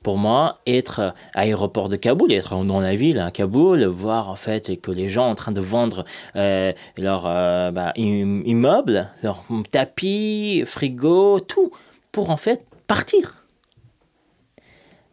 pour 0.06 0.18
moi, 0.18 0.60
être 0.68 1.14
à 1.34 1.40
l'aéroport 1.40 1.88
de 1.88 1.96
Kaboul, 1.96 2.32
être 2.32 2.54
dans 2.64 2.78
la 2.78 2.94
ville 2.94 3.18
à 3.18 3.32
Kaboul, 3.32 3.82
voir 3.86 4.28
en 4.28 4.36
fait 4.36 4.80
que 4.80 4.92
les 4.92 5.08
gens 5.08 5.28
en 5.28 5.34
train 5.34 5.50
de 5.50 5.60
vendre 5.60 6.04
euh, 6.36 6.72
leurs 6.96 7.24
euh, 7.26 7.72
bah, 7.72 7.92
immeubles, 7.96 9.10
leurs 9.24 9.42
tapis, 9.72 10.62
frigo, 10.64 11.40
tout, 11.40 11.72
pour 12.12 12.30
en 12.30 12.36
fait 12.36 12.64
partir. 12.86 13.42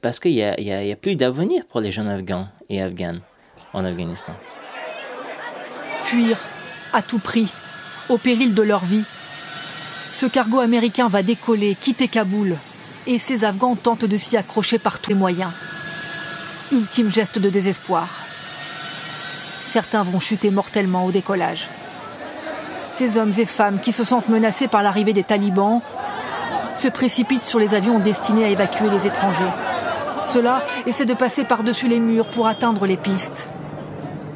Parce 0.01 0.19
qu'il 0.19 0.33
n'y 0.33 0.43
a, 0.91 0.95
plus 0.95 1.15
d'avenir 1.15 1.65
pour 1.65 1.81
les 1.81 1.91
jeunes 1.91 2.07
Afghans 2.07 2.47
et 2.69 2.79
Afghanes 2.79 3.21
en 3.73 3.83
Afghanistan. 3.85 4.33
Fuir 6.01 6.37
à 6.93 7.01
tout 7.01 7.17
prix, 7.17 7.51
au 8.09 8.19
péril 8.19 8.53
de 8.53 8.61
leur 8.61 8.85
vie. 8.85 9.05
Ce 10.11 10.27
cargo 10.27 10.59
américain 10.59 11.07
va 11.07 11.23
décoller, 11.23 11.73
quitter 11.81 12.07
Kaboul, 12.07 12.57
et 13.07 13.19
ces 13.19 13.43
Afghans 13.43 13.75
tentent 13.75 14.05
de 14.05 14.17
s'y 14.17 14.37
accrocher 14.37 14.77
par 14.79 14.99
tous 14.99 15.09
les 15.09 15.15
moyens. 15.15 15.51
Ultime 16.71 17.11
geste 17.11 17.39
de 17.39 17.49
désespoir. 17.49 18.07
Certains 19.69 20.03
vont 20.03 20.19
chuter 20.19 20.51
mortellement 20.51 21.05
au 21.05 21.11
décollage. 21.11 21.67
Ces 22.93 23.17
hommes 23.17 23.33
et 23.37 23.45
femmes 23.45 23.79
qui 23.79 23.91
se 23.91 24.03
sentent 24.03 24.29
menacés 24.29 24.67
par 24.67 24.83
l'arrivée 24.83 25.13
des 25.13 25.23
talibans 25.23 25.81
se 26.77 26.87
précipitent 26.87 27.43
sur 27.43 27.59
les 27.59 27.73
avions 27.73 27.99
destinés 27.99 28.45
à 28.45 28.49
évacuer 28.49 28.89
les 28.89 29.07
étrangers. 29.07 29.51
Ceux-là 30.25 30.63
essaient 30.85 31.05
de 31.05 31.13
passer 31.13 31.43
par-dessus 31.43 31.87
les 31.87 31.99
murs 31.99 32.29
pour 32.29 32.47
atteindre 32.47 32.85
les 32.85 32.97
pistes. 32.97 33.49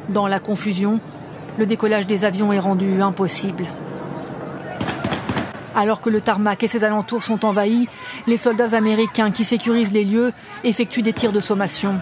Dans 0.08 0.26
la 0.26 0.40
confusion, 0.40 1.00
le 1.58 1.66
décollage 1.66 2.06
des 2.06 2.24
avions 2.24 2.52
est 2.52 2.58
rendu 2.58 3.02
impossible. 3.02 3.64
Alors 5.78 6.00
que 6.00 6.10
le 6.10 6.20
tarmac 6.20 6.64
et 6.64 6.66
ses 6.66 6.82
alentours 6.82 7.22
sont 7.22 7.44
envahis, 7.44 7.88
les 8.26 8.36
soldats 8.36 8.76
américains 8.76 9.30
qui 9.30 9.44
sécurisent 9.44 9.92
les 9.92 10.02
lieux 10.02 10.32
effectuent 10.64 11.02
des 11.02 11.12
tirs 11.12 11.30
de 11.30 11.38
sommation. 11.38 12.00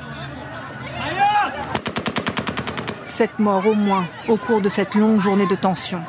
Sept 3.07 3.39
morts 3.39 3.67
au 3.67 3.75
moins 3.75 4.07
au 4.29 4.39
cours 4.39 4.63
de 4.63 4.71
cette 4.71 4.95
longue 4.95 5.21
journée 5.21 5.47
de 5.47 5.57
tension. 5.57 6.01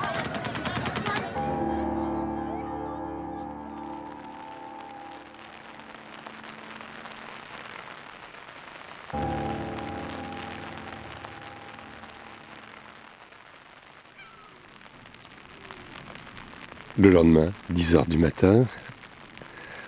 Le 16.99 17.11
lendemain, 17.11 17.51
10h 17.71 18.07
du 18.07 18.17
matin, 18.17 18.65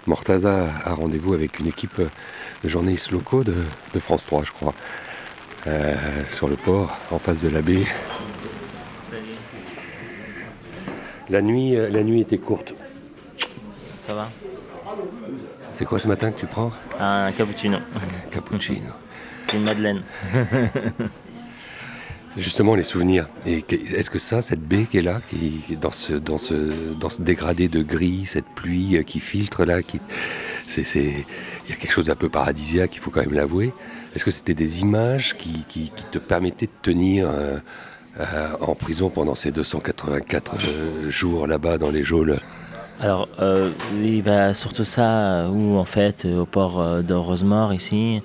Mortaza 0.05 0.69
a 0.85 0.93
rendez-vous 0.93 1.33
avec 1.33 1.59
une 1.59 1.65
équipe 1.65 1.99
de 1.99 2.69
journalistes 2.69 3.09
locaux 3.09 3.43
de, 3.43 3.55
France 3.99 4.23
3, 4.27 4.43
je 4.43 4.51
crois, 4.51 4.75
euh, 5.65 5.95
sur 6.27 6.47
le 6.47 6.55
port, 6.55 6.95
en 7.09 7.17
face 7.17 7.41
de 7.41 7.49
la 7.49 7.63
baie. 7.63 7.85
La 11.29 11.41
nuit, 11.41 11.75
euh, 11.75 11.89
la 11.89 12.03
nuit 12.03 12.21
était 12.21 12.37
courte. 12.37 12.73
Ça 13.99 14.13
va 14.13 14.29
C'est 15.71 15.85
quoi 15.85 15.97
ce 15.97 16.07
matin 16.07 16.31
que 16.31 16.39
tu 16.39 16.45
prends? 16.45 16.71
Un 16.99 17.31
cappuccino. 17.31 17.77
Un 17.77 18.29
cappuccino. 18.29 18.91
Une 19.51 19.63
madeleine. 19.63 20.03
Justement, 22.37 22.75
les 22.75 22.83
souvenirs. 22.83 23.27
Est-ce 23.45 24.09
que 24.09 24.19
ça, 24.19 24.41
cette 24.41 24.61
baie 24.61 24.85
qui 24.89 24.99
est 24.99 25.01
là, 25.01 25.21
qui 25.29 25.77
dans 25.77 25.91
ce 25.91 26.13
dans 26.13 26.37
ce 26.37 27.21
dégradé 27.21 27.67
de 27.67 27.81
gris, 27.81 28.25
cette 28.25 28.45
pluie 28.55 28.97
euh, 28.97 29.03
qui 29.03 29.19
filtre 29.19 29.65
là, 29.65 29.81
qui 29.81 29.99
c'est 30.67 31.25
il 31.65 31.69
y 31.69 31.73
a 31.73 31.75
quelque 31.75 31.91
chose 31.91 32.05
d'un 32.05 32.15
peu 32.15 32.29
paradisiaque, 32.29 32.95
il 32.95 32.99
faut 32.99 33.11
quand 33.11 33.21
même 33.21 33.33
l'avouer. 33.33 33.73
Est-ce 34.15 34.25
que 34.25 34.31
c'était 34.31 34.53
des 34.53 34.81
images 34.81 35.35
qui, 35.37 35.65
qui, 35.67 35.91
te 36.11 36.17
permettaient 36.17 36.65
de 36.65 36.71
tenir 36.81 37.29
euh, 37.29 37.57
euh, 38.19 38.49
en 38.59 38.73
prison 38.73 39.09
pendant 39.09 39.35
ces 39.35 39.51
284 39.51 41.09
jours 41.09 41.47
là-bas 41.47 41.77
dans 41.77 41.91
les 41.91 42.03
geôles? 42.03 42.39
Alors, 43.01 43.29
euh, 43.39 43.71
oui, 43.93 44.21
bah, 44.21 44.53
surtout 44.53 44.83
ça, 44.83 45.47
où 45.49 45.77
en 45.77 45.85
fait, 45.85 46.25
au 46.25 46.45
port 46.45 46.81
euh, 46.81 47.01
de 47.01 47.13
Rosemort 47.13 47.73
ici, 47.73 48.21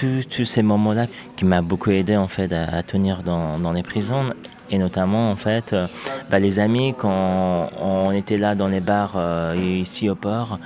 tous 0.00 0.44
ces 0.44 0.62
moments-là 0.62 1.06
qui 1.36 1.44
m'a 1.44 1.62
beaucoup 1.62 1.92
aidé 1.92 2.16
en 2.16 2.26
fait 2.26 2.52
à, 2.52 2.82
tenir 2.82 3.22
dans, 3.22 3.72
les 3.72 3.84
prisons. 3.84 4.32
Et 4.68 4.78
notamment, 4.78 5.30
en 5.30 5.36
fait, 5.36 5.72
euh, 5.72 5.86
bah, 6.28 6.40
les 6.40 6.58
amis, 6.58 6.92
quand 6.98 7.70
on 7.80 8.10
était 8.10 8.36
là 8.36 8.56
dans 8.56 8.66
les 8.66 8.80
bars 8.80 9.16
ici 9.54 10.10
au 10.10 10.16
port, 10.16 10.58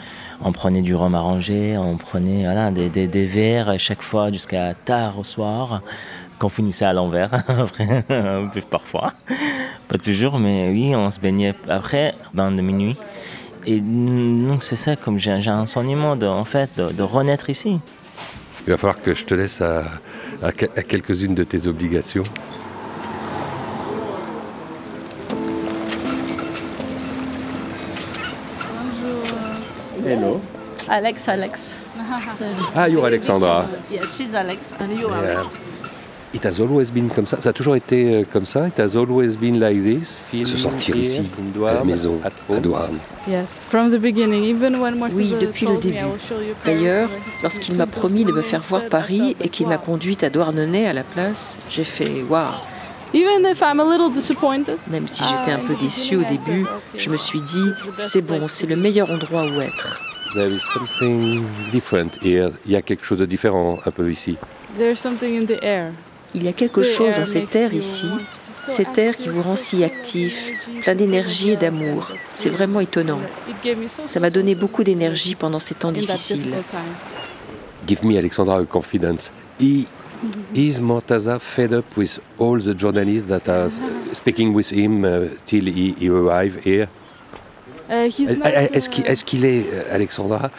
on 0.42 0.52
prenait 0.52 0.80
du 0.80 0.94
rhum 0.94 1.14
arrangé, 1.14 1.76
on 1.76 1.98
prenait 1.98 2.44
voilà, 2.44 2.70
des, 2.70 2.88
des, 2.88 3.08
des 3.08 3.26
verres 3.26 3.78
chaque 3.78 4.00
fois 4.00 4.32
jusqu'à 4.32 4.72
tard 4.72 5.18
au 5.18 5.24
soir, 5.24 5.82
qu'on 6.38 6.48
finissait 6.48 6.86
à 6.86 6.94
l'envers, 6.94 7.30
parfois, 8.70 9.12
pas 9.86 9.98
toujours, 9.98 10.38
mais 10.38 10.70
oui, 10.70 10.96
on 10.96 11.10
se 11.10 11.20
baignait 11.20 11.54
après, 11.68 12.14
dans 12.32 12.50
de 12.50 12.62
minuit. 12.62 12.96
Et 13.66 13.80
donc 13.80 14.62
c'est 14.62 14.76
ça, 14.76 14.96
comme 14.96 15.18
j'ai 15.18 15.30
un 15.32 15.66
sentiment 15.66 16.16
de, 16.16 16.26
en 16.26 16.44
fait, 16.44 16.70
de, 16.76 16.92
de, 16.92 17.02
renaître 17.02 17.50
ici. 17.50 17.78
Il 18.66 18.70
va 18.70 18.76
falloir 18.76 19.00
que 19.00 19.14
je 19.14 19.24
te 19.24 19.34
laisse 19.34 19.60
à, 19.60 19.80
à, 20.42 20.48
à 20.48 20.82
quelques-unes 20.82 21.34
de 21.34 21.44
tes 21.44 21.66
obligations. 21.66 22.24
Hello. 30.06 30.40
Alex, 30.88 31.28
Alex. 31.28 31.76
ah, 32.74 32.88
you're 32.88 33.06
Alexandra. 33.06 33.68
Yeah, 33.90 34.06
she's 34.16 34.34
Alex, 34.34 34.72
and 34.80 34.92
you 34.98 35.08
yeah. 35.08 35.38
Alex. 35.38 35.69
It 36.32 36.44
has 36.46 36.60
always 36.60 36.92
been 36.92 37.08
comme 37.08 37.26
ça. 37.26 37.40
Ça 37.40 37.48
a 37.48 37.52
toujours 37.52 37.74
été 37.74 38.24
comme 38.32 38.46
ça. 38.46 38.68
It 38.68 38.78
has 38.78 38.96
always 38.96 39.36
been 39.36 39.58
like 39.58 39.82
this. 39.82 40.16
Se 40.44 40.56
sentir 40.56 40.96
ici, 40.96 41.22
à 41.66 41.74
la 41.74 41.84
maison, 41.84 42.20
à 42.24 42.60
Douarn. 42.60 42.98
Yes, 43.26 43.66
from 43.68 43.90
the 43.90 43.98
beginning, 43.98 44.44
even 44.44 44.76
when 44.76 44.94
oui, 45.12 45.34
depuis 45.40 45.66
le 45.66 45.76
début. 45.78 45.98
D'ailleurs, 46.64 47.10
lorsqu'il 47.42 47.76
m'a 47.76 47.86
promis 47.86 48.24
de 48.24 48.32
me 48.32 48.42
faire 48.42 48.60
voir 48.60 48.84
Paris 48.86 49.36
et 49.40 49.48
qu'il 49.48 49.66
m'a 49.66 49.78
conduite 49.78 50.22
à 50.22 50.30
Douarnenez 50.30 50.86
à 50.86 50.92
la 50.92 51.02
place, 51.02 51.58
j'ai 51.68 51.84
fait 51.84 52.22
waouh. 52.28 52.54
Même 53.12 55.08
si 55.08 55.24
j'étais 55.24 55.50
un 55.50 55.58
peu 55.58 55.74
déçue 55.74 56.16
au 56.16 56.22
début, 56.22 56.64
je 56.96 57.10
me 57.10 57.16
suis 57.16 57.40
dit, 57.40 57.70
c'est 58.02 58.20
bon, 58.20 58.46
c'est 58.46 58.68
le 58.68 58.76
meilleur 58.76 59.10
endroit 59.10 59.46
où 59.46 59.60
être. 59.60 60.00
There 60.34 60.48
is 60.48 60.60
something 60.60 61.42
different 61.72 62.16
here. 62.22 62.50
Il 62.64 62.70
y 62.70 62.76
a 62.76 62.82
quelque 62.82 63.04
chose 63.04 63.18
de 63.18 63.26
différent 63.26 63.80
un 63.84 63.90
peu 63.90 64.12
ici. 64.12 64.36
There's 64.78 65.00
something 65.00 65.42
in 65.42 65.46
the 65.46 65.60
air. 65.60 65.90
Il 66.34 66.44
y 66.44 66.48
a 66.48 66.52
quelque 66.52 66.82
chose 66.82 67.16
dans 67.16 67.24
cet 67.24 67.56
air 67.56 67.74
ici, 67.74 68.08
cet 68.68 68.98
air 68.98 69.16
qui 69.16 69.28
vous 69.28 69.42
rend 69.42 69.56
si 69.56 69.82
actif, 69.84 70.50
plein 70.82 70.94
d'énergie 70.94 71.50
et 71.50 71.56
d'amour. 71.56 72.12
C'est 72.36 72.50
vraiment 72.50 72.80
étonnant. 72.80 73.20
Ça 74.06 74.20
m'a 74.20 74.30
donné 74.30 74.54
beaucoup 74.54 74.84
d'énergie 74.84 75.34
pendant 75.34 75.58
ces 75.58 75.74
temps 75.74 75.92
difficiles. 75.92 76.54
Give 77.86 78.04
me, 78.04 78.16
Alexandra, 78.16 78.58
a 78.58 78.64
confidence. 78.64 79.32
He, 79.58 79.86
is 80.54 80.80
Mortaza 80.80 81.38
fed 81.40 81.72
up 81.72 81.96
with 81.96 82.20
all 82.38 82.60
the 82.60 82.78
journalists 82.78 83.26
that 83.26 83.48
are 83.48 83.70
speaking 84.12 84.54
with 84.54 84.70
him 84.70 85.04
uh, 85.04 85.28
till 85.46 85.66
he, 85.66 85.94
he 85.98 86.08
arrive 86.08 86.60
here? 86.64 86.88
Est-ce 87.90 88.88
qu'il 88.88 89.04
est, 89.06 89.24
qu 89.24 89.44
est, 89.44 89.90
Alexandra, 89.90 90.50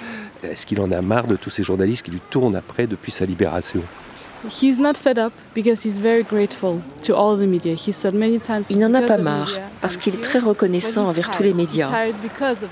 est-ce 0.43 0.65
qu'il 0.65 0.82
en 0.82 0.91
a 0.91 1.01
marre 1.01 1.28
de 1.28 1.38
tous 1.38 1.49
ces 1.49 1.63
journalistes 1.63 2.03
qui 2.03 2.11
lui 2.11 2.22
tournent 2.30 2.57
après 2.57 2.88
depuis 2.88 3.11
sa 3.11 3.26
libération? 3.26 3.82
Il 8.70 8.80
n'en 8.80 8.94
a 8.94 9.02
pas 9.02 9.18
marre 9.18 9.60
parce 9.82 9.98
qu'il 9.98 10.16
est 10.16 10.22
très 10.22 10.39
reconnaissant 10.39 11.06
envers 11.06 11.30
tous 11.32 11.44
les 11.44 11.54
médias. 11.54 11.89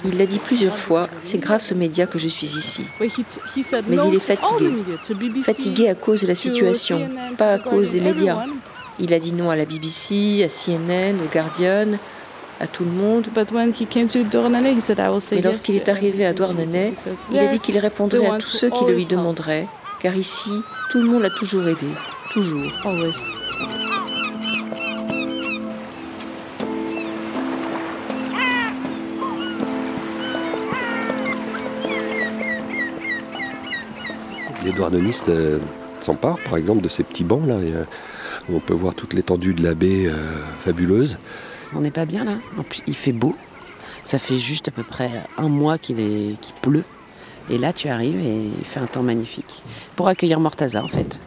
Il 0.06 0.18
l'a 0.18 0.26
dit 0.26 0.40
plusieurs 0.40 0.78
fois, 0.78 1.08
c'est 1.22 1.38
grâce 1.38 1.72
aux 1.72 1.76
médias 1.76 2.06
que 2.08 2.18
je 2.20 2.28
suis 2.28 2.48
ici. 2.48 2.84
Mais 3.00 3.98
il 4.08 4.16
est 4.16 4.20
fatigué. 4.20 4.72
Fatigué 5.44 5.90
à 5.90 5.96
cause 5.96 6.22
de 6.22 6.28
la 6.28 6.36
situation, 6.36 7.10
pas 7.38 7.54
à 7.54 7.60
cause 7.60 7.90
des 7.92 8.02
médias. 8.02 8.46
Il 9.00 9.14
a 9.14 9.20
dit 9.20 9.32
non 9.34 9.50
à 9.50 9.56
la 9.56 9.66
BBC, 9.66 10.44
à 10.44 10.50
CNN, 10.50 11.16
au 11.24 11.34
Guardian, 11.34 11.88
à 12.60 12.68
tout 12.68 12.84
le 12.84 12.92
monde. 12.92 13.28
Et 15.32 15.42
lorsqu'il 15.42 15.76
est 15.76 15.88
arrivé 15.88 16.26
à 16.26 16.34
Douarnenez, 16.34 16.94
il 17.32 17.40
a 17.40 17.48
dit 17.48 17.60
qu'il 17.60 17.78
répondrait 17.78 18.28
à 18.28 18.38
tous 18.38 18.50
ceux 18.50 18.70
qui 18.70 18.84
le 18.86 18.94
lui 18.94 19.06
demanderaient, 19.06 19.68
car 20.02 20.18
ici, 20.18 20.52
tout 20.90 21.00
le 21.00 21.06
monde 21.06 21.22
l'a 21.22 21.30
toujours 21.30 21.68
aidé. 21.68 21.86
Toujours. 22.32 22.66
Always. 22.84 23.14
Les 34.66 34.72
douarnenistes 34.72 35.30
euh, 35.30 35.60
s'emparent 36.02 36.40
par 36.44 36.58
exemple 36.58 36.82
de 36.82 36.90
ces 36.90 37.04
petits 37.04 37.24
bancs 37.24 37.46
là, 37.48 37.62
et, 37.62 37.74
euh, 37.74 37.84
où 38.50 38.58
on 38.58 38.60
peut 38.60 38.74
voir 38.74 38.96
toute 38.96 39.14
l'étendue 39.14 39.54
de 39.54 39.64
la 39.64 39.76
baie 39.76 40.08
euh, 40.08 40.16
fabuleuse. 40.60 41.18
On 41.74 41.82
n'est 41.82 41.92
pas 41.92 42.06
bien 42.06 42.24
là. 42.24 42.38
En 42.58 42.64
plus, 42.64 42.82
il 42.88 42.96
fait 42.96 43.12
beau. 43.12 43.36
Ça 44.04 44.18
fait 44.18 44.40
juste 44.40 44.68
à 44.70 44.72
peu 44.72 44.84
près 44.84 45.24
un 45.38 45.50
mois 45.50 45.78
qu'il 45.78 46.00
est... 46.00 46.40
qu'il 46.42 46.56
pleut. 46.62 46.84
Et 47.50 47.58
là, 47.58 47.74
tu 47.74 47.90
arrives 47.90 48.20
et 48.20 48.46
il 48.46 48.66
fait 48.66 48.80
un 48.80 48.86
temps 48.86 49.04
magnifique. 49.04 49.64
Pour 49.96 50.08
accueillir 50.08 50.40
Mortaza, 50.40 50.84
en 50.84 50.88
fait. 50.88 51.20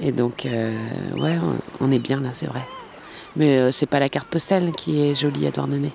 Et 0.00 0.10
donc, 0.10 0.46
euh, 0.46 0.76
ouais, 1.16 1.38
on 1.80 1.92
est 1.92 1.98
bien 1.98 2.20
là, 2.20 2.30
c'est 2.34 2.46
vrai. 2.46 2.62
Mais 3.36 3.58
euh, 3.58 3.70
c'est 3.70 3.86
pas 3.86 3.98
la 3.98 4.08
carte 4.08 4.28
postale 4.28 4.72
qui 4.72 5.00
est 5.00 5.14
jolie 5.14 5.46
à 5.46 5.50
Douarnenez. 5.50 5.92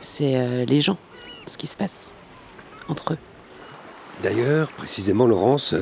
C'est 0.00 0.36
euh, 0.36 0.64
les 0.64 0.80
gens, 0.80 0.98
ce 1.46 1.56
qui 1.56 1.66
se 1.66 1.76
passe 1.76 2.10
entre 2.88 3.14
eux. 3.14 3.18
D'ailleurs, 4.22 4.68
précisément, 4.72 5.26
Laurence, 5.26 5.74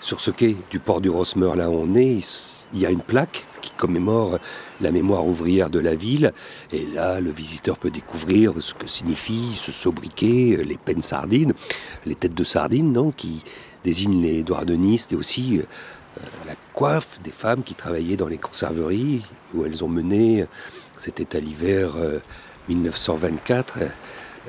sur 0.00 0.20
ce 0.20 0.30
quai 0.30 0.56
du 0.70 0.78
port 0.78 1.00
du 1.00 1.10
Rosmer, 1.10 1.50
là 1.56 1.70
où 1.70 1.74
on 1.74 1.94
est, 1.94 2.20
il 2.72 2.78
y 2.80 2.86
a 2.86 2.90
une 2.90 3.00
plaque 3.00 3.46
qui 3.60 3.70
commémore 3.70 4.38
la 4.80 4.92
mémoire 4.92 5.26
ouvrière 5.26 5.70
de 5.70 5.80
la 5.80 5.94
ville. 5.94 6.32
Et 6.72 6.86
là, 6.86 7.20
le 7.20 7.30
visiteur 7.30 7.78
peut 7.78 7.90
découvrir 7.90 8.54
ce 8.60 8.74
que 8.74 8.86
signifie 8.86 9.56
ce 9.56 9.72
sobriquet, 9.72 10.62
les 10.64 10.76
pennes 10.76 11.02
sardines, 11.02 11.54
les 12.06 12.14
têtes 12.14 12.34
de 12.34 12.44
sardines, 12.44 12.92
non, 12.92 13.10
qui 13.10 13.42
désignent 13.84 14.22
les 14.22 14.42
douardenistes 14.42 15.12
et 15.12 15.16
aussi 15.16 15.58
euh, 15.58 16.22
la 16.46 16.54
coiffe 16.74 17.20
des 17.22 17.32
femmes 17.32 17.62
qui 17.62 17.74
travaillaient 17.74 18.16
dans 18.16 18.28
les 18.28 18.38
conserveries 18.38 19.22
où 19.54 19.64
elles 19.64 19.82
ont 19.84 19.88
mené, 19.88 20.46
c'était 20.96 21.36
à 21.36 21.40
l'hiver 21.40 21.92
1924, 22.68 23.78
euh, 23.78 23.86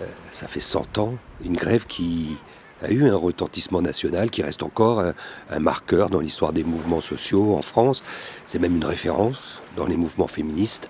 euh, 0.02 0.06
ça 0.32 0.48
fait 0.48 0.60
100 0.60 0.98
ans, 0.98 1.16
une 1.44 1.56
grève 1.56 1.86
qui 1.86 2.38
a 2.82 2.92
eu 2.92 3.06
un 3.06 3.16
retentissement 3.16 3.82
national 3.82 4.30
qui 4.30 4.42
reste 4.42 4.64
encore 4.64 5.02
un, 5.50 5.60
marqueur 5.60 6.10
dans 6.10 6.20
l'histoire 6.20 6.54
des 6.54 6.64
mouvements 6.64 7.02
sociaux 7.02 7.56
en 7.56 7.62
France. 7.62 8.04
C'est 8.46 8.60
même 8.60 8.76
une 8.76 8.86
référence 8.86 9.62
dans 9.76 9.86
les 9.86 9.98
mouvements 9.98 10.28
féministes. 10.28 10.90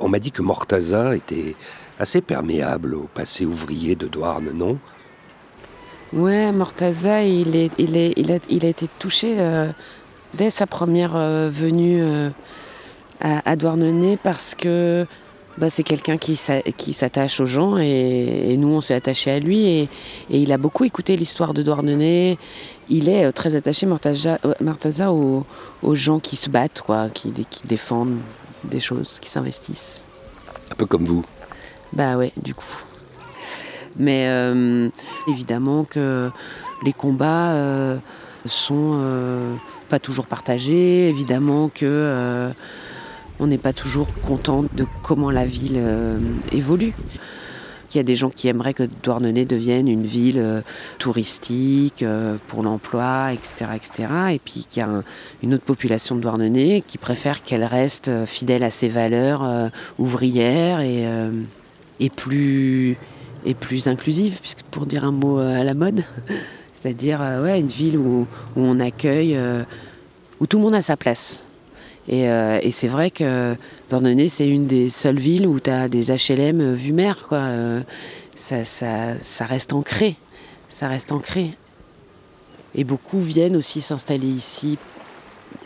On 0.00 0.08
m'a 0.08 0.18
dit 0.18 0.32
que 0.32 0.42
Mortaza 0.42 1.14
était 1.14 1.54
assez 1.98 2.20
perméable 2.20 2.94
au 2.94 3.08
passé 3.12 3.44
ouvrier 3.44 3.96
de 3.96 4.06
Douarn, 4.08 4.50
non? 4.52 4.78
Ouais, 6.12 6.52
Mortaza, 6.52 7.22
il, 7.22 7.54
est, 7.54 7.70
il, 7.78 7.96
est, 7.96 8.14
il, 8.16 8.32
a, 8.32 8.38
il 8.48 8.64
a 8.64 8.68
été 8.68 8.88
touché 8.98 9.36
euh, 9.38 9.70
dès 10.34 10.50
sa 10.50 10.66
première 10.66 11.16
euh, 11.16 11.50
venue 11.50 12.02
euh, 12.02 12.30
à, 13.20 13.50
à 13.50 13.56
Douarnenez 13.56 14.16
parce 14.16 14.54
que 14.54 15.06
bah, 15.58 15.70
c'est 15.70 15.82
quelqu'un 15.82 16.16
qui 16.16 16.36
s'attache 16.36 17.40
aux 17.40 17.46
gens 17.46 17.78
et, 17.78 18.52
et, 18.52 18.56
nous 18.56 18.68
on 18.68 18.80
s'est 18.80 18.94
attaché 18.94 19.30
à 19.30 19.38
lui 19.38 19.66
et, 19.66 19.82
et, 20.30 20.38
il 20.38 20.52
a 20.52 20.58
beaucoup 20.58 20.84
écouté 20.84 21.16
l'histoire 21.16 21.54
de 21.54 21.62
Douarnenez. 21.62 22.38
Il 22.88 23.08
est 23.08 23.32
très 23.32 23.54
attaché, 23.54 23.84
Mortaza, 23.86 24.38
Mortaza 24.60 25.12
aux, 25.12 25.44
aux, 25.82 25.94
gens 25.94 26.20
qui 26.20 26.36
se 26.36 26.48
battent, 26.48 26.80
quoi, 26.80 27.10
qui, 27.10 27.32
qui 27.50 27.66
défendent 27.66 28.18
des 28.64 28.80
choses, 28.80 29.18
qui 29.18 29.28
s'investissent. 29.28 30.04
Un 30.70 30.74
peu 30.74 30.86
comme 30.86 31.04
vous. 31.04 31.24
Bah 31.92 32.16
ouais, 32.16 32.32
du 32.42 32.54
coup. 32.54 32.84
Mais 33.96 34.26
euh, 34.28 34.88
évidemment 35.26 35.84
que 35.84 36.30
les 36.84 36.92
combats 36.92 37.52
euh, 37.52 37.98
sont 38.44 38.92
euh, 38.94 39.54
pas 39.88 39.98
toujours 39.98 40.26
partagés, 40.26 41.08
évidemment 41.08 41.68
que 41.68 41.84
euh, 41.84 42.50
on 43.40 43.46
n'est 43.46 43.58
pas 43.58 43.72
toujours 43.72 44.08
content 44.22 44.64
de 44.74 44.86
comment 45.02 45.30
la 45.30 45.44
ville 45.44 45.76
euh, 45.76 46.18
évolue. 46.52 46.94
Il 47.92 47.96
y 47.96 48.00
a 48.00 48.02
des 48.02 48.16
gens 48.16 48.28
qui 48.28 48.48
aimeraient 48.48 48.74
que 48.74 48.82
Douarnenez 49.02 49.46
devienne 49.46 49.88
une 49.88 50.04
ville 50.04 50.38
euh, 50.38 50.60
touristique 50.98 52.04
pour 52.48 52.62
l'emploi, 52.62 53.32
etc., 53.32 53.70
etc. 53.74 54.08
Et 54.32 54.38
puis 54.38 54.66
qu'il 54.68 54.82
y 54.82 54.84
a 54.84 54.88
un, 54.88 55.04
une 55.42 55.54
autre 55.54 55.64
population 55.64 56.14
de 56.14 56.20
Douarnenez 56.20 56.82
qui 56.86 56.98
préfère 56.98 57.42
qu'elle 57.42 57.64
reste 57.64 58.26
fidèle 58.26 58.62
à 58.62 58.70
ses 58.70 58.88
valeurs 58.88 59.70
ouvrières 59.98 60.80
et, 60.80 62.10
plus 62.10 62.98
inclusive, 63.86 64.40
pour 64.70 64.84
dire 64.84 65.04
un 65.04 65.12
mot 65.12 65.38
à 65.38 65.64
la 65.64 65.72
mode, 65.72 66.04
c'est-à-dire 66.80 67.22
une 67.22 67.66
ville 67.66 67.96
où, 67.96 68.26
où 68.56 68.60
on 68.60 68.80
accueille, 68.80 69.36
euh, 69.36 69.64
où 70.40 70.46
tout 70.46 70.58
le 70.58 70.64
monde 70.64 70.74
a 70.74 70.82
sa 70.82 70.96
place. 70.96 71.47
Et, 72.08 72.28
euh, 72.28 72.58
et 72.62 72.70
c'est 72.70 72.88
vrai 72.88 73.10
que 73.10 73.54
Douarnenez, 73.90 74.28
c'est 74.28 74.48
une 74.48 74.66
des 74.66 74.88
seules 74.88 75.18
villes 75.18 75.46
où 75.46 75.60
tu 75.60 75.70
as 75.70 75.88
des 75.88 76.10
HLM 76.10 76.74
vue 76.74 76.94
mer. 76.94 77.26
Quoi. 77.28 77.38
Euh, 77.38 77.82
ça, 78.34 79.44
reste 79.44 79.74
ancré. 79.74 80.16
Ça 80.70 80.88
reste 80.88 81.12
ancré. 81.12 81.52
Et 82.74 82.84
beaucoup 82.84 83.20
viennent 83.20 83.56
aussi 83.56 83.82
s'installer 83.82 84.26
ici 84.26 84.78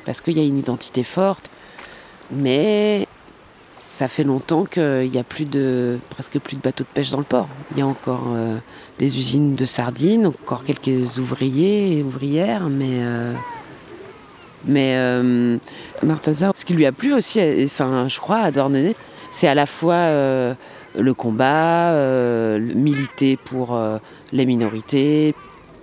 parce 0.04 0.20
qu'il 0.20 0.36
y 0.36 0.40
a 0.40 0.44
une 0.44 0.58
identité 0.58 1.04
forte. 1.04 1.48
Mais 2.32 3.06
ça 3.78 4.08
fait 4.08 4.24
longtemps 4.24 4.64
qu'il 4.64 5.10
n'y 5.10 5.18
a 5.18 5.24
plus 5.24 5.44
de, 5.44 5.98
presque 6.10 6.40
plus 6.40 6.56
de 6.56 6.62
bateaux 6.62 6.84
de 6.84 6.88
pêche 6.88 7.10
dans 7.10 7.18
le 7.18 7.24
port. 7.24 7.48
Il 7.72 7.78
y 7.78 7.82
a 7.82 7.86
encore 7.86 8.24
euh, 8.28 8.58
des 8.98 9.18
usines 9.18 9.54
de 9.54 9.64
sardines, 9.64 10.26
encore 10.26 10.64
quelques 10.64 11.18
ouvriers 11.18 11.98
et 11.98 12.02
ouvrières, 12.02 12.68
mais. 12.68 13.00
Euh, 14.68 15.58
mais 16.02 16.12
euh, 16.12 16.52
ce 16.54 16.64
qui 16.64 16.74
lui 16.74 16.86
a 16.86 16.92
plu 16.92 17.12
aussi, 17.14 17.40
enfin, 17.64 18.08
je 18.08 18.18
crois, 18.18 18.38
à 18.38 18.50
c'est 19.30 19.48
à 19.48 19.54
la 19.54 19.66
fois 19.66 20.06
le 20.06 21.14
combat, 21.14 21.94
militer 22.58 23.36
pour 23.36 23.78
les 24.32 24.46
minorités, 24.46 25.34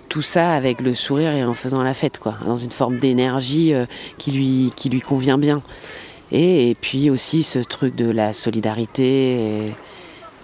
tout 0.08 0.22
ça 0.22 0.52
avec 0.52 0.80
le 0.80 0.94
sourire 0.94 1.32
et 1.32 1.44
en 1.44 1.54
faisant 1.54 1.82
la 1.82 1.94
fête, 1.94 2.18
quoi, 2.18 2.36
dans 2.44 2.56
une 2.56 2.70
forme 2.70 2.98
d'énergie 2.98 3.72
qui, 4.18 4.30
lui, 4.30 4.72
qui 4.76 4.88
lui 4.88 5.00
convient 5.00 5.38
bien. 5.38 5.62
Et, 6.32 6.76
puis 6.80 7.10
aussi 7.10 7.42
ce 7.42 7.58
truc 7.58 7.96
de 7.96 8.10
la 8.10 8.32
solidarité. 8.32 9.72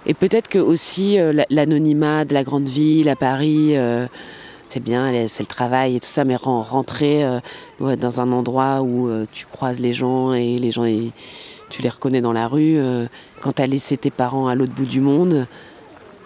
Et, 0.05 0.13
peut-être 0.13 0.47
que 0.47 0.59
aussi 0.59 1.19
euh, 1.19 1.43
l'anonymat 1.49 2.25
de 2.25 2.33
la 2.33 2.43
grande 2.43 2.67
ville 2.67 3.09
à 3.09 3.15
Paris, 3.15 3.77
euh, 3.77 4.07
c'est 4.69 4.79
bien, 4.79 5.27
c'est 5.27 5.43
le 5.43 5.47
travail 5.47 5.95
et 5.95 5.99
tout 5.99 6.07
ça, 6.07 6.23
mais 6.23 6.35
rentrer 6.35 7.23
euh, 7.23 7.39
dans 7.95 8.21
un 8.21 8.31
endroit 8.31 8.81
où 8.81 9.09
tu 9.31 9.45
croises 9.45 9.79
les 9.79 9.93
gens 9.93 10.33
et 10.33 10.57
les 10.57 10.71
gens, 10.71 10.83
tu 11.69 11.81
les 11.81 11.89
reconnais 11.89 12.21
dans 12.21 12.33
la 12.33 12.47
rue. 12.47 12.79
quand 13.41 13.53
tu 13.53 13.61
as 13.61 13.67
laissé 13.67 13.97
tes 13.97 14.11
parents 14.11 14.47
à 14.47 14.55
l'autre 14.55 14.73
bout 14.73 14.85
du 14.85 15.01
monde, 15.01 15.47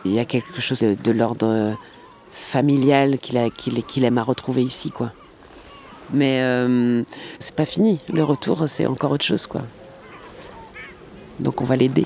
il 0.06 0.14
y 0.14 0.20
a 0.20 0.26
quelque 0.26 0.62
chose 0.62 0.80
de 0.80 1.12
l'ordre 1.12 1.76
familial 2.32 3.18
qu'il 3.20 4.04
aime 4.04 4.18
à 4.18 4.24
retrouver 4.24 4.64
ici, 4.64 4.92
quoi. 4.92 5.12
Mais 6.14 6.42
euh, 6.42 7.04
c'est 7.40 7.56
pas 7.56 7.66
fini. 7.66 8.00
Le 8.14 8.24
retour, 8.24 8.68
c'est 8.68 8.86
encore 8.86 9.12
autre 9.12 9.26
chose, 9.26 9.48
quoi. 9.48 9.62
Donc 11.40 11.62
on 11.62 11.64
va 11.64 11.76
l'aider. 11.76 12.06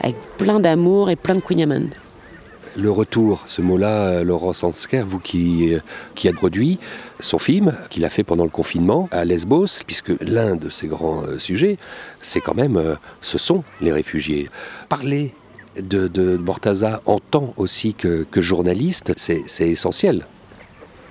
Avec 0.00 0.16
plein 0.36 0.58
d'amour 0.58 1.10
et 1.10 1.16
plein 1.16 1.34
de 1.34 1.40
Queen 1.40 1.90
Le 2.76 2.90
retour, 2.90 3.44
ce 3.46 3.60
mot-là, 3.60 4.06
euh, 4.06 4.24
Laurent 4.24 4.52
Sansker, 4.52 5.04
vous 5.06 5.18
qui, 5.18 5.74
euh, 5.74 5.80
qui 6.14 6.28
a 6.28 6.32
produit 6.32 6.78
son 7.20 7.38
film, 7.38 7.74
qu'il 7.90 8.04
a 8.04 8.10
fait 8.10 8.24
pendant 8.24 8.44
le 8.44 8.50
confinement 8.50 9.08
à 9.12 9.24
Lesbos, 9.24 9.82
puisque 9.86 10.12
l'un 10.20 10.56
de 10.56 10.70
ses 10.70 10.88
grands 10.88 11.22
sujets, 11.38 11.78
c'est 12.20 12.40
quand 12.40 12.54
même, 12.54 12.96
ce 13.20 13.38
sont 13.38 13.62
les 13.80 13.92
réfugiés. 13.92 14.48
Parler 14.88 15.34
de, 15.80 16.36
Mortaza 16.36 17.00
en 17.06 17.18
tant 17.18 17.54
aussi 17.56 17.94
que, 17.94 18.26
journaliste, 18.36 19.12
c'est 19.16 19.44
essentiel. 19.60 20.26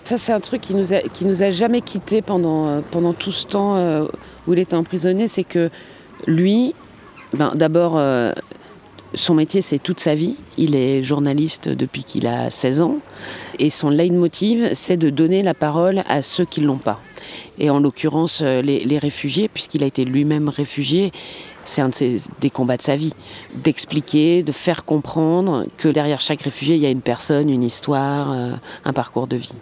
Ça, 0.03 0.17
c'est 0.17 0.33
un 0.33 0.39
truc 0.39 0.61
qui 0.61 0.73
nous 0.73 0.93
a, 0.93 0.99
qui 1.01 1.25
nous 1.25 1.43
a 1.43 1.51
jamais 1.51 1.81
quitté 1.81 2.21
pendant, 2.21 2.67
euh, 2.67 2.81
pendant 2.89 3.13
tout 3.13 3.31
ce 3.31 3.45
temps 3.45 3.75
euh, 3.75 4.05
où 4.47 4.53
il 4.53 4.59
était 4.59 4.75
emprisonné. 4.75 5.27
C'est 5.27 5.43
que 5.43 5.69
lui, 6.25 6.73
ben, 7.33 7.51
d'abord, 7.53 7.97
euh, 7.97 8.33
son 9.13 9.33
métier, 9.33 9.61
c'est 9.61 9.79
toute 9.79 9.99
sa 9.99 10.15
vie. 10.15 10.35
Il 10.57 10.75
est 10.75 11.03
journaliste 11.03 11.67
depuis 11.67 12.03
qu'il 12.03 12.27
a 12.27 12.49
16 12.49 12.81
ans. 12.81 12.97
Et 13.59 13.69
son 13.69 13.89
leitmotiv, 13.89 14.69
c'est 14.73 14.97
de 14.97 15.09
donner 15.09 15.43
la 15.43 15.53
parole 15.53 16.03
à 16.07 16.21
ceux 16.21 16.45
qui 16.45 16.61
ne 16.61 16.67
l'ont 16.67 16.77
pas. 16.77 17.01
Et 17.59 17.69
en 17.69 17.79
l'occurrence, 17.79 18.41
les, 18.41 18.97
réfugiés, 18.97 19.47
puisqu'il 19.47 19.83
a 19.83 19.85
été 19.85 20.05
lui-même 20.05 20.49
réfugié, 20.49 21.11
c'est 21.65 21.81
un 21.81 21.89
des 22.39 22.49
combats 22.49 22.77
de 22.77 22.81
sa 22.81 22.95
vie. 22.95 23.13
D'expliquer, 23.55 24.43
de 24.43 24.51
faire 24.51 24.85
comprendre 24.85 25.65
que 25.77 25.89
derrière 25.89 26.21
chaque 26.21 26.41
réfugié, 26.41 26.75
il 26.75 26.81
y 26.81 26.85
a 26.85 26.89
une 26.89 27.01
personne, 27.01 27.49
une 27.49 27.63
histoire, 27.63 28.31
un 28.85 28.93
parcours 28.93 29.27
de 29.27 29.35
vie. 29.35 29.53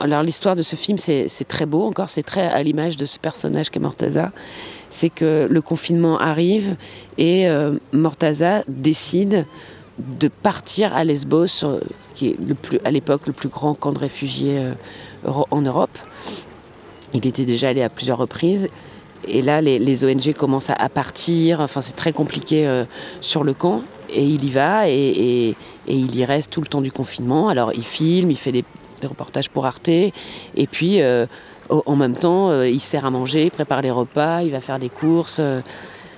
Alors 0.00 0.22
l'histoire 0.22 0.54
de 0.54 0.62
ce 0.62 0.76
film, 0.76 0.96
c'est 0.96 1.48
très 1.48 1.66
beau 1.66 1.82
encore, 1.82 2.08
c'est 2.08 2.22
très 2.22 2.46
à 2.46 2.62
l'image 2.62 2.96
de 2.96 3.04
ce 3.04 3.18
personnage 3.18 3.70
qu'est 3.70 3.80
Mortaza. 3.80 4.30
C'est 4.90 5.10
que 5.10 5.46
le 5.50 5.60
confinement 5.60 6.18
arrive 6.18 6.76
et 7.18 7.48
euh, 7.48 7.74
Mortaza 7.92 8.62
décide 8.68 9.44
de 9.98 10.28
partir 10.28 10.94
à 10.94 11.04
Lesbos, 11.04 11.64
qui 12.14 12.28
est 12.28 12.36
à 12.84 12.90
l'époque 12.90 13.26
le 13.26 13.32
plus 13.32 13.48
grand 13.48 13.74
camp 13.74 13.92
de 13.92 13.98
réfugiés 13.98 14.58
euh, 14.58 14.74
en 15.50 15.60
Europe. 15.60 15.98
Il 17.14 17.26
était 17.26 17.44
déjà 17.44 17.70
allé 17.70 17.82
à 17.82 17.88
plusieurs 17.88 18.18
reprises. 18.18 18.68
Et 19.26 19.42
là, 19.42 19.60
les, 19.60 20.04
ONG 20.04 20.32
commencent 20.32 20.70
à, 20.70 20.88
partir. 20.88 21.60
Enfin, 21.60 21.80
c'est 21.80 21.96
très 21.96 22.12
compliqué 22.12 22.66
euh, 22.66 22.84
sur 23.20 23.44
le 23.44 23.54
camp. 23.54 23.82
Et 24.10 24.24
il 24.24 24.44
y 24.44 24.50
va 24.50 24.88
et, 24.88 25.54
il 25.86 26.16
y 26.16 26.24
reste 26.24 26.50
tout 26.50 26.60
le 26.60 26.66
temps 26.66 26.80
du 26.80 26.92
confinement. 26.92 27.48
Alors, 27.48 27.72
il 27.74 27.84
filme, 27.84 28.30
il 28.30 28.38
fait 28.38 28.52
des, 28.52 28.64
reportages 29.02 29.48
pour 29.48 29.66
Arte. 29.66 29.88
Et 29.88 30.12
puis, 30.70 31.02
euh, 31.02 31.26
en 31.70 31.96
même 31.96 32.14
temps, 32.14 32.50
euh, 32.50 32.68
il 32.68 32.80
sert 32.80 33.04
à 33.04 33.10
manger, 33.10 33.44
il 33.46 33.50
prépare 33.50 33.82
les 33.82 33.90
repas, 33.90 34.42
il 34.42 34.50
va 34.50 34.60
faire 34.60 34.78
des 34.78 34.88
courses. 34.88 35.38
Euh, 35.40 35.60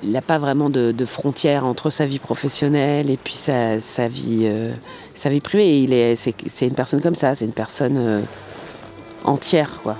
il 0.02 0.12
n'a 0.12 0.22
pas 0.22 0.38
vraiment 0.38 0.70
de, 0.70 1.04
frontières 1.04 1.66
entre 1.66 1.90
sa 1.90 2.06
vie 2.06 2.18
professionnelle 2.18 3.10
et 3.10 3.18
puis 3.18 3.34
sa, 3.34 3.76
vie, 4.08 4.50
sa 5.14 5.28
vie 5.28 5.40
privée. 5.40 5.82
Il 5.82 5.92
est, 5.92 6.16
c'est, 6.16 6.66
une 6.66 6.74
personne 6.74 7.02
comme 7.02 7.14
ça, 7.14 7.34
c'est 7.34 7.44
une 7.44 7.52
personne 7.52 8.24
entière, 9.24 9.80
quoi. 9.82 9.98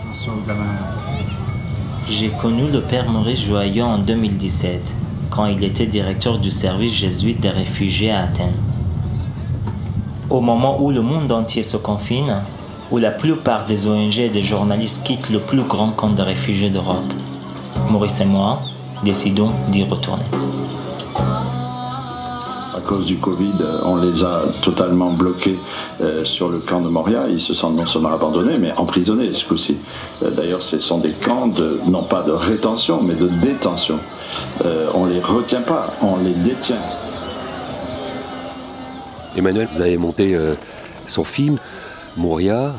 Attention, 0.00 0.32
gamin. 0.48 0.64
J'ai 2.08 2.30
connu 2.30 2.70
le 2.70 2.80
père 2.82 3.08
Maurice 3.08 3.44
Joyeux 3.44 3.82
en 3.82 3.98
2017, 3.98 4.96
quand 5.30 5.46
il 5.46 5.62
était 5.64 5.86
directeur 5.86 6.38
du 6.38 6.50
service 6.50 6.92
jésuite 6.92 7.40
des 7.40 7.50
réfugiés 7.50 8.10
à 8.10 8.24
Athènes. 8.24 8.56
Au 10.30 10.40
moment 10.40 10.82
où 10.82 10.90
le 10.90 11.02
monde 11.02 11.30
entier 11.32 11.62
se 11.62 11.76
confine, 11.76 12.42
où 12.90 12.98
la 12.98 13.10
plupart 13.10 13.66
des 13.66 13.86
ONG 13.86 14.18
et 14.18 14.28
des 14.28 14.42
journalistes 14.42 15.02
quittent 15.04 15.30
le 15.30 15.40
plus 15.40 15.62
grand 15.62 15.90
camp 15.90 16.10
de 16.10 16.22
réfugiés 16.22 16.70
d'Europe, 16.70 17.12
Maurice 17.90 18.20
et 18.20 18.24
moi 18.24 18.60
décidons 19.04 19.50
d'y 19.68 19.84
retourner 19.84 20.24
cause 22.80 23.06
du 23.06 23.16
Covid, 23.16 23.54
euh, 23.60 23.80
on 23.84 23.96
les 23.96 24.24
a 24.24 24.42
totalement 24.62 25.10
bloqués 25.10 25.58
euh, 26.00 26.24
sur 26.24 26.48
le 26.48 26.58
camp 26.58 26.80
de 26.80 26.88
Moria. 26.88 27.26
Ils 27.28 27.40
se 27.40 27.54
sentent 27.54 27.76
non 27.76 27.86
seulement 27.86 28.12
abandonnés, 28.12 28.58
mais 28.58 28.72
emprisonnés 28.76 29.32
ce 29.34 29.44
coup-ci. 29.44 29.76
Euh, 30.22 30.30
d'ailleurs, 30.30 30.62
ce 30.62 30.78
sont 30.78 30.98
des 30.98 31.12
camps 31.12 31.50
non 31.88 32.02
pas 32.02 32.22
de 32.22 32.32
rétention, 32.32 33.02
mais 33.02 33.14
de 33.14 33.28
détention. 33.28 33.98
on 34.94 35.06
ne 35.06 35.12
les 35.12 35.20
retient 35.20 35.62
pas, 35.62 35.94
on 36.02 36.16
les 36.18 36.34
détient. 36.34 36.76
Emmanuel, 39.36 39.68
vous 39.72 39.80
avez 39.80 39.98
monté 39.98 40.36
son 41.06 41.24
film, 41.24 41.58
Moria, 42.16 42.74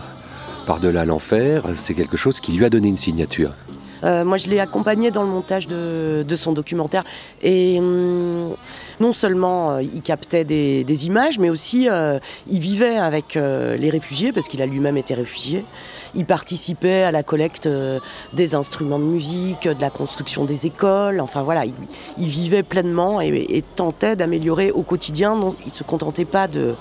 Par-delà 0.66 1.06
l'enfer. 1.06 1.64
C'est 1.76 1.94
quelque 1.94 2.18
chose 2.18 2.40
qui 2.40 2.52
lui 2.52 2.66
a 2.66 2.70
donné 2.70 2.90
une 2.90 2.98
signature. 2.98 3.52
Euh, 4.04 4.24
moi, 4.24 4.38
je 4.38 4.48
l'ai 4.48 4.60
accompagné 4.60 5.12
dans 5.12 5.24
le 5.24 5.30
montage 5.30 5.68
de, 5.68 6.36
son 6.36 6.54
documentaire. 6.54 7.04
Et 7.42 7.80
hum, 7.80 8.56
non 9.00 9.14
seulement 9.14 9.72
euh, 9.72 9.82
il 9.82 10.02
captait 10.02 10.44
des, 10.44 11.06
images, 11.06 11.40
mais 11.40 11.50
aussi 11.50 11.88
euh, 11.90 12.20
il 12.50 12.60
vivait 12.60 12.98
avec 12.98 13.36
les 13.36 13.90
réfugiés, 13.90 14.32
parce 14.32 14.48
qu'il 14.48 14.62
a 14.62 14.66
lui-même 14.66 14.98
été 14.98 15.14
réfugié. 15.14 15.64
Il 16.16 16.26
participait 16.26 17.04
à 17.04 17.12
la 17.12 17.22
collecte 17.22 17.70
des 18.34 18.56
instruments 18.56 18.98
de 18.98 19.04
musique, 19.04 19.68
de 19.68 19.82
la 19.82 19.90
construction 19.90 20.46
des 20.46 20.66
écoles. 20.66 21.20
Enfin 21.20 21.44
voilà, 21.44 21.66
il, 21.66 22.28
vivait 22.28 22.64
pleinement 22.64 23.22
et, 23.22 23.64
tentait 23.76 24.16
d'améliorer 24.16 24.72
au 24.72 24.84
quotidien. 24.84 25.38
Il 25.62 25.68
ne 25.68 25.72
se 25.72 25.84
contentait 25.84 26.26
pas 26.26 26.48
de, 26.48 26.76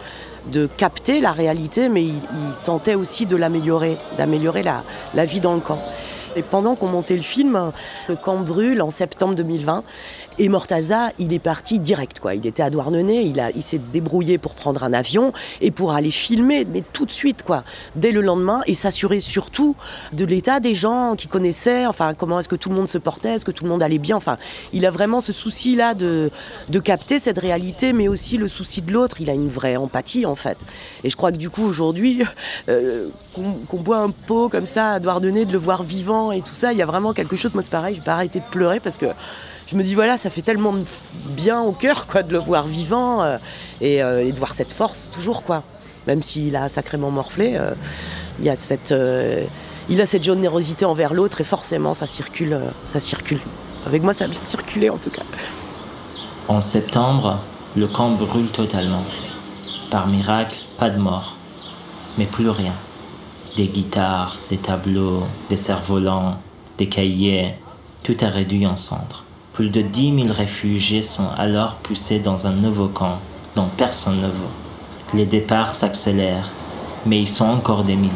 capter 0.79 1.21
la 1.21 1.33
réalité, 1.33 1.89
mais 1.89 2.05
il, 2.05 2.21
tentait 2.65 2.95
aussi 2.95 3.27
de 3.27 3.37
l'améliorer, 3.37 3.99
d'améliorer 4.17 4.63
la 4.63 5.25
vie 5.25 5.41
dans 5.41 5.55
le 5.55 5.61
camp. 5.61 5.81
Et 6.37 6.43
pendant 6.43 6.77
qu'on 6.77 6.89
montait 6.89 7.17
le 7.17 7.23
film, 7.23 7.73
le 8.09 8.17
camp 8.17 8.37
brûle 8.37 8.83
en 8.83 8.91
septembre 8.91 9.35
2020. 9.35 9.83
Et 10.39 10.49
Mortaza, 10.49 11.11
il 11.19 11.33
est 11.33 11.39
parti 11.39 11.79
direct, 11.79 12.21
quoi. 12.21 12.35
Il 12.35 12.47
était 12.47 12.63
à 12.63 12.71
Douarnenez, 12.71 13.23
il, 13.23 13.43
il 13.55 13.63
s'est 13.63 13.81
débrouillé 13.93 14.37
pour 14.37 14.55
prendre 14.55 14.85
un 14.85 14.93
avion 14.93 15.33
et 15.61 15.71
pour 15.71 15.93
aller 15.93 16.11
filmer, 16.11 16.67
mais 16.67 16.83
tout 16.93 17.07
de 17.07 17.13
suite, 17.13 17.43
quoi, 17.43 17.65
dès 17.95 18.13
le 18.13 18.21
lendemain, 18.21 18.63
et 18.67 18.75
s'assurer 18.75 19.21
surtout 19.21 19.77
de 20.13 20.25
l'état 20.25 20.61
des 20.61 20.75
gens 20.75 21.15
qui 21.17 21.27
connaissaient, 21.27 21.87
enfin, 21.87 22.13
comment 22.15 22.39
est-ce 22.39 22.49
que 22.49 22.57
tout 22.57 22.69
le 22.69 22.75
monde 22.75 22.89
se 22.89 22.99
portait, 22.99 23.35
est-ce 23.35 23.45
que 23.45 23.51
tout 23.51 23.65
le 23.65 23.71
monde 23.71 23.83
allait 23.83 23.99
bien, 23.99 24.17
enfin, 24.17 24.37
il 24.73 24.85
a 24.85 24.91
vraiment 24.91 25.21
ce 25.21 25.33
souci-là 25.33 25.95
de, 25.95 26.31
de 26.69 26.79
capter 26.81 27.19
cette 27.19 27.39
réalité, 27.39 27.93
mais 27.93 28.09
aussi 28.09 28.37
le 28.37 28.49
souci 28.49 28.83
de 28.83 28.93
l'autre. 28.93 29.21
Il 29.21 29.31
a 29.31 29.35
une 29.35 29.49
vraie 29.49 29.77
empathie, 29.77 30.27
en 30.27 30.37
fait. 30.37 30.59
Et 31.03 31.11
je 31.11 31.17
crois 31.17 31.33
que 31.33 31.39
du 31.39 31.51
coup, 31.51 31.65
aujourd'hui, 31.65 32.23
euh, 32.69 33.09
qu'on, 33.35 33.77
boit 33.79 33.99
un 33.99 34.11
pot 34.11 34.49
comme 34.49 34.67
ça 34.67 34.93
à 34.93 35.01
Douarnenez, 35.01 35.45
de 35.45 35.53
le 35.53 35.59
voir 35.59 35.83
vivant 35.83 36.33
et 36.33 36.41
tout 36.41 36.55
ça, 36.55 36.73
il 36.73 36.79
y 36.79 36.83
a 36.83 36.87
vraiment 36.87 37.13
quelque 37.13 37.37
chose, 37.37 37.53
moi 37.55 37.63
c'est 37.63 37.71
pareil, 37.71 37.95
j'ai 37.97 38.01
pas 38.01 38.15
arrêté 38.15 38.41
de 38.41 38.45
pleurer 38.51 38.81
parce 38.81 38.99
que 38.99 39.07
je 39.67 39.77
me 39.77 39.83
dis 39.83 39.95
voilà, 39.95 40.17
ça 40.17 40.31
fait 40.31 40.43
tellement 40.43 40.75
bien 41.31 41.61
au 41.61 41.73
cœur 41.73 42.07
quoi 42.07 42.23
de 42.23 42.33
le 42.33 42.39
voir 42.39 42.67
vivant 42.67 43.23
euh, 43.23 43.37
euh, 43.83 44.21
et, 44.21 44.33
de 44.33 44.39
voir 44.39 44.55
cette 44.55 44.73
force 44.73 45.11
toujours 45.13 45.43
quoi. 45.43 45.63
Même 46.07 46.23
s'il 46.23 46.55
a 46.55 46.69
sacrément 46.69 47.11
morflé, 47.11 47.57
euh, 47.57 47.75
il 48.39 48.49
a 48.49 50.07
cette 50.07 50.23
générosité 50.23 50.85
envers 50.85 51.15
l'autre 51.15 51.41
et 51.41 51.45
forcément 51.45 51.95
ça 51.95 52.07
circule, 52.07 52.61
ça 52.85 53.01
circule. 53.01 53.41
Avec 53.87 54.03
moi 54.03 54.13
ça 54.13 54.27
a 54.27 54.29
bien 54.29 54.43
circulé 54.43 54.89
en 54.89 54.99
tout 54.99 55.11
cas. 55.11 55.25
En 56.47 56.61
septembre, 56.61 57.41
le 57.77 57.89
camp 57.89 58.11
brûle 58.11 58.51
totalement. 58.51 59.03
Par 59.91 60.07
miracle, 60.07 60.59
pas 60.79 60.91
de 60.91 60.99
mort. 60.99 61.37
mais 62.19 62.27
plus 62.27 62.51
rien. 62.51 62.75
Des 63.57 63.67
guitares, 63.67 64.39
des 64.49 64.59
tableaux, 64.59 65.25
des 65.49 65.57
cerfs-volants, 65.57 66.39
des 66.79 66.89
cahiers, 66.89 67.55
tout 68.05 68.23
est 68.23 68.29
réduit 68.29 68.67
en 68.67 68.77
cendres. 68.77 69.26
Plus 69.57 69.71
de 69.71 69.81
10 69.81 70.25
000 70.25 70.35
réfugiés 70.35 71.01
sont 71.01 71.31
alors 71.39 71.77
poussés 71.77 72.19
dans 72.19 72.47
un 72.47 72.51
nouveau 72.51 72.89
camp 72.89 73.19
dont 73.55 73.69
personne 73.75 74.21
ne 74.21 74.27
veut. 74.27 75.15
Les 75.15 75.25
départs 75.25 75.75
s'accélèrent, 75.75 76.51
mais 77.07 77.23
ils 77.23 77.29
sont 77.29 77.47
encore 77.47 77.83
des 77.83 77.97
milliers. 77.97 78.13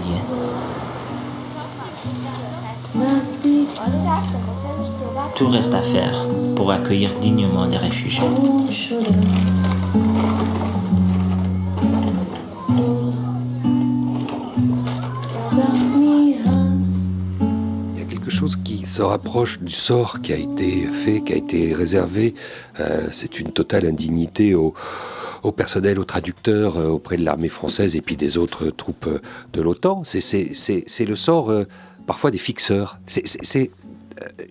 Tout 5.38 5.48
reste 5.48 5.72
à 5.72 5.80
faire 5.80 6.26
pour 6.56 6.72
accueillir 6.72 7.08
dignement 7.22 7.64
les 7.64 7.78
réfugiés. 7.78 8.20
Se 18.90 19.02
rapproche 19.02 19.60
du 19.60 19.72
sort 19.72 20.20
qui 20.20 20.32
a 20.32 20.36
été 20.36 20.82
fait, 20.86 21.20
qui 21.20 21.32
a 21.32 21.36
été 21.36 21.74
réservé. 21.74 22.34
Euh, 22.80 23.06
c'est 23.12 23.38
une 23.38 23.52
totale 23.52 23.86
indignité 23.86 24.56
au, 24.56 24.74
personnel, 25.52 26.00
aux 26.00 26.04
traducteurs 26.04 26.76
euh, 26.76 26.88
auprès 26.88 27.16
de 27.16 27.24
l'armée 27.24 27.48
française 27.48 27.94
et 27.94 28.00
puis 28.00 28.16
des 28.16 28.36
autres 28.36 28.70
troupes 28.70 29.06
euh, 29.06 29.20
de 29.52 29.62
l'OTAN. 29.62 30.02
C'est 30.02 31.04
le 31.06 31.16
sort 31.16 31.52
parfois 32.08 32.32
des 32.32 32.38
fixeurs. 32.38 32.98
C'est 33.06 33.70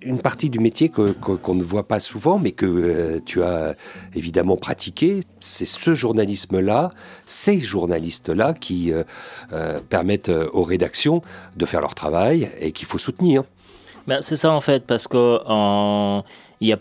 une 0.01 0.19
partie 0.19 0.49
du 0.49 0.59
métier 0.59 0.89
qu'on 0.89 1.55
ne 1.55 1.63
voit 1.63 1.87
pas 1.87 1.99
souvent, 1.99 2.39
mais 2.39 2.51
que 2.51 3.19
tu 3.25 3.43
as 3.43 3.75
évidemment 4.15 4.55
pratiqué. 4.55 5.19
C'est 5.41 5.65
ce 5.65 5.95
journalisme-là, 5.95 6.91
ces 7.25 7.59
journalistes-là 7.59 8.53
qui 8.53 8.93
permettent 9.89 10.31
aux 10.53 10.63
rédactions 10.63 11.21
de 11.57 11.65
faire 11.65 11.81
leur 11.81 11.93
travail 11.93 12.49
et 12.61 12.71
qu'il 12.71 12.87
faut 12.87 12.97
soutenir. 12.97 13.43
Ben, 14.09 14.23
c'est 14.23 14.37
ça 14.37 14.49
en 14.49 14.59
fait, 14.59 14.87
parce 14.87 15.07
qu'il 15.07 15.19
n'y 16.61 16.73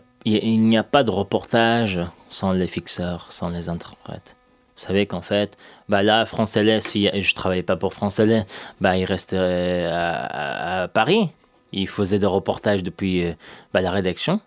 a, 0.79 0.83
pas 0.83 1.05
de 1.05 1.11
reportage 1.11 2.01
sans 2.31 2.53
les 2.53 2.67
fixeurs, 2.67 3.27
sans 3.29 3.51
les 3.51 3.69
interprètes. 3.69 4.35
Vous 4.75 4.87
savez 4.87 5.05
qu'en 5.05 5.21
fait, 5.21 5.59
bah 5.91 6.03
là, 6.03 6.25
France 6.25 6.53
Télé, 6.53 6.81
si 6.81 7.07
je 7.13 7.35
travaillais 7.35 7.63
pas 7.63 7.77
pour 7.77 7.93
France 7.93 8.15
Télé, 8.15 8.45
bah, 8.81 8.97
il 8.97 9.05
restait 9.05 9.87
à, 9.93 10.89
Paris. 10.95 11.29
Il 11.73 11.87
faisait 11.87 12.19
des 12.19 12.25
reportages 12.25 12.83
depuis 12.83 13.27
euh, 13.27 13.35
bah, 13.75 13.83
la 13.83 13.91
rédaction. 13.91 14.41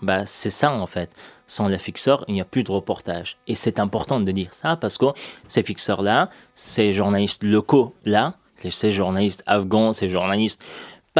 Bah, 0.00 0.24
c'est 0.24 0.50
ça 0.50 0.70
en 0.70 0.86
fait. 0.86 1.10
Sans 1.48 1.66
les 1.66 1.80
fixeurs, 1.80 2.24
il 2.28 2.34
n'y 2.34 2.40
a 2.40 2.44
plus 2.44 2.62
de 2.62 2.70
reportage. 2.70 3.38
Et 3.48 3.56
c'est 3.56 3.80
important 3.80 4.20
de 4.20 4.30
dire 4.30 4.54
ça 4.54 4.76
parce 4.76 4.98
que 4.98 5.06
ces 5.48 5.64
fixeurs-là, 5.64 6.28
ces 6.54 6.92
journalistes 6.92 7.42
locaux-là, 7.42 8.34
ces 8.70 8.92
journalistes 8.92 9.42
afghans, 9.46 9.92
ces 9.92 10.10
journalistes 10.10 10.62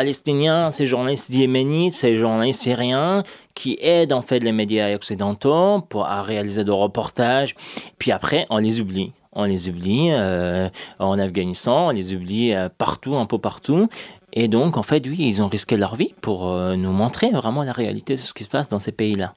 palestiniens, 0.01 0.71
ces 0.71 0.87
journalistes 0.87 1.29
yéménites, 1.29 1.93
ces 1.93 2.17
journalistes 2.17 2.63
syriens 2.63 3.23
qui 3.53 3.77
aident 3.83 4.15
en 4.15 4.23
fait 4.23 4.39
les 4.39 4.51
médias 4.51 4.95
occidentaux 4.95 5.83
pour 5.91 6.07
à 6.07 6.23
réaliser 6.23 6.65
des 6.65 6.71
reportages. 6.71 7.55
Puis 7.99 8.11
après, 8.11 8.47
on 8.49 8.57
les 8.57 8.81
oublie. 8.81 9.13
On 9.33 9.45
les 9.45 9.69
oublie 9.69 10.09
euh, 10.11 10.71
en 10.99 11.19
Afghanistan, 11.19 11.89
on 11.89 11.91
les 11.91 12.15
oublie 12.15 12.55
euh, 12.55 12.71
partout, 12.71 13.15
un 13.17 13.27
peu 13.27 13.37
partout. 13.37 13.89
Et 14.33 14.49
donc, 14.49 14.79
en 14.79 14.83
fait, 14.83 15.05
oui, 15.07 15.19
ils 15.19 15.43
ont 15.43 15.49
risqué 15.49 15.77
leur 15.77 15.97
vie 15.97 16.15
pour 16.23 16.49
euh, 16.49 16.77
nous 16.77 16.93
montrer 16.93 17.29
vraiment 17.29 17.63
la 17.63 17.73
réalité 17.73 18.15
de 18.15 18.21
ce 18.21 18.33
qui 18.33 18.45
se 18.45 18.49
passe 18.49 18.71
dans 18.71 18.79
ces 18.79 18.93
pays-là. 18.93 19.35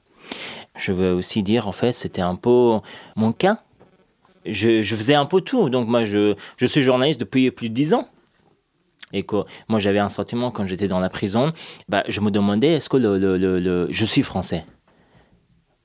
Je 0.78 0.92
veux 0.92 1.12
aussi 1.12 1.42
dire, 1.42 1.68
en 1.68 1.72
fait, 1.72 1.92
c'était 1.92 2.22
un 2.22 2.36
peu 2.36 2.78
mon 3.16 3.32
cas. 3.32 3.58
Je, 4.46 4.82
faisais 4.82 5.14
un 5.14 5.26
peu 5.26 5.42
tout. 5.42 5.68
Donc, 5.68 5.88
moi, 5.88 6.04
je, 6.04 6.34
je 6.56 6.66
suis 6.66 6.80
journaliste 6.80 7.20
depuis 7.20 7.50
plus 7.50 7.68
de 7.68 7.74
dix 7.74 7.92
ans 7.92 8.08
et 9.14 9.22
que 9.22 9.36
moi 9.68 9.78
j'avais 9.78 10.00
un 10.00 10.10
sentiment 10.10 10.50
quand 10.50 10.66
j'étais 10.66 10.88
dans 10.88 11.00
la 11.00 11.08
prison, 11.08 11.52
bah, 11.88 12.04
je 12.08 12.20
me 12.20 12.30
demandais 12.30 12.74
est-ce 12.74 12.90
que 12.90 12.98
je 12.98 14.04
suis 14.04 14.22
français? 14.22 14.66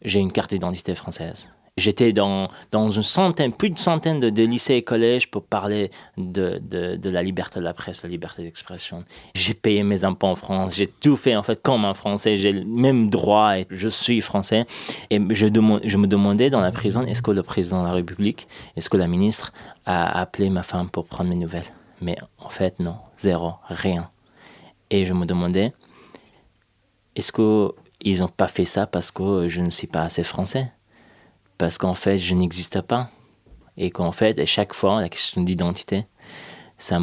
J'ai 0.01 0.19
une 0.19 0.31
carte 0.31 0.51
d'identité 0.51 0.95
française. 0.95 1.53
J'étais 1.77 2.11
dans, 2.11 2.49
une 2.73 3.03
centaine, 3.03 3.53
plus 3.53 3.69
de 3.69 3.79
centaines 3.79 4.19
de, 4.19 4.43
lycées 4.43 4.75
et 4.75 4.81
collèges 4.81 5.31
pour 5.31 5.43
parler 5.43 5.91
de, 6.17 6.59
la 7.05 7.23
liberté 7.23 7.59
de 7.59 7.63
la 7.63 7.73
presse, 7.73 8.03
la 8.03 8.09
liberté 8.09 8.43
d'expression. 8.43 9.05
J'ai 9.33 9.53
payé 9.53 9.83
mes 9.83 10.03
impôts 10.03 10.27
en 10.27 10.35
France, 10.35 10.75
j'ai 10.75 10.87
tout 10.87 11.15
fait 11.15 11.37
en 11.37 11.43
fait 11.43 11.61
comme 11.61 11.85
un 11.85 11.93
Français, 11.93 12.37
j'ai 12.37 12.51
le 12.51 12.65
même 12.65 13.09
droit 13.09 13.57
et 13.57 13.65
je 13.69 13.87
suis 13.87 14.19
français. 14.19 14.65
Et 15.09 15.21
je, 15.29 15.47
je 15.83 15.97
me 15.97 16.07
demandais 16.07 16.49
dans 16.49 16.61
la 16.61 16.71
prison, 16.71 17.05
est-ce 17.05 17.21
que 17.21 17.31
le 17.31 17.43
président 17.43 17.81
de 17.81 17.87
la 17.87 17.93
République, 17.93 18.49
est-ce 18.75 18.89
que 18.89 18.97
la 18.97 19.07
ministre 19.07 19.53
a 19.85 20.19
appelé 20.19 20.49
ma 20.49 20.63
femme 20.63 20.89
pour 20.89 21.05
prendre 21.05 21.29
mes 21.29 21.37
nouvelles? 21.37 21.71
Mais 22.01 22.17
en 22.37 22.49
fait, 22.49 22.79
non, 22.79 22.97
zéro, 23.17 23.53
rien. 23.67 24.11
Et 24.89 25.05
je 25.05 25.13
me 25.13 25.25
demandais, 25.25 25.73
est-ce 27.15 27.31
qu'ils 27.31 28.19
n'ont 28.19 28.27
pas 28.27 28.47
fait 28.47 28.65
ça 28.65 28.87
parce 28.87 29.11
que 29.11 29.47
je 29.47 29.61
ne 29.61 29.69
suis 29.69 29.87
pas 29.87 30.01
assez 30.01 30.23
français? 30.23 30.71
Parce 31.57 31.77
qu'en 31.77 31.95
fait, 31.95 32.17
je 32.17 32.33
n'existe 32.33 32.81
pas. 32.81 33.09
Et 33.77 33.91
qu'en 33.91 34.11
fait, 34.11 34.39
à 34.39 34.45
chaque 34.45 34.73
fois, 34.73 35.01
la 35.01 35.09
question 35.09 35.41
d'identité, 35.41 36.05
ça, 36.77 36.99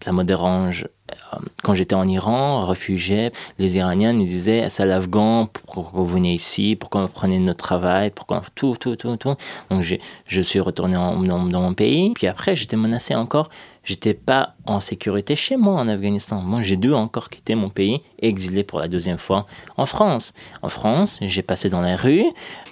ça 0.00 0.12
me 0.12 0.24
dérange. 0.24 0.88
Euh, 1.12 1.38
quand 1.62 1.74
j'étais 1.74 1.94
en 1.94 2.06
Iran, 2.08 2.66
réfugié, 2.66 3.30
les 3.58 3.76
Iraniens 3.76 4.12
nous 4.12 4.24
disaient 4.24 4.68
c'est 4.68 4.86
l'Afghan, 4.86 5.46
pourquoi 5.46 5.90
vous 5.92 6.06
venez 6.06 6.34
ici, 6.34 6.76
pourquoi 6.76 7.02
vous 7.02 7.08
prenez 7.08 7.38
notre 7.38 7.64
travail, 7.64 8.10
pourquoi 8.10 8.42
tout, 8.54 8.76
tout, 8.78 8.96
tout, 8.96 9.16
tout. 9.16 9.34
Donc 9.70 9.82
je, 9.82 9.96
je 10.28 10.40
suis 10.40 10.60
retourné 10.60 10.94
dans, 10.94 11.38
mon 11.38 11.74
pays. 11.74 12.12
Puis 12.14 12.26
après, 12.26 12.56
j'étais 12.56 12.76
menacé 12.76 13.14
encore 13.14 13.48
j'étais 13.84 14.14
pas 14.14 14.54
en 14.66 14.80
sécurité 14.80 15.36
chez 15.36 15.56
moi 15.56 15.74
en 15.74 15.88
Afghanistan. 15.88 16.40
Moi, 16.40 16.62
j'ai 16.62 16.76
dû 16.76 16.92
encore 16.92 17.30
quitter 17.30 17.54
mon 17.54 17.68
pays, 17.68 18.00
exilé 18.20 18.64
pour 18.64 18.78
la 18.78 18.88
deuxième 18.88 19.18
fois 19.18 19.46
en 19.76 19.86
France. 19.86 20.32
En 20.62 20.68
France, 20.68 21.18
j'ai 21.22 21.42
passé 21.42 21.68
dans 21.68 21.80
la 21.80 21.96
rue, 21.96 22.24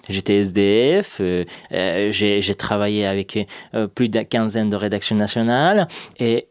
j'étais 0.08 0.36
SDF, 0.36 1.18
euh, 1.20 1.44
euh, 1.72 2.12
j'ai 2.12 2.54
travaillé 2.54 3.06
avec 3.06 3.48
euh, 3.74 3.86
plus 3.86 4.08
d'une 4.08 4.24
quinzaine 4.24 4.70
de 4.70 4.76
rédactions 4.76 5.16
nationales 5.16 5.88
et, 6.18 6.46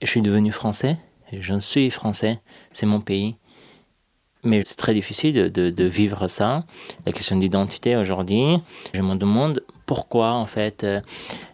je 0.00 0.06
suis 0.06 0.22
devenu 0.22 0.52
français. 0.52 0.96
Je 1.32 1.58
suis 1.58 1.90
français, 1.90 2.40
c'est 2.72 2.86
mon 2.86 3.00
pays. 3.00 3.36
Mais 4.44 4.62
c'est 4.64 4.76
très 4.76 4.94
difficile 4.94 5.50
de, 5.52 5.84
vivre 5.84 6.28
ça. 6.28 6.64
La 7.04 7.12
question 7.12 7.36
d'identité 7.36 7.96
aujourd'hui, 7.96 8.58
je 8.94 9.02
me 9.02 9.16
demande 9.16 9.64
pourquoi 9.84 10.32
en 10.32 10.46
fait 10.46 10.86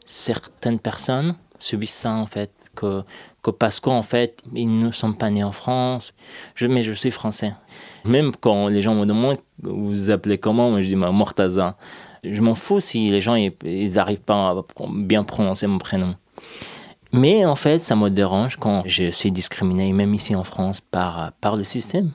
certaines 0.05 0.79
personnes 0.79 1.35
subissent 1.59 1.95
ça 1.95 2.13
en 2.13 2.27
fait, 2.27 2.53
que, 2.75 3.03
que 3.43 3.51
parce 3.51 3.81
qu'en 3.81 4.03
fait, 4.03 4.43
ils 4.55 4.79
ne 4.79 4.91
sont 4.91 5.15
pas 5.15 5.31
nés 5.31 5.45
en 5.45 5.53
France. 5.53 6.13
Mais 6.61 6.83
je 6.83 6.93
suis 6.93 7.11
français. 7.11 7.55
Même 8.05 8.33
quand 8.39 8.69
les 8.69 8.83
gens 8.83 8.95
me 8.95 9.07
demandent, 9.07 9.39
vous 9.63 9.89
vous 9.89 10.11
appelez 10.11 10.39
comment? 10.39 10.71
Moi 10.71 10.83
je 10.83 10.89
dis 10.89 10.97
Mortaza. 10.97 11.77
Je 12.23 12.41
m'en 12.41 12.55
fous 12.55 12.81
si 12.81 13.11
les 13.11 13.21
gens 13.21 13.35
ils 13.35 13.93
n'arrivent 13.95 14.23
pas 14.23 14.51
à 14.51 14.65
bien 14.91 15.25
prononcer 15.25 15.67
mon 15.67 15.79
prénom. 15.79 16.15
Mais 17.17 17.45
en 17.45 17.55
fait, 17.55 17.79
ça 17.79 17.95
me 17.95 18.11
dérange 18.11 18.57
quand 18.57 18.83
je 18.87 19.13
suis 19.13 19.31
discriminé, 19.31 19.93
même 19.93 20.15
ici 20.15 20.35
en 20.35 20.43
France, 20.43 20.81
par, 20.81 21.31
par 21.41 21.55
le 21.55 21.63
système. 21.63 22.11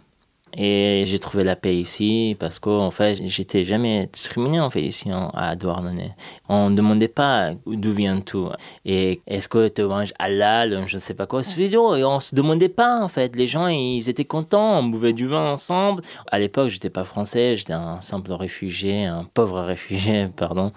Et 0.57 1.03
j'ai 1.05 1.19
trouvé 1.19 1.45
la 1.45 1.55
paix 1.55 1.77
ici 1.77 2.35
parce 2.37 2.59
qu'en 2.59 2.91
fait, 2.91 3.15
j'étais 3.27 3.63
jamais 3.63 4.09
discriminé 4.11 4.59
en 4.59 4.69
fait 4.69 4.81
ici 4.81 5.09
à 5.33 5.55
Douarnenez. 5.55 6.11
On 6.49 6.69
ne 6.69 6.75
demandait 6.75 7.07
pas 7.07 7.51
d'où 7.65 7.93
vient 7.93 8.19
tout. 8.19 8.49
Et 8.83 9.21
est-ce 9.25 9.47
que 9.47 9.69
tu 9.69 9.83
manges 9.83 10.11
halal, 10.19 10.83
je 10.85 10.95
ne 10.95 10.99
sais 10.99 11.13
pas 11.13 11.27
quoi. 11.27 11.43
Et 11.57 12.03
on 12.03 12.19
se 12.19 12.35
demandait 12.35 12.67
pas 12.67 12.99
en 13.01 13.07
fait. 13.07 13.37
Les 13.37 13.47
gens, 13.47 13.67
ils 13.67 14.09
étaient 14.09 14.25
contents. 14.25 14.79
On 14.79 14.83
buvait 14.83 15.13
du 15.13 15.27
vin 15.27 15.53
ensemble. 15.53 16.01
À 16.29 16.39
l'époque, 16.39 16.69
j'étais 16.69 16.89
pas 16.89 17.05
français. 17.05 17.55
J'étais 17.55 17.73
un 17.73 18.01
simple 18.01 18.33
réfugié, 18.33 19.05
un 19.05 19.23
pauvre 19.23 19.61
réfugié, 19.61 20.27
pardon. 20.35 20.73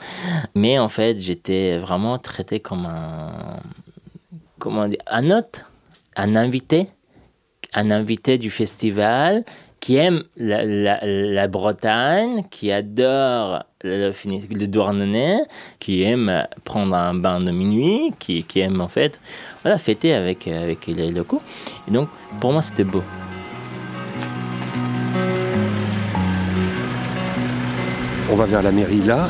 Mais 0.54 0.78
en 0.78 0.90
fait, 0.90 1.18
j'étais 1.18 1.78
vraiment 1.78 2.18
traité 2.18 2.60
comme 2.60 2.86
un, 2.86 3.32
comment 4.62 4.86
dire, 4.86 5.02
un 5.08 5.28
hôte, 5.30 5.64
un 6.14 6.36
invité 6.36 6.88
un 7.74 7.90
invité 7.90 8.38
du 8.38 8.50
festival 8.50 9.44
qui 9.80 9.96
aime 9.96 10.22
la, 10.36 11.48
Bretagne, 11.48 12.44
qui 12.50 12.70
adore 12.70 13.64
le, 13.82 14.12
le 14.24 14.66
Douarnenez, 14.66 15.38
qui 15.80 16.02
aime 16.02 16.46
prendre 16.64 16.94
un 16.94 17.14
bain 17.14 17.40
de 17.40 17.50
minuit, 17.50 18.12
qui, 18.20 18.44
aime 18.56 18.80
en 18.80 18.88
fait 18.88 19.18
voilà, 19.62 19.78
fêter 19.78 20.14
avec, 20.14 20.44
les 20.44 21.10
locaux. 21.10 21.42
Et 21.88 21.90
donc, 21.90 22.08
pour 22.40 22.52
moi, 22.52 22.62
c'était 22.62 22.84
beau. 22.84 23.02
On 28.30 28.36
va 28.36 28.46
vers 28.46 28.62
la 28.62 28.70
mairie 28.70 29.02
là. 29.02 29.28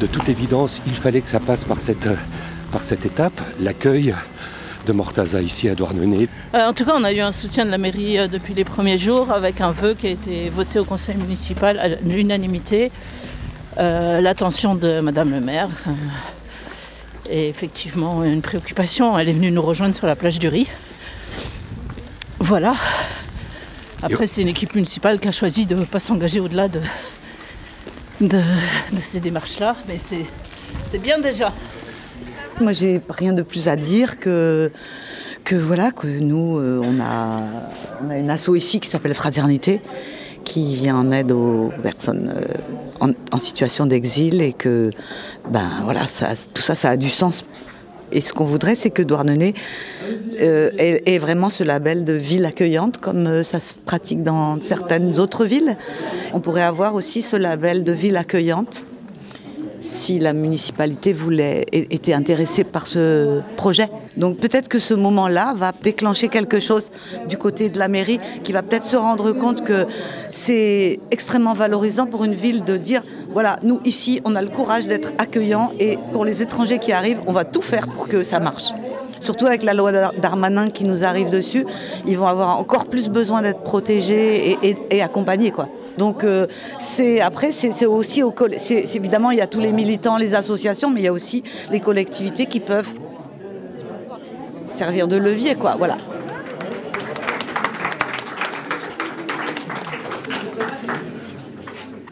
De 0.00 0.06
toute 0.06 0.28
évidence, 0.28 0.82
il 0.86 0.94
fallait 0.94 1.20
que 1.20 1.30
ça 1.30 1.40
passe 1.40 1.64
par 1.64 1.80
cette 1.80 3.06
étape, 3.06 3.40
l'accueil 3.60 4.14
de 4.84 4.92
Mortaza 4.92 5.40
ici 5.40 5.68
à 5.68 5.74
Douarnenez. 5.74 6.28
Euh, 6.54 6.66
en 6.66 6.72
tout 6.72 6.84
cas, 6.84 6.92
on 6.96 7.04
a 7.04 7.12
eu 7.12 7.20
un 7.20 7.32
soutien 7.32 7.64
de 7.64 7.70
la 7.70 7.78
mairie 7.78 8.18
euh, 8.18 8.28
depuis 8.28 8.54
les 8.54 8.64
premiers 8.64 8.98
jours 8.98 9.30
avec 9.30 9.60
un 9.60 9.70
vœu 9.70 9.94
qui 9.94 10.06
a 10.06 10.10
été 10.10 10.50
voté 10.50 10.78
au 10.78 10.84
conseil 10.84 11.16
municipal 11.16 11.78
à 11.78 11.88
l'unanimité. 11.88 12.92
Euh, 13.78 14.20
l'attention 14.20 14.74
de 14.74 15.00
Madame 15.00 15.30
le 15.30 15.40
maire 15.40 15.68
Et 17.28 17.48
effectivement, 17.48 18.22
une 18.22 18.42
préoccupation, 18.42 19.18
elle 19.18 19.28
est 19.28 19.32
venue 19.32 19.50
nous 19.50 19.62
rejoindre 19.62 19.96
sur 19.96 20.06
la 20.06 20.16
plage 20.16 20.38
du 20.38 20.48
Riz. 20.48 20.68
Voilà. 22.38 22.74
Après, 24.02 24.26
c'est 24.26 24.42
une 24.42 24.48
équipe 24.48 24.74
municipale 24.74 25.18
qui 25.18 25.28
a 25.28 25.32
choisi 25.32 25.64
de 25.66 25.74
ne 25.74 25.84
pas 25.84 25.98
s'engager 25.98 26.38
au-delà 26.38 26.68
de, 26.68 26.80
de, 28.20 28.42
ces 29.00 29.18
démarches-là, 29.18 29.76
mais 29.88 29.98
c'est 29.98 30.98
bien 30.98 31.18
déjà. 31.18 31.52
Moi, 32.60 32.72
j'ai 32.72 33.00
rien 33.08 33.32
de 33.32 33.42
plus 33.42 33.66
à 33.68 33.76
dire 33.76 34.20
que 34.20 34.70
que 35.44 35.56
voilà 35.56 35.90
que 35.90 36.06
nous, 36.06 36.56
euh, 36.56 36.80
on 36.82 37.00
a, 37.00 37.40
on 38.02 38.10
a 38.10 38.16
une 38.16 38.30
asso 38.30 38.54
ici 38.54 38.80
qui 38.80 38.88
s'appelle 38.88 39.12
Fraternité, 39.12 39.80
qui 40.44 40.74
vient 40.74 40.96
en 40.96 41.12
aide 41.12 41.32
aux 41.32 41.70
personnes 41.82 42.32
euh, 42.34 43.12
en, 43.30 43.38
situation 43.38 43.84
d'exil 43.84 44.40
et 44.40 44.54
que 44.54 44.90
ben 45.50 45.68
voilà, 45.82 46.02
tout 46.02 46.62
ça, 46.62 46.74
ça 46.74 46.90
a 46.90 46.96
du 46.96 47.10
sens. 47.10 47.44
Et 48.10 48.22
ce 48.22 48.32
qu'on 48.32 48.44
voudrait, 48.44 48.74
c'est 48.74 48.90
que 48.90 49.02
Douarnenez 49.02 49.52
euh, 50.40 50.70
ait, 50.78 51.18
vraiment 51.18 51.50
ce 51.50 51.64
label 51.64 52.04
de 52.04 52.12
ville 52.14 52.46
accueillante, 52.46 52.98
comme 52.98 53.42
ça 53.42 53.60
se 53.60 53.74
pratique 53.74 54.22
dans 54.22 54.60
certaines 54.62 55.18
autres 55.20 55.44
villes. 55.44 55.76
On 56.32 56.40
pourrait 56.40 56.62
avoir 56.62 56.94
aussi 56.94 57.20
ce 57.20 57.36
label 57.36 57.84
de 57.84 57.92
ville 57.92 58.16
accueillante 58.16 58.86
si 59.84 60.18
la 60.18 60.32
municipalité 60.32 61.12
voulait, 61.12 61.66
était 61.72 62.14
intéressée 62.14 62.64
par 62.64 62.86
ce 62.86 63.42
projet. 63.56 63.90
Donc 64.16 64.38
peut-être 64.38 64.68
que 64.68 64.78
ce 64.78 64.94
moment-là 64.94 65.52
va 65.54 65.72
déclencher 65.72 66.28
quelque 66.28 66.58
chose 66.58 66.90
du 67.28 67.36
côté 67.36 67.68
de 67.68 67.78
la 67.78 67.88
mairie 67.88 68.18
qui 68.42 68.52
va 68.52 68.62
peut-être 68.62 68.86
se 68.86 68.96
rendre 68.96 69.32
compte 69.32 69.62
que 69.62 69.86
c'est 70.30 71.00
extrêmement 71.10 71.52
valorisant 71.52 72.06
pour 72.06 72.24
une 72.24 72.34
ville 72.34 72.64
de 72.64 72.78
dire 72.78 73.02
voilà, 73.30 73.58
nous 73.62 73.80
ici, 73.84 74.22
on 74.24 74.36
a 74.36 74.42
le 74.42 74.48
courage 74.48 74.86
d'être 74.86 75.12
accueillants 75.18 75.72
et 75.78 75.98
pour 76.12 76.24
les 76.24 76.40
étrangers 76.40 76.78
qui 76.78 76.92
arrivent, 76.92 77.20
on 77.26 77.32
va 77.32 77.44
tout 77.44 77.62
faire 77.62 77.86
pour 77.86 78.08
que 78.08 78.24
ça 78.24 78.40
marche 78.40 78.72
surtout 79.24 79.46
avec 79.46 79.62
la 79.62 79.72
loi 79.72 79.90
d'Armanin 79.90 80.68
qui 80.68 80.84
nous 80.84 81.02
arrive 81.02 81.30
dessus, 81.30 81.64
ils 82.06 82.18
vont 82.18 82.26
avoir 82.26 82.60
encore 82.60 82.86
plus 82.86 83.08
besoin 83.08 83.42
d'être 83.42 83.62
protégés 83.62 84.58
et, 84.62 85.02
accompagnés. 85.02 85.52
Donc 85.98 86.24
euh, 86.24 86.46
c'est 86.80 87.20
après, 87.20 87.52
c'est 87.52 87.86
aussi 87.86 88.22
au 88.22 88.34
c'est 88.58 88.94
évidemment 88.96 89.30
il 89.30 89.38
y 89.38 89.40
a 89.40 89.46
tous 89.46 89.60
les 89.60 89.72
militants, 89.72 90.16
les 90.16 90.34
associations, 90.34 90.90
mais 90.90 91.00
il 91.00 91.04
y 91.04 91.08
a 91.08 91.12
aussi 91.12 91.42
les 91.70 91.80
collectivités 91.80 92.46
qui 92.46 92.60
peuvent 92.60 92.88
servir 94.66 95.08
de 95.08 95.16
levier, 95.16 95.54
quoi. 95.54 95.76
Voilà. 95.76 95.96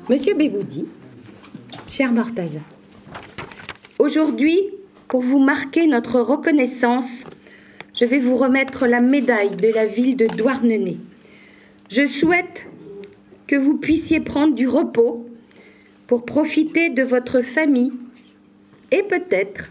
Monsieur 0.08 0.34
Béboudi, 0.34 0.86
cher 1.88 2.12
Mortaza, 2.12 2.60
aujourd'hui, 3.98 4.60
pour 5.08 5.22
vous 5.22 5.38
marquer 5.38 5.86
notre 5.86 6.20
reconnaissance, 6.20 7.10
je 7.94 8.04
vais 8.04 8.18
vous 8.18 8.36
remettre 8.36 8.86
la 8.86 9.00
médaille 9.00 9.56
de 9.56 9.68
la 9.68 9.86
ville 9.86 10.16
de 10.16 10.26
Douarnenez. 10.26 10.98
Je 11.88 12.06
souhaite 12.06 12.68
que 13.52 13.56
vous 13.58 13.76
puissiez 13.76 14.18
prendre 14.20 14.54
du 14.54 14.66
repos 14.66 15.26
pour 16.06 16.24
profiter 16.24 16.88
de 16.88 17.02
votre 17.02 17.42
famille 17.42 17.92
et 18.90 19.02
peut-être 19.02 19.70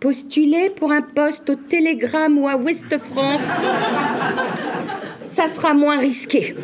postuler 0.00 0.68
pour 0.70 0.90
un 0.90 1.02
poste 1.02 1.48
au 1.48 1.54
Télégramme 1.54 2.38
ou 2.38 2.48
à 2.48 2.56
Ouest 2.56 2.98
France. 2.98 3.46
Ça 5.28 5.46
sera 5.46 5.74
moins 5.74 5.96
risqué. 5.96 6.56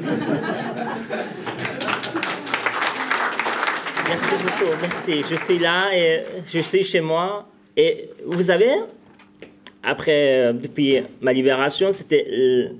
Merci 4.08 4.34
beaucoup, 4.42 4.72
merci. 4.82 5.22
Je 5.30 5.36
suis 5.36 5.60
là 5.60 5.96
et 5.96 6.24
je 6.52 6.58
suis 6.58 6.82
chez 6.82 7.00
moi 7.00 7.48
et 7.76 8.10
vous 8.26 8.42
savez, 8.42 8.72
après, 9.84 10.48
euh, 10.48 10.52
depuis 10.52 10.96
ma 11.20 11.32
libération, 11.32 11.92
c'était, 11.92 12.26
euh, 12.28 12.70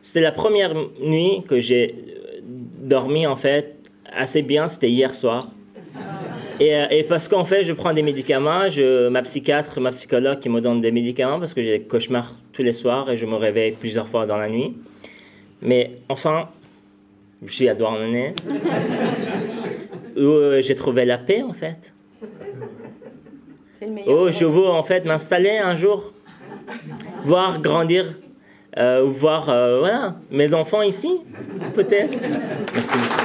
c'était 0.00 0.22
la 0.22 0.32
première 0.32 0.72
nuit 1.02 1.42
que 1.46 1.60
j'ai 1.60 2.14
dormi, 2.84 3.26
en 3.26 3.36
fait, 3.36 3.76
assez 4.12 4.42
bien. 4.42 4.68
C'était 4.68 4.90
hier 4.90 5.14
soir. 5.14 5.48
Et, 6.60 6.72
et, 6.90 7.02
parce 7.02 7.26
qu'en 7.26 7.44
fait, 7.44 7.64
je 7.64 7.72
prends 7.72 7.92
des 7.92 8.02
médicaments, 8.02 8.68
je, 8.68 9.08
ma 9.08 9.22
psychiatre, 9.22 9.80
ma 9.80 9.90
psychologue 9.90 10.38
qui 10.38 10.48
me 10.48 10.60
donne 10.60 10.80
des 10.80 10.92
médicaments 10.92 11.40
parce 11.40 11.52
que 11.52 11.62
j'ai 11.62 11.78
des 11.78 11.84
cauchemars 11.84 12.32
tous 12.52 12.62
les 12.62 12.72
soirs 12.72 13.10
et 13.10 13.16
je 13.16 13.26
me 13.26 13.34
réveille 13.34 13.72
plusieurs 13.72 14.06
fois 14.06 14.24
dans 14.24 14.36
la 14.36 14.48
nuit. 14.48 14.76
Mais 15.60 15.98
enfin, 16.08 16.48
je 17.44 17.52
suis 17.52 17.68
à 17.68 17.74
Douarnenez, 17.74 18.34
où 20.16 20.60
j'ai 20.60 20.74
trouvé 20.76 21.04
la 21.04 21.18
paix 21.18 21.42
en 21.42 21.52
fait. 21.52 21.92
Oh, 24.06 24.30
je 24.30 24.44
veux 24.44 24.66
en 24.66 24.82
fait 24.82 25.04
m'installer 25.04 25.58
un 25.58 25.74
jour, 25.74 26.12
voir 27.24 27.60
grandir, 27.60 28.14
euh, 28.76 29.04
voir 29.06 29.48
euh, 29.48 30.10
mes 30.30 30.52
enfants 30.52 30.82
ici, 30.82 31.20
peut-être. 31.74 32.18
Merci 32.74 32.96
beaucoup. 32.96 33.20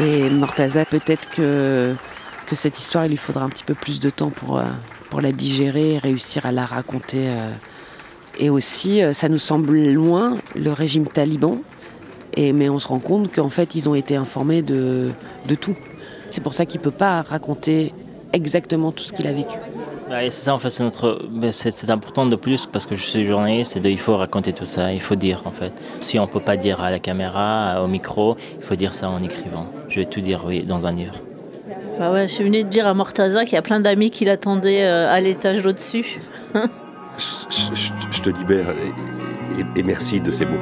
Et 0.00 0.30
Mortaza, 0.30 0.84
peut-être 0.84 1.28
que, 1.30 1.94
que 2.46 2.54
cette 2.54 2.78
histoire, 2.78 3.04
il 3.06 3.10
lui 3.10 3.16
faudra 3.16 3.44
un 3.44 3.48
petit 3.48 3.64
peu 3.64 3.74
plus 3.74 4.00
de 4.00 4.10
temps 4.10 4.30
pour, 4.30 4.58
euh, 4.58 4.64
pour 5.10 5.20
la 5.20 5.32
digérer 5.32 5.94
et 5.94 5.98
réussir 5.98 6.46
à 6.46 6.52
la 6.52 6.64
raconter. 6.64 7.34
Et 8.38 8.48
aussi, 8.48 9.02
ça 9.12 9.28
nous 9.28 9.38
semble 9.38 9.76
loin, 9.92 10.38
le 10.54 10.72
régime 10.72 11.06
taliban, 11.06 11.58
et, 12.34 12.52
mais 12.52 12.68
on 12.68 12.78
se 12.78 12.88
rend 12.88 13.00
compte 13.00 13.34
qu'en 13.34 13.50
fait, 13.50 13.74
ils 13.74 13.88
ont 13.88 13.94
été 13.94 14.16
informés 14.16 14.62
de, 14.62 15.10
de 15.46 15.54
tout. 15.54 15.76
C'est 16.30 16.40
pour 16.40 16.54
ça 16.54 16.64
qu'il 16.64 16.80
ne 16.80 16.84
peut 16.84 16.90
pas 16.90 17.20
raconter 17.20 17.92
exactement 18.32 18.92
tout 18.92 19.04
ce 19.04 19.12
qu'il 19.12 19.26
a 19.26 19.32
vécu. 19.32 19.56
C'est 20.20 20.30
ça 20.30 20.54
en 20.54 20.58
fait, 20.58 20.70
c'est 20.70 20.84
notre, 20.84 21.20
c'est 21.50 21.90
important 21.90 22.26
de 22.26 22.36
plus 22.36 22.66
parce 22.66 22.86
que 22.86 22.94
je 22.94 23.02
suis 23.02 23.24
journaliste 23.24 23.76
et 23.76 23.90
il 23.90 23.98
faut 23.98 24.16
raconter 24.16 24.52
tout 24.52 24.64
ça, 24.64 24.92
il 24.92 25.00
faut 25.00 25.14
dire 25.14 25.42
en 25.44 25.52
fait. 25.52 25.72
Si 26.00 26.18
on 26.18 26.26
peut 26.26 26.40
pas 26.40 26.56
dire 26.56 26.82
à 26.82 26.90
la 26.90 26.98
caméra, 26.98 27.82
au 27.82 27.86
micro, 27.86 28.36
il 28.56 28.62
faut 28.62 28.74
dire 28.74 28.94
ça 28.94 29.08
en 29.08 29.22
écrivant. 29.22 29.66
Je 29.88 30.00
vais 30.00 30.06
tout 30.06 30.20
dire 30.20 30.44
oui 30.46 30.64
dans 30.64 30.86
un 30.86 30.90
livre. 30.90 31.14
Bah 31.98 32.12
ouais, 32.12 32.26
je 32.28 32.34
suis 32.34 32.44
venue 32.44 32.64
de 32.64 32.68
dire 32.68 32.86
à 32.86 32.94
Mortaza 32.94 33.44
qu'il 33.44 33.54
y 33.54 33.58
a 33.58 33.62
plein 33.62 33.80
d'amis 33.80 34.10
qui 34.10 34.24
l'attendaient 34.24 34.84
euh, 34.84 35.12
à 35.12 35.20
l'étage 35.20 35.64
au-dessus. 35.64 36.20
je, 36.54 38.22
te 38.22 38.30
libère 38.30 38.68
et, 39.76 39.82
merci 39.82 40.20
de 40.20 40.30
ces 40.30 40.44
mots. 40.44 40.58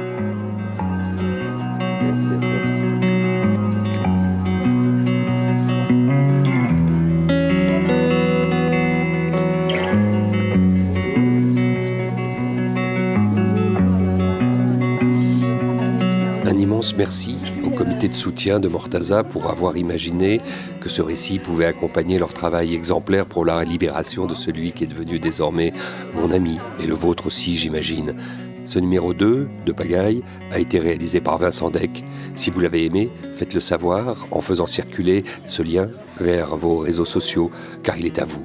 Merci 16.97 17.37
au 17.63 17.69
comité 17.69 18.07
de 18.07 18.15
soutien 18.15 18.59
de 18.59 18.67
Mortaza 18.67 19.23
pour 19.23 19.51
avoir 19.51 19.77
imaginé 19.77 20.41
que 20.79 20.89
ce 20.89 21.03
récit 21.03 21.37
pouvait 21.37 21.65
accompagner 21.65 22.17
leur 22.17 22.33
travail 22.33 22.73
exemplaire 22.73 23.27
pour 23.27 23.45
la 23.45 23.63
libération 23.63 24.25
de 24.25 24.33
celui 24.33 24.71
qui 24.71 24.85
est 24.85 24.87
devenu 24.87 25.19
désormais 25.19 25.73
mon 26.15 26.31
ami, 26.31 26.57
et 26.79 26.87
le 26.87 26.95
vôtre 26.95 27.27
aussi 27.27 27.55
j'imagine. 27.55 28.15
Ce 28.63 28.79
numéro 28.79 29.13
2 29.13 29.47
de 29.63 29.71
Pagaille 29.71 30.23
a 30.49 30.57
été 30.57 30.79
réalisé 30.79 31.21
par 31.21 31.37
Vincent 31.37 31.69
Deck. 31.69 32.03
Si 32.33 32.49
vous 32.49 32.59
l'avez 32.59 32.85
aimé, 32.85 33.11
faites-le 33.35 33.59
savoir 33.59 34.25
en 34.31 34.41
faisant 34.41 34.67
circuler 34.67 35.23
ce 35.45 35.61
lien 35.61 35.87
vers 36.19 36.55
vos 36.57 36.79
réseaux 36.79 37.05
sociaux, 37.05 37.51
car 37.83 37.97
il 37.97 38.07
est 38.07 38.19
à 38.19 38.25
vous. 38.25 38.43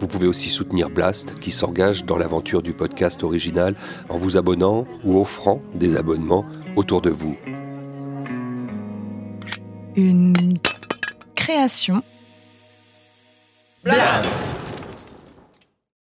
Vous 0.00 0.06
pouvez 0.06 0.26
aussi 0.26 0.48
soutenir 0.48 0.88
Blast, 0.88 1.38
qui 1.38 1.50
s'engage 1.50 2.04
dans 2.04 2.16
l'aventure 2.16 2.62
du 2.62 2.72
podcast 2.72 3.22
original 3.24 3.74
en 4.08 4.16
vous 4.16 4.38
abonnant 4.38 4.86
ou 5.04 5.20
offrant 5.20 5.60
des 5.74 5.96
abonnements 5.96 6.44
autour 6.76 7.02
de 7.02 7.10
vous. 7.10 7.36
Une 9.96 10.34
création. 11.34 12.02
Blast 13.82 14.55